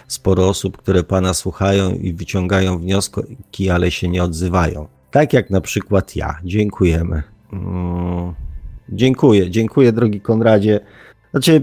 [0.08, 4.88] sporo osób, które pana słuchają i wyciągają wnioski, ale się nie odzywają.
[5.12, 6.40] Tak jak na przykład ja.
[6.44, 7.24] Dziękujemy.
[8.90, 10.80] Dziękuję, dziękuję drogi Konradzie.
[11.32, 11.62] Znaczy,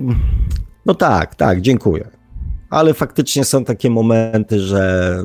[0.87, 2.09] no tak, tak, dziękuję.
[2.71, 5.17] Ale faktycznie są takie momenty, że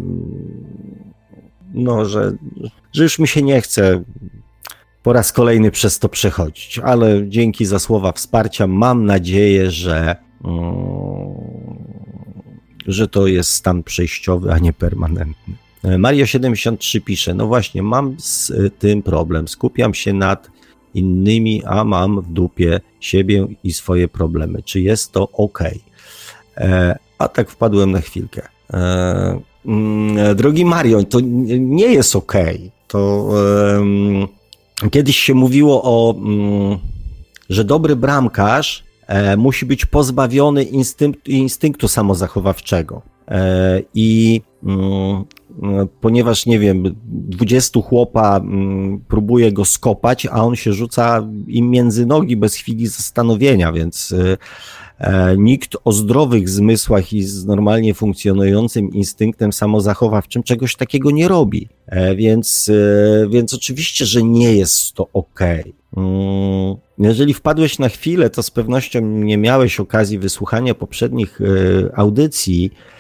[1.74, 2.32] no, że,
[2.94, 4.04] że już mi się nie chce
[5.04, 10.16] po raz kolejny przez to przechodzić, ale dzięki za słowa wsparcia mam nadzieję, że,
[10.46, 11.36] mm,
[12.88, 15.54] że to jest stan przejściowy, a nie permanentny.
[15.84, 19.48] Mario73 pisze, no właśnie, mam z tym problem.
[19.48, 20.52] Skupiam się nad
[20.98, 24.64] innymi, a mam w dupie siebie i swoje problemy.
[24.64, 25.60] Czy jest to ok?
[26.58, 28.48] E, a tak wpadłem na chwilkę.
[28.74, 31.20] E, mm, drogi Marion, to
[31.60, 32.34] nie jest ok.
[32.88, 33.30] To
[34.92, 36.78] kiedyś się mówiło o, mm,
[37.50, 43.02] że dobry bramkarz e, musi być pozbawiony instynktu, instynktu samozachowawczego.
[43.94, 45.24] I mm,
[46.02, 52.06] ponieważ nie wiem, 20 chłopa mm, próbuje go skopać, a on się rzuca im między
[52.06, 54.38] nogi bez chwili zastanowienia, więc e,
[54.98, 61.70] e, nikt o zdrowych zmysłach i z normalnie funkcjonującym instynktem samozachowawczym czegoś takiego nie robi.
[62.16, 62.72] Więc,
[63.30, 65.40] więc oczywiście, że nie jest to ok.
[65.98, 71.40] Mm, jeżeli wpadłeś na chwilę, to z pewnością nie miałeś okazji wysłuchania poprzednich
[71.96, 72.97] audycji, E,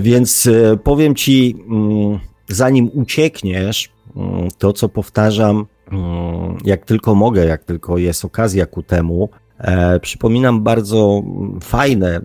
[0.00, 7.46] więc e, powiem ci, mm, zanim uciekniesz, mm, to co powtarzam, mm, jak tylko mogę,
[7.46, 9.28] jak tylko jest okazja ku temu,
[9.58, 11.22] e, przypominam bardzo
[11.62, 12.20] fajne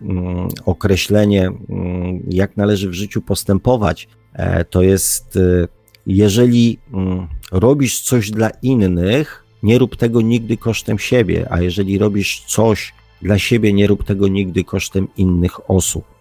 [0.66, 1.50] określenie,
[2.30, 4.08] jak należy w życiu postępować.
[4.70, 5.38] To jest,
[6.06, 6.78] jeżeli
[7.52, 13.38] robisz coś dla innych, nie rób tego nigdy kosztem siebie, a jeżeli robisz coś dla
[13.38, 16.11] siebie, nie rób tego nigdy kosztem innych osób.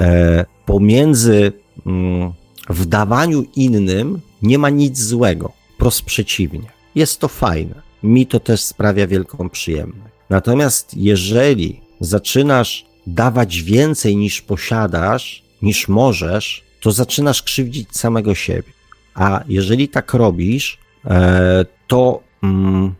[0.00, 1.52] E, pomiędzy
[1.86, 2.32] mm,
[2.68, 6.70] wdawaniu innym nie ma nic złego, wprost przeciwnie.
[6.94, 7.82] Jest to fajne.
[8.02, 10.14] Mi to też sprawia wielką przyjemność.
[10.30, 18.72] Natomiast jeżeli zaczynasz dawać więcej niż posiadasz, niż możesz, to zaczynasz krzywdzić samego siebie.
[19.14, 22.94] A jeżeli tak robisz, e, to, mm,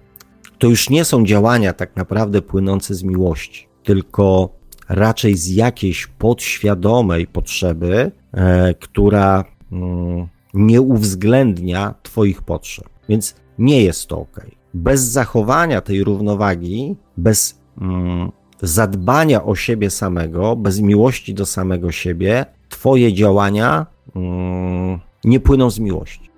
[0.59, 4.49] to już nie są działania tak naprawdę płynące z miłości, tylko
[4.91, 12.89] raczej z jakiejś podświadomej potrzeby, e, która mm, nie uwzględnia Twoich potrzeb.
[13.09, 14.41] Więc nie jest to ok.
[14.75, 22.47] Bez zachowania tej równowagi, bez mm, zadbania o siebie samego, bez miłości do samego siebie,
[22.69, 23.87] Twoje działania
[24.17, 26.31] mm, nie płyną z miłości.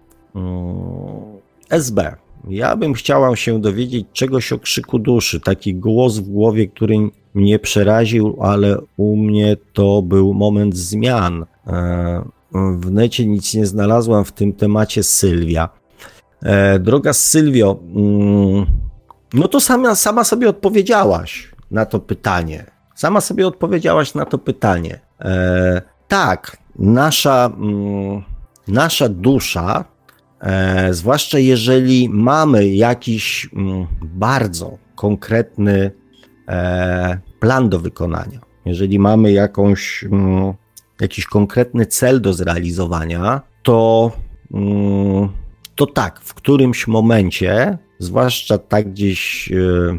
[1.70, 2.21] SB.
[2.48, 6.96] Ja bym chciała się dowiedzieć czegoś o krzyku duszy, taki głos w głowie, który
[7.34, 11.46] mnie przeraził, ale u mnie to był moment zmian.
[11.66, 12.22] E,
[12.54, 15.68] w necie nic nie znalazłam w tym temacie Sylwia.
[16.42, 18.66] E, droga Sylwio, mm,
[19.34, 22.66] no to sama, sama sobie odpowiedziałaś na to pytanie.
[22.94, 25.00] Sama sobie odpowiedziałaś na to pytanie.
[25.20, 28.22] E, tak, nasza, mm,
[28.68, 29.84] nasza dusza,
[30.90, 35.90] zwłaszcza jeżeli mamy jakiś mm, bardzo konkretny
[36.48, 40.54] E, plan do wykonania, jeżeli mamy jakąś, mm,
[41.00, 44.10] jakiś konkretny cel do zrealizowania, to,
[44.54, 45.28] mm,
[45.74, 49.98] to tak, w którymś momencie, zwłaszcza tak gdzieś e,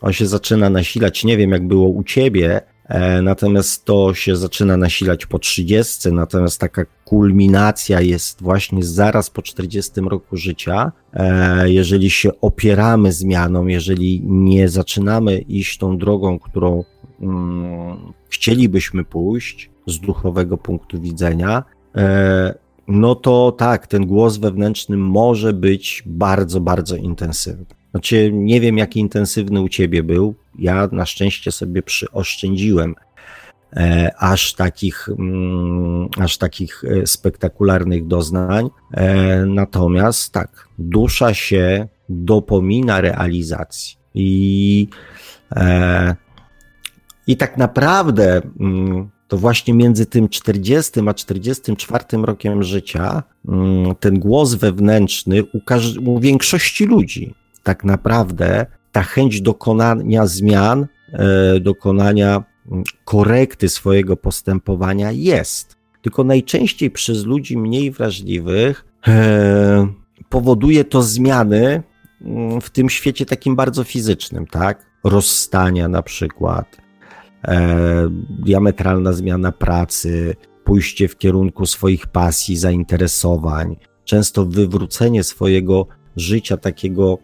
[0.00, 2.73] on się zaczyna nasilać, nie wiem jak było u ciebie, E,
[3.22, 10.00] natomiast to się zaczyna nasilać po 30, natomiast taka kulminacja jest właśnie zaraz po 40
[10.00, 10.92] roku życia.
[11.12, 16.84] E, jeżeli się opieramy zmianom, jeżeli nie zaczynamy iść tą drogą, którą
[17.20, 21.64] mm, chcielibyśmy pójść z duchowego punktu widzenia,
[21.96, 22.54] e,
[22.88, 27.83] no to tak, ten głos wewnętrzny może być bardzo, bardzo intensywny.
[27.94, 30.34] Znaczy, nie wiem, jaki intensywny u ciebie był.
[30.58, 32.94] Ja na szczęście sobie przyoszczędziłem
[33.76, 38.68] e, aż takich, mm, aż takich e, spektakularnych doznań.
[38.92, 43.96] E, natomiast tak, dusza się dopomina realizacji.
[44.14, 44.88] I,
[45.56, 46.16] e,
[47.26, 54.18] i tak naprawdę mm, to właśnie między tym 40 a 44 rokiem życia mm, ten
[54.18, 55.60] głos wewnętrzny u,
[56.04, 57.34] u większości ludzi
[57.64, 65.76] tak naprawdę ta chęć dokonania zmian, e, dokonania mm, korekty swojego postępowania jest.
[66.02, 69.86] Tylko najczęściej przez ludzi mniej wrażliwych e,
[70.28, 71.82] powoduje to zmiany
[72.20, 74.86] mm, w tym świecie takim bardzo fizycznym, tak?
[75.04, 76.76] Rozstania na przykład,
[77.44, 85.86] e, diametralna zmiana pracy, pójście w kierunku swoich pasji, zainteresowań, często wywrócenie swojego
[86.16, 87.18] życia takiego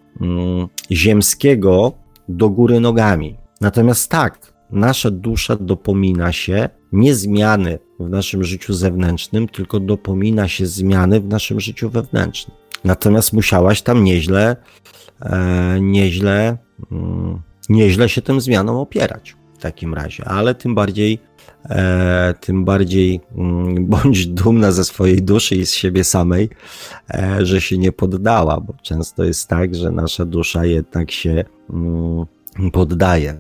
[0.91, 1.93] ziemskiego
[2.29, 3.37] do góry nogami.
[3.61, 10.67] Natomiast tak, nasza dusza dopomina się nie zmiany w naszym życiu zewnętrznym, tylko dopomina się
[10.67, 12.57] zmiany w naszym życiu wewnętrznym.
[12.85, 14.57] Natomiast musiałaś tam nieźle,
[15.21, 16.59] e, nieźle,
[16.93, 21.19] mm, nieźle się tym zmianom opierać w takim razie, ale tym bardziej
[21.65, 26.49] e, tym bardziej mm, bądź dumna ze swojej duszy i z siebie samej,
[27.11, 32.27] e, że się nie poddała, bo często jest tak, że nasza dusza jednak się mm,
[32.73, 33.37] poddaje.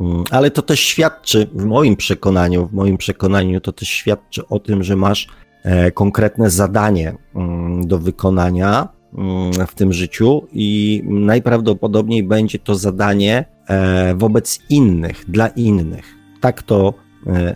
[0.00, 4.58] Mm, ale to też świadczy, w moim przekonaniu, w moim przekonaniu, to też świadczy o
[4.58, 5.28] tym, że masz
[5.62, 7.14] e, konkretne zadanie
[7.86, 8.88] do wykonania
[9.66, 16.04] w tym życiu i najprawdopodobniej będzie to zadanie e, wobec innych, dla innych.
[16.40, 16.94] Tak to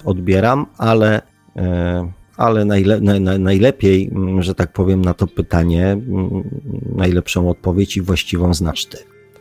[0.05, 1.23] odbieram, ale,
[1.57, 3.01] e, ale najle,
[3.39, 6.43] najlepiej, mm, że tak powiem, na to pytanie, mm,
[6.97, 8.99] najlepszą odpowiedź i właściwą znasz ty.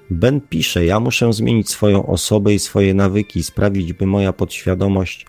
[0.10, 5.26] Ben pisze: Ja muszę zmienić swoją osobę i swoje nawyki, sprawić, by moja podświadomość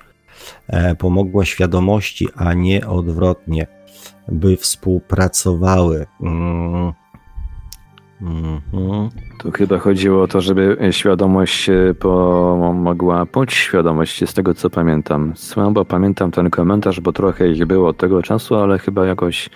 [0.66, 3.66] e, pomogła świadomości, a nie odwrotnie,
[4.28, 6.06] by współpracowały.
[6.20, 6.92] Mm,
[8.22, 9.10] Mhm.
[9.38, 15.32] Tu chyba chodziło o to, żeby świadomość pomogła podświadomości, z tego co pamiętam.
[15.36, 19.50] Słabo pamiętam ten komentarz, bo trochę ich było od tego czasu, ale chyba jakoś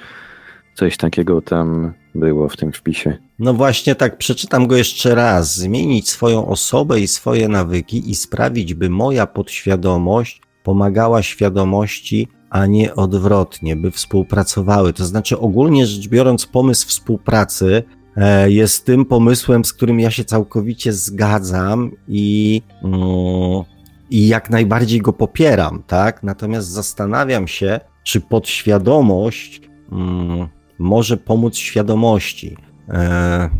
[0.74, 3.18] coś takiego tam było w tym wpisie.
[3.38, 5.56] No właśnie tak, przeczytam go jeszcze raz.
[5.56, 12.94] Zmienić swoją osobę i swoje nawyki i sprawić, by moja podświadomość pomagała świadomości, a nie
[12.94, 14.92] odwrotnie, by współpracowały.
[14.92, 18.01] To znaczy, ogólnie rzecz biorąc, pomysł współpracy E,
[18.46, 23.64] jest tym pomysłem, z którym ja się całkowicie zgadzam i, mm,
[24.10, 26.22] i jak najbardziej go popieram, tak?
[26.22, 29.60] Natomiast zastanawiam się, czy podświadomość
[29.92, 30.48] mm,
[30.78, 32.56] może pomóc świadomości.
[32.88, 33.50] E,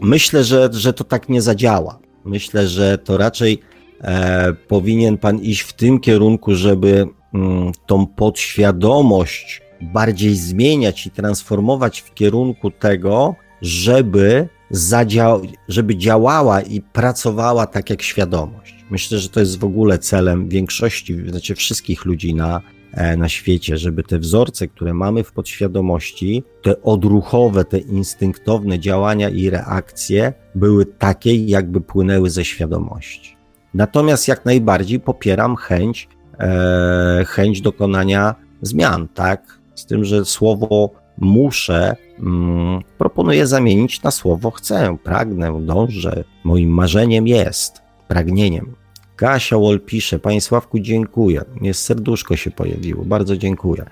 [0.00, 1.98] myślę, że, że to tak nie zadziała.
[2.24, 3.58] Myślę, że to raczej
[4.00, 12.00] e, powinien pan iść w tym kierunku, żeby mm, tą podświadomość bardziej zmieniać i transformować
[12.00, 18.84] w kierunku tego, żeby, zadział- żeby działała i pracowała tak jak świadomość.
[18.90, 22.60] Myślę, że to jest w ogóle celem większości, znaczy wszystkich ludzi na,
[22.92, 29.28] e, na świecie, żeby te wzorce, które mamy w podświadomości, te odruchowe, te instynktowne działania
[29.28, 33.36] i reakcje były takie, jakby płynęły ze świadomości.
[33.74, 36.08] Natomiast jak najbardziej popieram chęć,
[36.38, 39.58] e, chęć dokonania zmian, tak?
[39.74, 47.26] Z tym, że słowo muszę, mm, proponuję zamienić na słowo chcę, pragnę, dążę, moim marzeniem
[47.26, 48.74] jest, pragnieniem.
[49.16, 51.42] Kasia Wol pisze, Panie Sławku, dziękuję.
[51.60, 53.84] Jest serduszko się pojawiło, bardzo dziękuję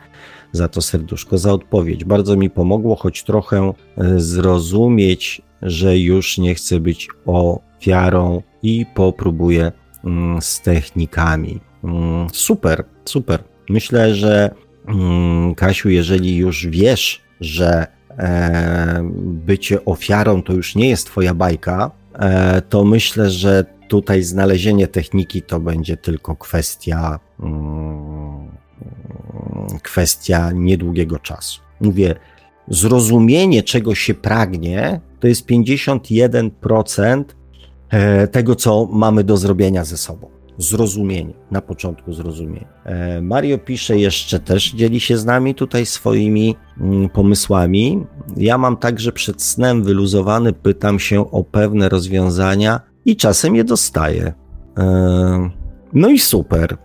[0.53, 2.05] za to serduszko, za odpowiedź.
[2.05, 9.73] Bardzo mi pomogło, choć trochę e, zrozumieć, że już nie chcę być ofiarą i popróbuję
[10.05, 11.61] mm, z technikami.
[11.85, 13.45] Mm, super, super.
[13.69, 14.55] Myślę, że
[15.57, 17.87] Kasiu, jeżeli już wiesz, że
[18.19, 24.87] e, bycie ofiarą to już nie jest twoja bajka, e, to myślę, że tutaj znalezienie
[24.87, 28.49] techniki to będzie tylko kwestia mm,
[29.83, 31.61] kwestia niedługiego czasu.
[31.81, 32.15] Mówię,
[32.69, 37.25] zrozumienie, czego się pragnie, to jest 51%
[37.91, 40.40] e, tego, co mamy do zrobienia ze sobą.
[40.61, 42.69] Zrozumienie, na początku zrozumienie.
[42.85, 48.07] E, Mario pisze jeszcze też, dzieli się z nami tutaj swoimi mm, pomysłami.
[48.37, 54.33] Ja mam także przed snem wyluzowany, pytam się o pewne rozwiązania i czasem je dostaję.
[54.79, 55.51] E,
[55.93, 56.77] no i super,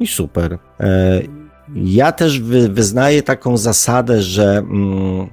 [0.00, 0.58] i super.
[0.80, 1.20] E,
[1.74, 2.40] ja też
[2.70, 5.28] wyznaję taką zasadę, że mm,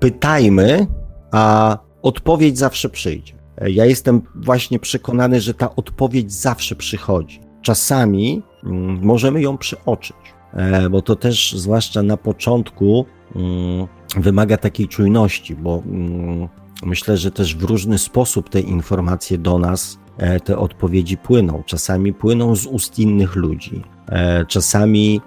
[0.00, 0.86] pytajmy,
[1.30, 3.41] a odpowiedź zawsze przyjdzie.
[3.66, 7.40] Ja jestem właśnie przekonany, że ta odpowiedź zawsze przychodzi.
[7.62, 10.16] Czasami mm, możemy ją przeoczyć,
[10.52, 13.06] e, bo to też, zwłaszcza na początku,
[13.36, 13.86] mm,
[14.16, 16.48] wymaga takiej czujności, bo mm,
[16.82, 21.62] myślę, że też w różny sposób te informacje do nas, e, te odpowiedzi płyną.
[21.66, 25.20] Czasami płyną z ust innych ludzi, e, czasami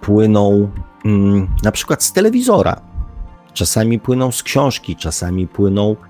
[0.00, 0.70] płyną
[1.64, 2.80] na przykład z telewizora,
[3.52, 5.96] czasami płyną z książki, czasami płyną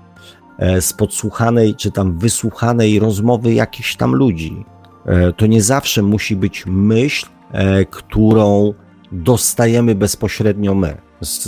[0.81, 4.65] z podsłuchanej czy tam wysłuchanej rozmowy jakichś tam ludzi.
[5.05, 8.73] E, to nie zawsze musi być myśl, e, którą
[9.11, 10.97] dostajemy bezpośrednio my.
[11.21, 11.43] Z,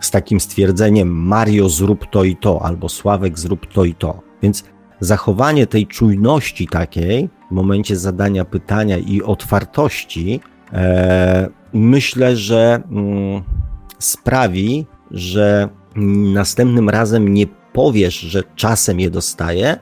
[0.00, 4.20] z takim stwierdzeniem Mario zrób to i to, albo Sławek zrób to i to.
[4.42, 4.64] Więc
[5.00, 10.40] zachowanie tej czujności takiej w momencie zadania pytania i otwartości,
[10.72, 13.42] e, myślę, że mm,
[13.98, 15.68] sprawi, że
[16.34, 17.46] następnym razem nie
[17.76, 19.78] powiesz, że czasem je dostaję,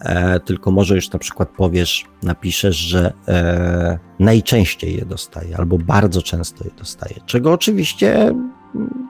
[0.00, 6.22] e, tylko może już na przykład powiesz, napiszesz, że e, najczęściej je dostaję, albo bardzo
[6.22, 9.08] często je dostaję, czego oczywiście mm,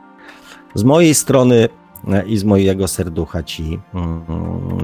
[0.75, 1.69] z mojej strony
[2.09, 4.25] e, i z mojego serducha Ci mm,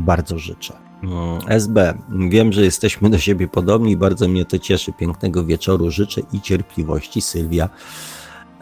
[0.01, 0.75] bardzo życzę.
[1.03, 1.95] Mm, SB,
[2.31, 4.93] wiem, że jesteśmy do siebie podobni, bardzo mnie to cieszy.
[4.93, 7.69] Pięknego wieczoru życzę i cierpliwości, Sylwia.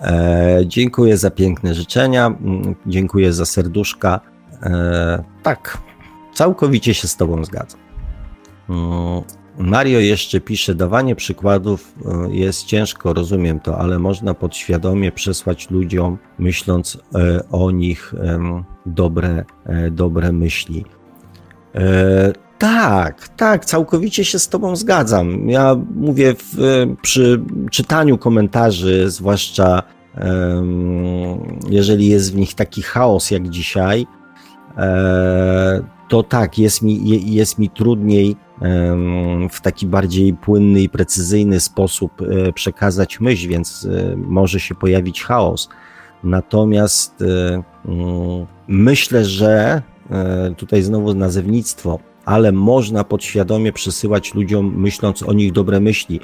[0.01, 2.39] E, dziękuję za piękne życzenia,
[2.87, 4.21] dziękuję za serduszka.
[4.63, 5.79] E, tak,
[6.35, 7.81] całkowicie się z Tobą zgadzam.
[8.69, 9.23] Mm,
[9.59, 16.19] Mario jeszcze pisze, dawanie przykładów e, jest ciężko, rozumiem to, ale można podświadomie przesłać ludziom,
[16.39, 18.15] myśląc e, o nich
[18.87, 19.45] dobre,
[19.91, 20.85] dobre myśli.
[22.59, 25.49] Tak, tak, całkowicie się z Tobą zgadzam.
[25.49, 27.41] Ja mówię w, przy
[27.71, 29.83] czytaniu komentarzy, zwłaszcza
[31.71, 34.07] jeżeli jest w nich taki chaos jak dzisiaj,
[36.09, 38.37] to tak, jest mi, jest mi trudniej
[39.51, 45.23] w taki bardziej płynny i precyzyjny sposób e, przekazać myśl, więc e, może się pojawić
[45.23, 45.69] chaos.
[46.25, 47.25] Natomiast
[47.85, 49.83] mm, myślę, że
[50.57, 56.21] tutaj znowu nazewnictwo, ale można podświadomie przesyłać ludziom, myśląc o nich dobre myśli.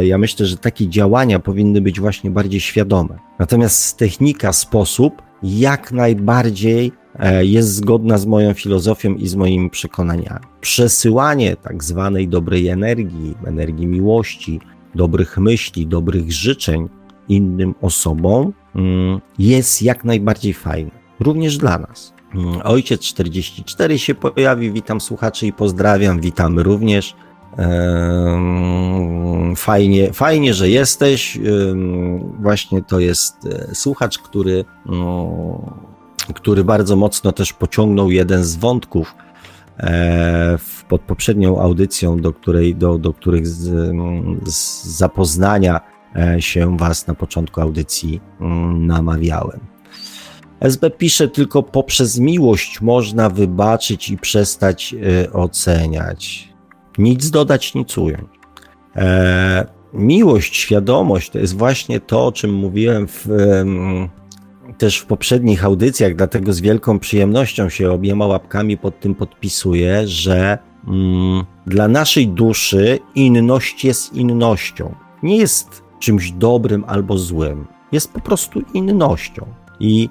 [0.00, 3.18] Ja myślę, że takie działania powinny być właśnie bardziej świadome.
[3.38, 7.01] Natomiast technika, sposób jak najbardziej E,
[7.40, 10.46] jest zgodna z moją filozofią i z moimi przekonaniami.
[10.60, 14.60] Przesyłanie tak zwanej dobrej energii, energii miłości,
[14.94, 16.88] dobrych myśli, dobrych życzeń
[17.28, 20.90] innym osobom mm, jest jak najbardziej fajne,
[21.20, 22.14] również dla nas.
[22.34, 27.14] Mm, ojciec 44 się pojawi, witam słuchaczy i pozdrawiam, witamy również.
[29.56, 31.38] Fajnie, fajnie, że jesteś.
[32.40, 35.91] Właśnie to jest e, słuchacz, który no,
[36.32, 39.14] który bardzo mocno też pociągnął jeden z wątków
[39.78, 43.92] e, pod poprzednią audycją, do, której, do, do których z,
[44.44, 45.80] z zapoznania
[46.16, 49.60] e, się Was na początku audycji mm, namawiałem.
[50.60, 56.48] SB pisze tylko poprzez miłość można wybaczyć i przestać e, oceniać.
[56.98, 58.28] Nic dodać, nic ująć.
[59.92, 63.28] miłość, świadomość to jest właśnie to, o czym mówiłem w
[64.82, 70.58] też w poprzednich audycjach, dlatego z wielką przyjemnością się obiema łapkami pod tym podpisuję, że
[70.88, 74.94] mm, dla naszej duszy inność jest innością.
[75.22, 77.66] Nie jest czymś dobrym albo złym.
[77.92, 79.46] Jest po prostu innością.
[79.80, 80.08] I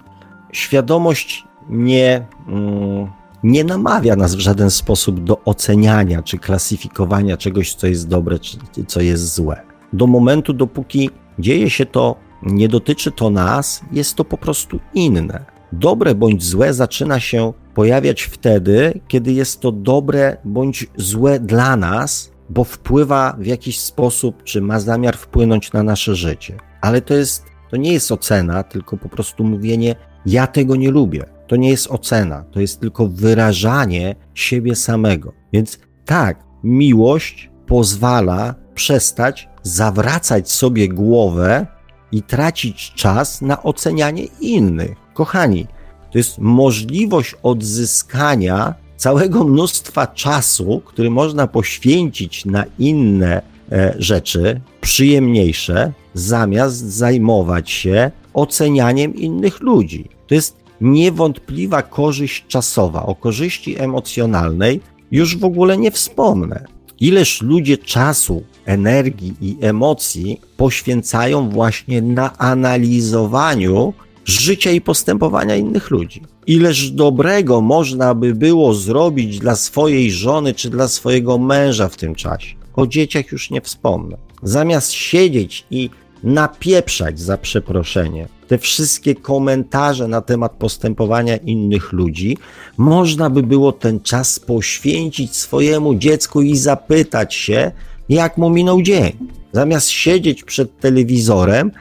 [0.51, 3.07] świadomość nie, mm,
[3.43, 8.57] nie namawia nas w żaden sposób do oceniania czy klasyfikowania czegoś, co jest dobre, czy
[8.87, 9.61] co jest złe.
[9.93, 15.45] Do momentu, dopóki dzieje się to nie dotyczy to nas, jest to po prostu inne.
[15.71, 22.31] Dobre bądź złe zaczyna się pojawiać wtedy, kiedy jest to dobre bądź złe dla nas,
[22.49, 26.57] bo wpływa w jakiś sposób, czy ma zamiar wpłynąć na nasze życie.
[26.81, 29.95] Ale to jest, to nie jest ocena, tylko po prostu mówienie,
[30.25, 31.25] ja tego nie lubię.
[31.47, 35.33] To nie jest ocena, to jest tylko wyrażanie siebie samego.
[35.53, 41.67] Więc tak, miłość pozwala przestać zawracać sobie głowę
[42.11, 44.95] i tracić czas na ocenianie innych.
[45.13, 45.67] Kochani,
[46.11, 55.93] to jest możliwość odzyskania całego mnóstwa czasu, który można poświęcić na inne e, rzeczy, przyjemniejsze,
[56.13, 60.09] zamiast zajmować się ocenianiem innych ludzi.
[60.27, 63.05] To jest niewątpliwa korzyść czasowa.
[63.05, 64.81] O korzyści emocjonalnej
[65.11, 66.65] już w ogóle nie wspomnę.
[67.01, 73.93] Ileż ludzie czasu, energii i emocji poświęcają właśnie na analizowaniu
[74.25, 76.21] życia i postępowania innych ludzi.
[76.47, 82.15] Ileż dobrego można by było zrobić dla swojej żony czy dla swojego męża w tym
[82.15, 82.55] czasie.
[82.75, 84.17] O dzieciach już nie wspomnę.
[84.43, 85.89] Zamiast siedzieć i
[86.23, 92.37] napieprzać za przeproszenie te wszystkie komentarze na temat postępowania innych ludzi,
[92.77, 97.71] można by było ten czas poświęcić swojemu dziecku i zapytać się,
[98.09, 99.11] jak mu minął dzień.
[99.51, 101.71] Zamiast siedzieć przed telewizorem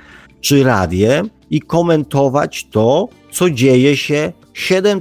[0.41, 5.01] czy radiem i komentować to, co dzieje się 7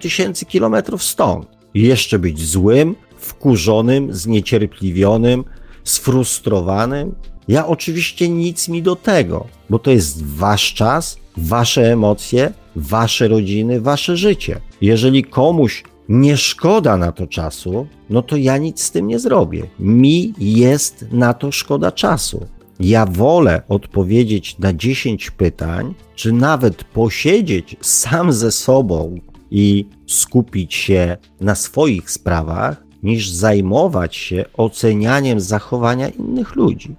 [0.00, 1.46] tysięcy kilometrów stąd.
[1.74, 5.44] I jeszcze być złym, wkurzonym, zniecierpliwionym,
[5.84, 7.14] sfrustrowanym.
[7.50, 13.80] Ja oczywiście nic mi do tego, bo to jest wasz czas, wasze emocje, wasze rodziny,
[13.80, 14.60] wasze życie.
[14.80, 19.66] Jeżeli komuś nie szkoda na to czasu, no to ja nic z tym nie zrobię.
[19.78, 22.46] Mi jest na to szkoda czasu.
[22.80, 29.20] Ja wolę odpowiedzieć na 10 pytań, czy nawet posiedzieć sam ze sobą
[29.50, 36.96] i skupić się na swoich sprawach, niż zajmować się ocenianiem zachowania innych ludzi.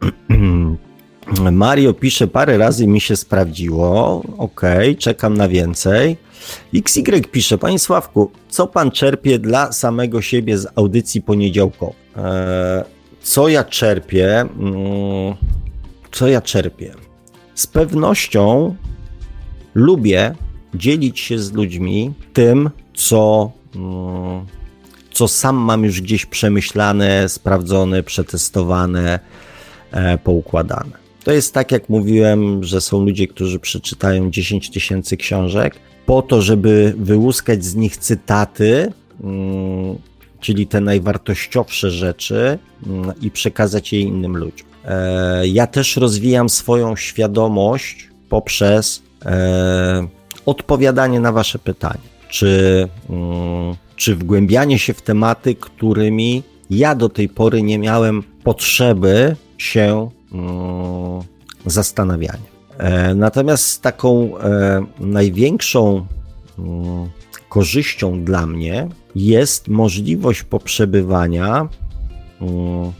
[1.52, 4.22] Mario pisze, parę razy mi się sprawdziło.
[4.38, 4.60] Ok,
[4.98, 6.16] czekam na więcej.
[6.74, 11.94] XY pisze, Panie Sławku, co pan czerpie dla samego siebie z audycji poniedziałkowej?
[12.16, 12.84] Eee,
[13.22, 14.40] co ja czerpię?
[14.40, 15.34] Mm,
[16.12, 16.94] co ja czerpię?
[17.54, 18.76] Z pewnością
[19.74, 20.34] lubię
[20.74, 24.46] dzielić się z ludźmi tym, co, mm,
[25.12, 29.20] co sam mam już gdzieś przemyślane, sprawdzone, przetestowane,
[30.24, 31.00] poukładane.
[31.24, 36.42] To jest tak, jak mówiłem, że są ludzie, którzy przeczytają 10 tysięcy książek po to,
[36.42, 38.92] żeby wyłuskać z nich cytaty,
[39.24, 39.98] mm,
[40.40, 44.68] czyli te najwartościowsze rzeczy mm, i przekazać je innym ludziom.
[44.84, 50.06] E, ja też rozwijam swoją świadomość poprzez e,
[50.46, 57.28] odpowiadanie na Wasze pytania, czy, mm, czy wgłębianie się w tematy, którymi ja do tej
[57.28, 61.22] pory nie miałem potrzeby się mm,
[61.66, 62.50] zastanawiania.
[62.78, 64.32] E, natomiast taką
[65.00, 66.06] największą
[67.48, 71.68] korzyścią dla mnie jest możliwość poprzebywania
[72.40, 72.92] mm,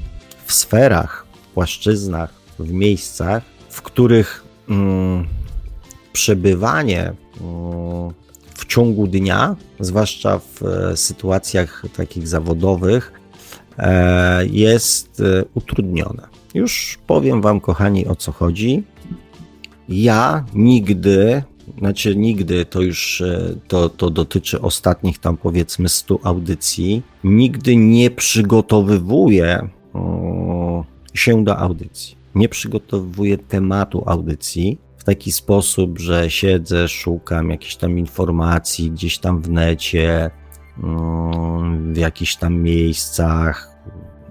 [0.47, 5.27] w sferach, w płaszczyznach, w miejscach, w których mm,
[6.13, 8.13] przebywanie mm,
[8.55, 13.13] w ciągu dnia, zwłaszcza w e, sytuacjach takich zawodowych,
[13.79, 16.30] e, jest e, utrudnione.
[16.55, 18.83] Już powiem Wam, kochani, o co chodzi.
[19.89, 21.43] Ja nigdy
[21.79, 28.11] znaczy nigdy, to już e, to, to dotyczy ostatnich tam powiedzmy 100 audycji, nigdy nie
[28.11, 29.69] przygotowywuję
[31.15, 32.17] się do audycji.
[32.35, 39.43] Nie przygotowuję tematu audycji w taki sposób, że siedzę, szukam jakichś tam informacji gdzieś tam
[39.43, 40.31] w necie,
[41.93, 43.77] w jakichś tam miejscach,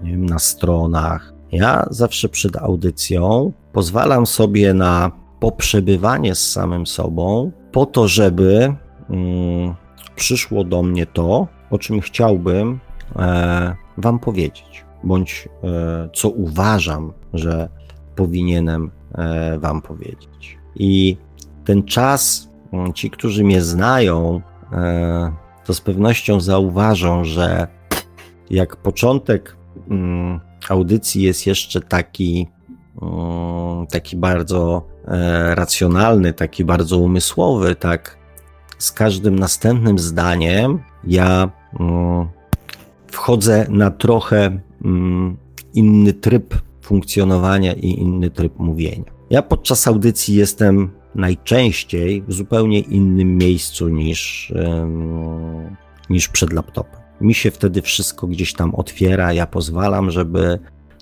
[0.02, 1.34] nie wiem, na stronach.
[1.52, 5.10] Ja zawsze przed audycją pozwalam sobie na
[5.40, 8.74] poprzebywanie z samym sobą, po to, żeby
[9.10, 9.74] mm,
[10.16, 12.80] przyszło do mnie to, o czym chciałbym
[13.16, 17.68] e, Wam powiedzieć, bądź e, co uważam, że
[18.16, 20.58] powinienem e, Wam powiedzieć.
[20.74, 21.16] I
[21.64, 24.40] ten czas, mm, ci, którzy mnie znają,
[24.72, 25.32] e,
[25.64, 27.68] to z pewnością zauważą, że
[28.50, 29.56] jak początek
[29.90, 32.48] mm, audycji jest jeszcze taki,
[33.02, 38.18] mm, taki bardzo E, racjonalny, taki bardzo umysłowy, tak
[38.78, 41.50] z każdym następnym zdaniem ja
[41.80, 42.28] mm,
[43.06, 45.36] wchodzę na trochę mm,
[45.74, 49.12] inny tryb funkcjonowania i inny tryb mówienia.
[49.30, 54.52] Ja podczas audycji jestem najczęściej w zupełnie innym miejscu niż,
[56.10, 56.99] niż przed laptopem.
[57.20, 60.58] Mi się wtedy wszystko gdzieś tam otwiera, ja pozwalam, żeby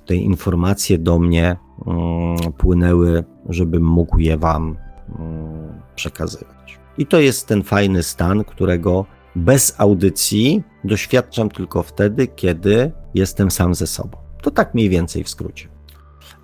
[0.06, 4.76] te informacje do mnie mm, płynęły, żebym mógł je Wam
[5.18, 6.78] mm, przekazywać.
[6.98, 13.74] I to jest ten fajny stan, którego bez audycji doświadczam tylko wtedy, kiedy jestem sam
[13.74, 14.18] ze sobą.
[14.42, 15.68] To tak mniej więcej w skrócie.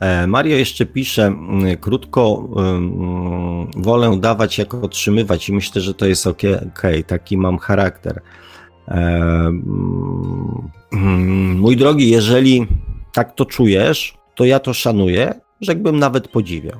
[0.01, 2.49] E, Mario jeszcze pisze, mm, krótko,
[3.77, 8.21] wolę dawać jako otrzymywać i myślę, że to jest ok, okay taki mam charakter.
[8.89, 10.73] Mm,
[11.59, 12.67] mój drogi, jeżeli
[13.13, 16.79] tak to czujesz, to ja to szanuję, rzekłbym nawet podziwiam.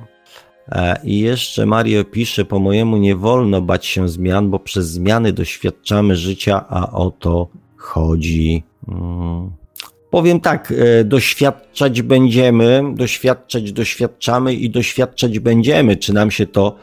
[0.69, 5.33] E, I jeszcze Mario pisze, po mojemu nie wolno bać się zmian, bo przez zmiany
[5.33, 8.63] doświadczamy życia, a o to chodzi.
[8.85, 9.51] Hmm.
[10.09, 16.75] Powiem tak, e, doświadczać będziemy, doświadczać doświadczamy i doświadczać będziemy, czy nam się to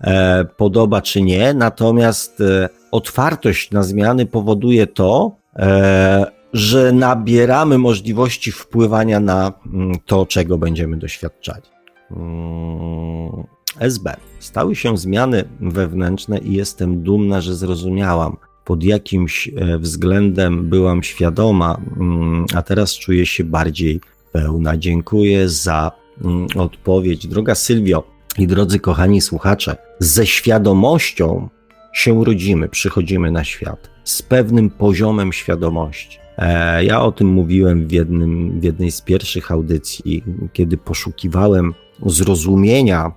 [0.00, 1.54] e, podoba, czy nie.
[1.54, 2.42] Natomiast
[2.90, 5.36] otwartość na zmiany powoduje to,
[6.52, 11.62] że nabieramy możliwości wpływania na mm, to, czego będziemy doświadczali.
[12.10, 13.44] Mm,
[13.78, 14.16] SB.
[14.38, 21.80] Stały się zmiany wewnętrzne i jestem dumna, że zrozumiałam, pod jakimś e, względem byłam świadoma,
[21.96, 24.00] mm, a teraz czuję się bardziej
[24.32, 24.76] pełna.
[24.76, 25.92] Dziękuję za
[26.56, 27.26] odpowiedź.
[27.26, 28.04] Droga Sylwio
[28.38, 31.48] i drodzy kochani słuchacze, ze świadomością
[31.92, 36.18] się rodzimy, przychodzimy na świat, z pewnym poziomem świadomości.
[36.38, 41.74] E, ja o tym mówiłem w, jednym, w jednej z pierwszych audycji, kiedy poszukiwałem
[42.06, 43.12] zrozumienia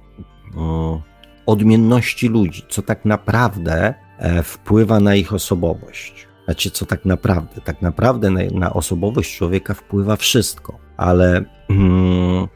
[1.46, 6.28] odmienności ludzi, co tak naprawdę e, wpływa na ich osobowość.
[6.46, 7.62] Znaczy, co tak naprawdę?
[7.62, 12.48] Tak naprawdę na, na osobowość człowieka wpływa wszystko, ale mm,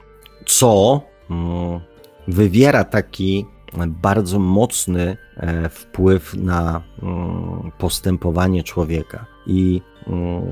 [0.46, 1.80] co mm,
[2.28, 3.46] wywiera taki
[3.88, 9.26] bardzo mocny e, wpływ na mm, postępowanie człowieka.
[9.48, 10.44] I mm,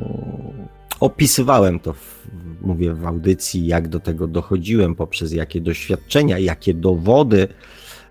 [0.99, 2.27] opisywałem to, w,
[2.61, 7.47] mówię w audycji, jak do tego dochodziłem, poprzez jakie doświadczenia, jakie dowody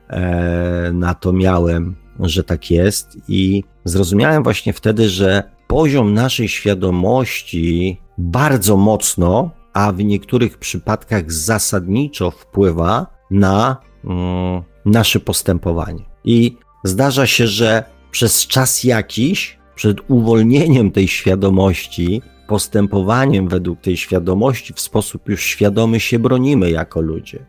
[0.08, 3.18] e, na to miałem, że tak jest.
[3.28, 12.30] I zrozumiałem właśnie wtedy, że poziom naszej świadomości bardzo mocno, a w niektórych przypadkach zasadniczo
[12.30, 16.04] wpływa na mm, nasze postępowanie.
[16.24, 24.72] I zdarza się, że przez czas jakiś, przed uwolnieniem tej świadomości, postępowaniem według tej świadomości,
[24.72, 27.44] w sposób już świadomy się bronimy jako ludzie.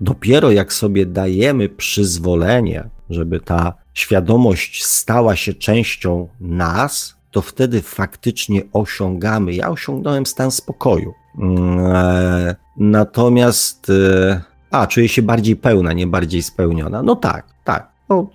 [0.00, 8.62] Dopiero jak sobie dajemy przyzwolenie, żeby ta świadomość stała się częścią nas, to wtedy faktycznie
[8.72, 9.54] osiągamy.
[9.54, 11.14] Ja osiągnąłem stan spokoju.
[11.38, 14.42] Mm, e, natomiast e,
[14.72, 17.02] a, czuję się bardziej pełna, nie bardziej spełniona.
[17.02, 17.92] No tak, tak.
[18.08, 18.30] No,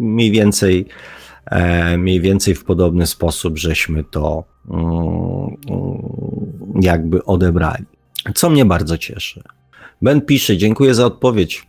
[0.00, 0.86] mniej więcej,
[1.46, 5.56] e, mniej więcej w podobny sposób żeśmy to mm,
[6.80, 7.84] jakby odebrali.
[8.34, 9.42] Co mnie bardzo cieszy.
[10.02, 11.66] Ben pisze, dziękuję za odpowiedź.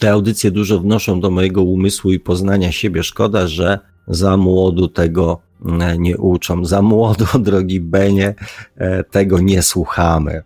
[0.00, 3.02] Te audycje dużo wnoszą do mojego umysłu i poznania siebie.
[3.02, 3.78] Szkoda, że
[4.08, 5.40] za młodu tego
[5.80, 6.64] e, nie uczą.
[6.64, 8.34] Za młodu, drogi Benie,
[8.76, 10.42] e, tego nie słuchamy.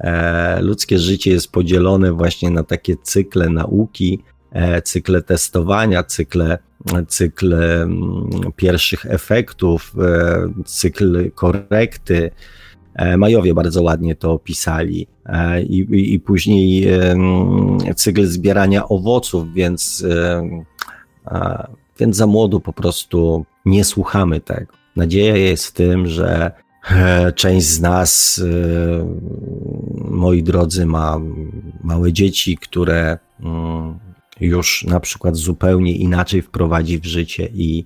[0.00, 4.22] E, ludzkie życie jest podzielone właśnie na takie cykle nauki,
[4.52, 6.58] e, cykle testowania, cykle,
[7.08, 12.30] cykle mm, pierwszych efektów, e, cykl korekty.
[13.16, 15.06] Majowie bardzo ładnie to opisali.
[15.68, 16.88] I, i, i później
[17.96, 20.06] cykl zbierania owoców, więc,
[21.98, 24.72] więc za młodu po prostu nie słuchamy tego.
[24.96, 26.52] Nadzieja jest w tym, że
[27.34, 29.06] część z nas, e,
[30.10, 31.20] moi drodzy, ma
[31.82, 33.98] małe dzieci, które mm,
[34.40, 37.84] już na przykład zupełnie inaczej wprowadzi w życie i,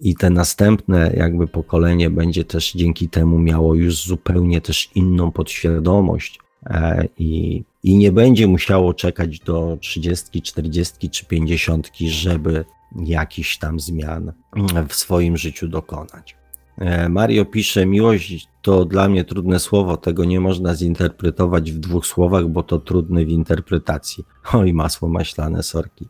[0.00, 6.38] i te następne jakby pokolenie będzie też dzięki temu miało już zupełnie też inną podświadomość
[6.66, 12.64] e, i, i nie będzie musiało czekać do 30, 40 czy 50, żeby
[12.96, 14.32] jakiś tam zmian
[14.88, 16.41] w swoim życiu dokonać.
[16.78, 22.06] E, Mario pisze: Miłość to dla mnie trudne słowo, tego nie można zinterpretować w dwóch
[22.06, 24.24] słowach, bo to trudne w interpretacji.
[24.52, 26.06] Oj, masło maślane, sorki.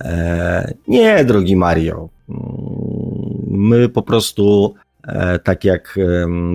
[0.00, 2.08] E, nie, drogi Mario.
[2.28, 2.40] Mm,
[3.48, 5.98] my po prostu, e, tak jak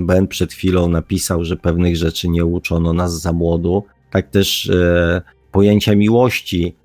[0.02, 4.72] Ben przed chwilą napisał, że pewnych rzeczy nie uczono nas za młodu, tak też
[5.52, 6.76] pojęcia miłości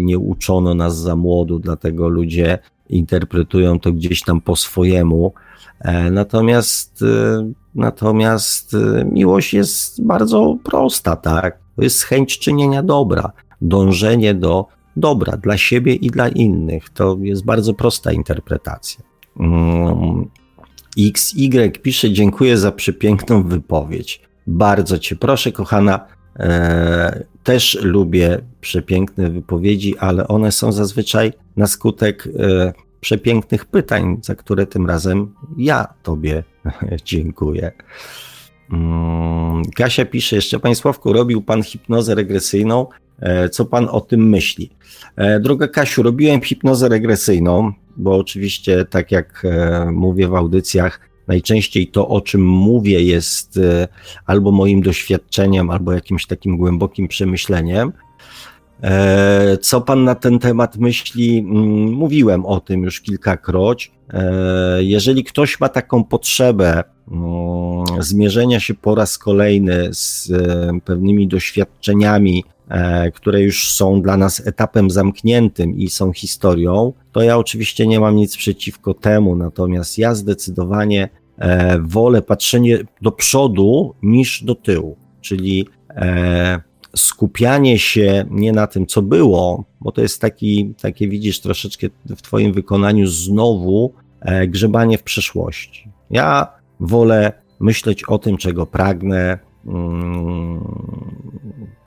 [0.00, 2.58] nie uczono nas za młodu, dlatego ludzie
[2.88, 5.32] interpretują to gdzieś tam po swojemu.
[5.82, 11.58] E, natomiast, e, natomiast e, miłość jest bardzo prosta, tak?
[11.76, 16.90] To jest chęć czynienia dobra, dążenie do dobra dla siebie i dla innych.
[16.90, 19.04] To jest bardzo prosta interpretacja.
[19.40, 20.28] Mm,
[20.98, 24.20] XY pisze: Dziękuję za przepiękną wypowiedź.
[24.46, 26.06] Bardzo Cię proszę, kochana.
[26.38, 32.72] E, też lubię przepiękne wypowiedzi, ale one są zazwyczaj na skutek e,
[33.02, 36.44] przepięknych pytań, za które tym razem ja Tobie
[37.04, 37.72] dziękuję.
[38.72, 42.86] Mm, Kasia pisze, jeszcze Państwowku, robił Pan hipnozę regresyjną.
[43.52, 44.70] co pan o tym myśli.
[45.40, 49.46] Droga Kasiu, robiłem hipnozę regresyjną, bo oczywiście, tak jak
[49.92, 53.60] mówię w audycjach, najczęściej to, o czym mówię, jest
[54.26, 57.92] albo moim doświadczeniem, albo jakimś takim głębokim przemyśleniem.
[58.82, 61.38] E, co pan na ten temat myśli?
[61.38, 63.92] Mm, mówiłem o tym już kilkakroć.
[64.12, 71.28] E, jeżeli ktoś ma taką potrzebę mm, zmierzenia się po raz kolejny z e, pewnymi
[71.28, 72.44] doświadczeniami,
[73.14, 78.16] które już są dla nas etapem zamkniętym i są historią, to ja oczywiście nie mam
[78.16, 81.08] nic przeciwko temu, natomiast ja zdecydowanie
[81.80, 85.66] wolę patrzenie do przodu niż do tyłu, czyli
[86.96, 92.22] skupianie się nie na tym, co było, bo to jest taki, takie widzisz troszeczkę w
[92.22, 95.88] Twoim wykonaniu znowu e, grzebanie w przeszłości.
[96.10, 100.64] Ja wolę myśleć o tym, czego pragnę, mm,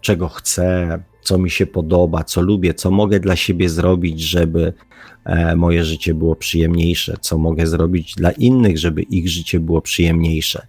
[0.02, 4.74] czego chcę, co mi się podoba, co lubię, co mogę dla siebie zrobić, żeby
[5.26, 10.68] e, moje życie było przyjemniejsze, co mogę zrobić dla innych, żeby ich życie było przyjemniejsze.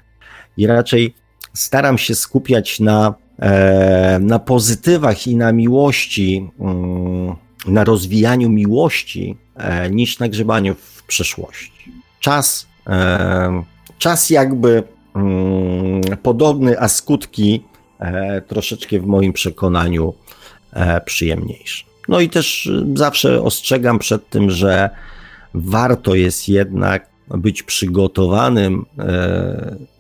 [0.57, 1.15] I raczej
[1.53, 3.15] staram się skupiać na
[4.21, 7.35] na pozytywach i na miłości, mm,
[7.67, 11.93] na rozwijaniu miłości, e, niż na grzebaniu w przeszłości.
[12.21, 13.63] Czas, e,
[13.99, 14.83] czas jakby
[15.15, 17.63] mm, podobny, a skutki
[18.49, 20.15] troszeczkę w moim przekonaniu
[21.05, 21.85] przyjemniejsze.
[22.09, 24.91] No i też zawsze ostrzegam przed tym, że
[25.55, 28.87] warto jest jednak być przygotowanym,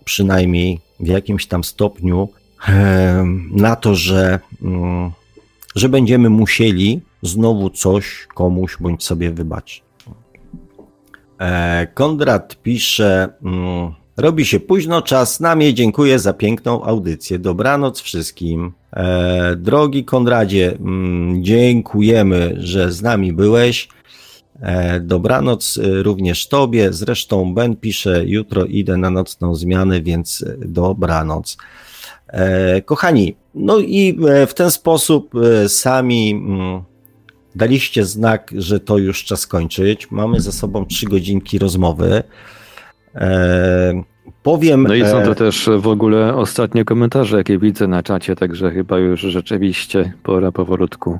[0.05, 2.29] przynajmniej w jakimś tam stopniu,
[3.51, 5.11] na to, że, mm,
[5.75, 9.83] że będziemy musieli znowu coś komuś bądź sobie wybaczyć.
[11.41, 17.39] E, Kondrat pisze, mm, robi się późno, czas na mnie, dziękuję za piękną audycję.
[17.39, 18.73] Dobranoc wszystkim.
[18.93, 23.89] E, drogi Konradzie, mm, dziękujemy, że z nami byłeś.
[24.61, 26.93] E, dobranoc również Tobie.
[26.93, 31.57] Zresztą Ben pisze, jutro idę na nocną zmianę, więc dobranoc.
[32.37, 36.83] E, kochani, no i e, w ten sposób e, sami mm,
[37.55, 40.11] daliście znak, że to już czas kończyć.
[40.11, 42.23] Mamy za sobą trzy godzinki rozmowy.
[44.43, 44.83] Powiem.
[44.83, 48.99] No i są to też w ogóle ostatnie komentarze, jakie widzę na czacie, także chyba
[48.99, 51.19] już rzeczywiście pora powolutku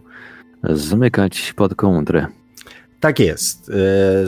[0.65, 2.27] zmykać pod kołdrę.
[3.01, 3.71] Tak jest.
[3.71, 3.73] E,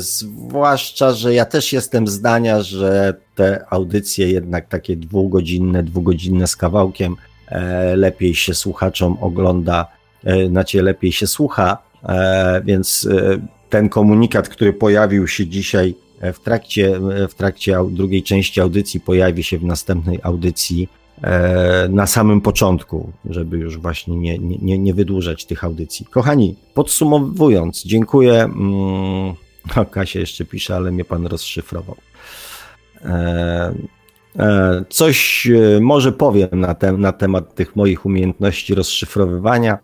[0.00, 7.16] zwłaszcza, że ja też jestem zdania, że te audycje jednak takie dwugodzinne, dwugodzinne z kawałkiem
[7.48, 9.98] e, lepiej się słuchaczom ogląda,
[10.50, 11.78] na ciebie lepiej się słucha,
[12.64, 13.08] więc
[13.70, 15.94] ten komunikat, który pojawił się dzisiaj
[16.32, 20.88] w trakcie, w trakcie drugiej części audycji, pojawi się w następnej audycji
[21.88, 26.06] na samym początku, żeby już właśnie nie, nie, nie wydłużać tych audycji.
[26.06, 28.42] Kochani, podsumowując, dziękuję.
[28.42, 29.34] Mm,
[29.90, 31.96] Kasia jeszcze pisze, ale mnie pan rozszyfrował.
[33.04, 33.74] E,
[34.38, 35.48] e, coś
[35.80, 39.78] może powiem na, te, na temat tych moich umiejętności rozszyfrowywania.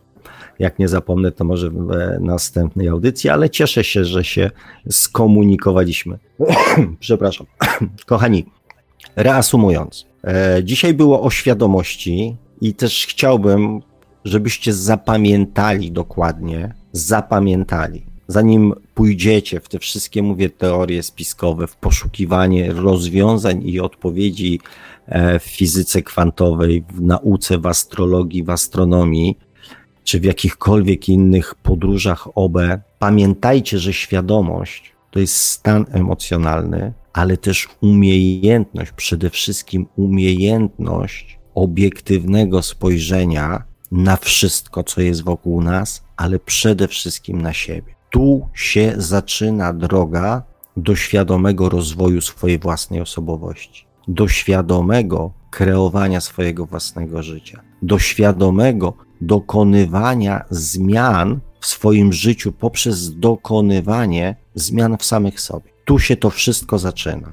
[0.58, 1.88] Jak nie zapomnę, to może w
[2.20, 4.50] następnej audycji, ale cieszę się, że się
[4.90, 6.18] skomunikowaliśmy.
[7.00, 7.46] Przepraszam.
[8.06, 8.44] Kochani,
[9.16, 13.82] reasumując, E, dzisiaj było o świadomości i też chciałbym,
[14.24, 23.62] żebyście zapamiętali dokładnie, zapamiętali, zanim pójdziecie w te wszystkie, mówię, teorie spiskowe, w poszukiwanie rozwiązań
[23.68, 24.60] i odpowiedzi
[25.06, 29.38] e, w fizyce kwantowej, w nauce, w astrologii, w astronomii,
[30.04, 32.58] czy w jakichkolwiek innych podróżach OB,
[32.98, 43.64] pamiętajcie, że świadomość to jest stan emocjonalny, ale też umiejętność, przede wszystkim umiejętność obiektywnego spojrzenia
[43.92, 47.94] na wszystko, co jest wokół nas, ale przede wszystkim na siebie.
[48.10, 50.42] Tu się zaczyna droga
[50.76, 60.44] do świadomego rozwoju swojej własnej osobowości, do świadomego kreowania swojego własnego życia, do świadomego dokonywania
[60.50, 65.70] zmian w swoim życiu poprzez dokonywanie zmian w samych sobie.
[65.84, 67.32] Tu się to wszystko zaczyna.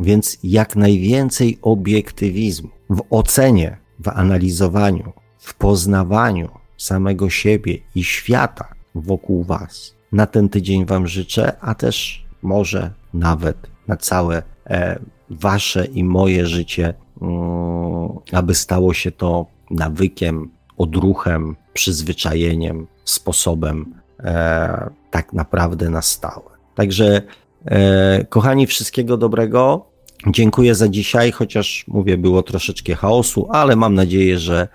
[0.00, 9.44] Więc jak najwięcej obiektywizmu w ocenie, w analizowaniu, w poznawaniu samego siebie i świata wokół
[9.44, 9.94] Was.
[10.12, 14.98] Na ten tydzień Wam życzę, a też może nawet na całe e,
[15.30, 25.32] Wasze i moje życie, mm, aby stało się to nawykiem, odruchem, przyzwyczajeniem, sposobem e, tak
[25.32, 26.50] naprawdę na stałe.
[26.80, 27.22] Także
[27.66, 29.86] E, kochani, wszystkiego dobrego.
[30.26, 34.68] Dziękuję za dzisiaj, chociaż mówię, było troszeczkę chaosu, ale mam nadzieję, że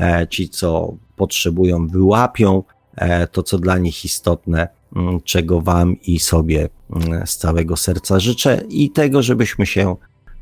[0.00, 2.62] e, ci, co potrzebują, wyłapią
[2.96, 8.20] e, to, co dla nich istotne, mm, czego Wam i sobie mm, z całego serca
[8.20, 9.96] życzę i tego, żebyśmy się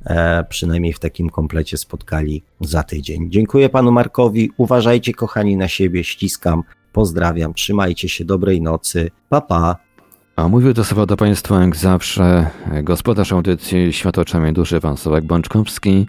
[0.04, 3.30] e, przynajmniej w takim komplecie spotkali za tydzień.
[3.30, 4.50] Dziękuję Panu Markowi.
[4.56, 6.04] Uważajcie, kochani, na siebie.
[6.04, 6.62] Ściskam.
[6.92, 7.54] Pozdrawiam.
[7.54, 8.24] Trzymajcie się.
[8.24, 9.10] Dobrej nocy.
[9.28, 9.91] Pa, pa.
[10.36, 12.50] A mówił to słowa do Państwa jak zawsze
[12.82, 16.06] gospodarz audycji Światoczami Duszy Pan Sławek Bączkowski.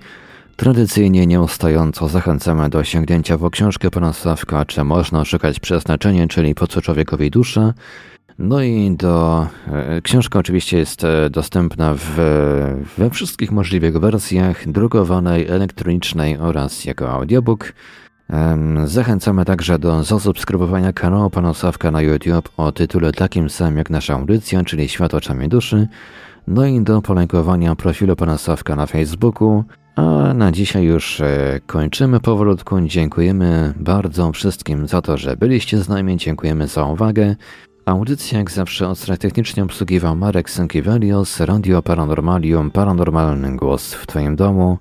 [0.56, 6.68] Tradycyjnie nieustająco zachęcamy do sięgnięcia po książkę pana Sławka, czy można szukać przeznaczenie, czyli po
[6.68, 7.74] co człowiekowi dusza.
[8.40, 9.48] No i do.
[9.68, 12.16] E, książka oczywiście jest e, dostępna w,
[12.98, 17.74] we wszystkich możliwych wersjach drukowanej, elektronicznej oraz jako audiobook.
[18.86, 24.14] Zachęcamy także do zasubskrybowania kanału Pana Sławka na YouTube o tytule takim samym jak nasza
[24.14, 25.88] audycja, czyli Świat oczami duszy,
[26.48, 29.64] no i do polękowania profilu Pana Sławka na Facebooku.
[29.96, 32.82] A na dzisiaj już e, kończymy powolutku.
[32.82, 36.18] Dziękujemy bardzo wszystkim za to, że byliście z nami.
[36.18, 37.36] Dziękujemy za uwagę.
[37.86, 44.78] Audycja jak zawsze ostro technicznie obsługiwał Marek Sękiewelios, Radio Paranormalium, Paranormalny Głos w Twoim domu.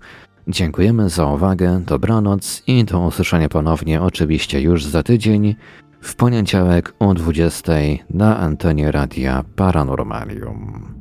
[0.48, 5.56] Dziękujemy za uwagę, dobranoc i do usłyszenia ponownie oczywiście już za tydzień,
[6.00, 7.72] w poniedziałek o 20
[8.10, 10.94] na antenie Radia Paranormalium.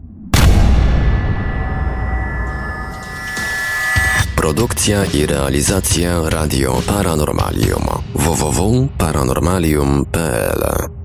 [4.36, 7.84] Produkcja i realizacja Radio Paranormalium
[8.16, 11.01] www.paranormalium.pl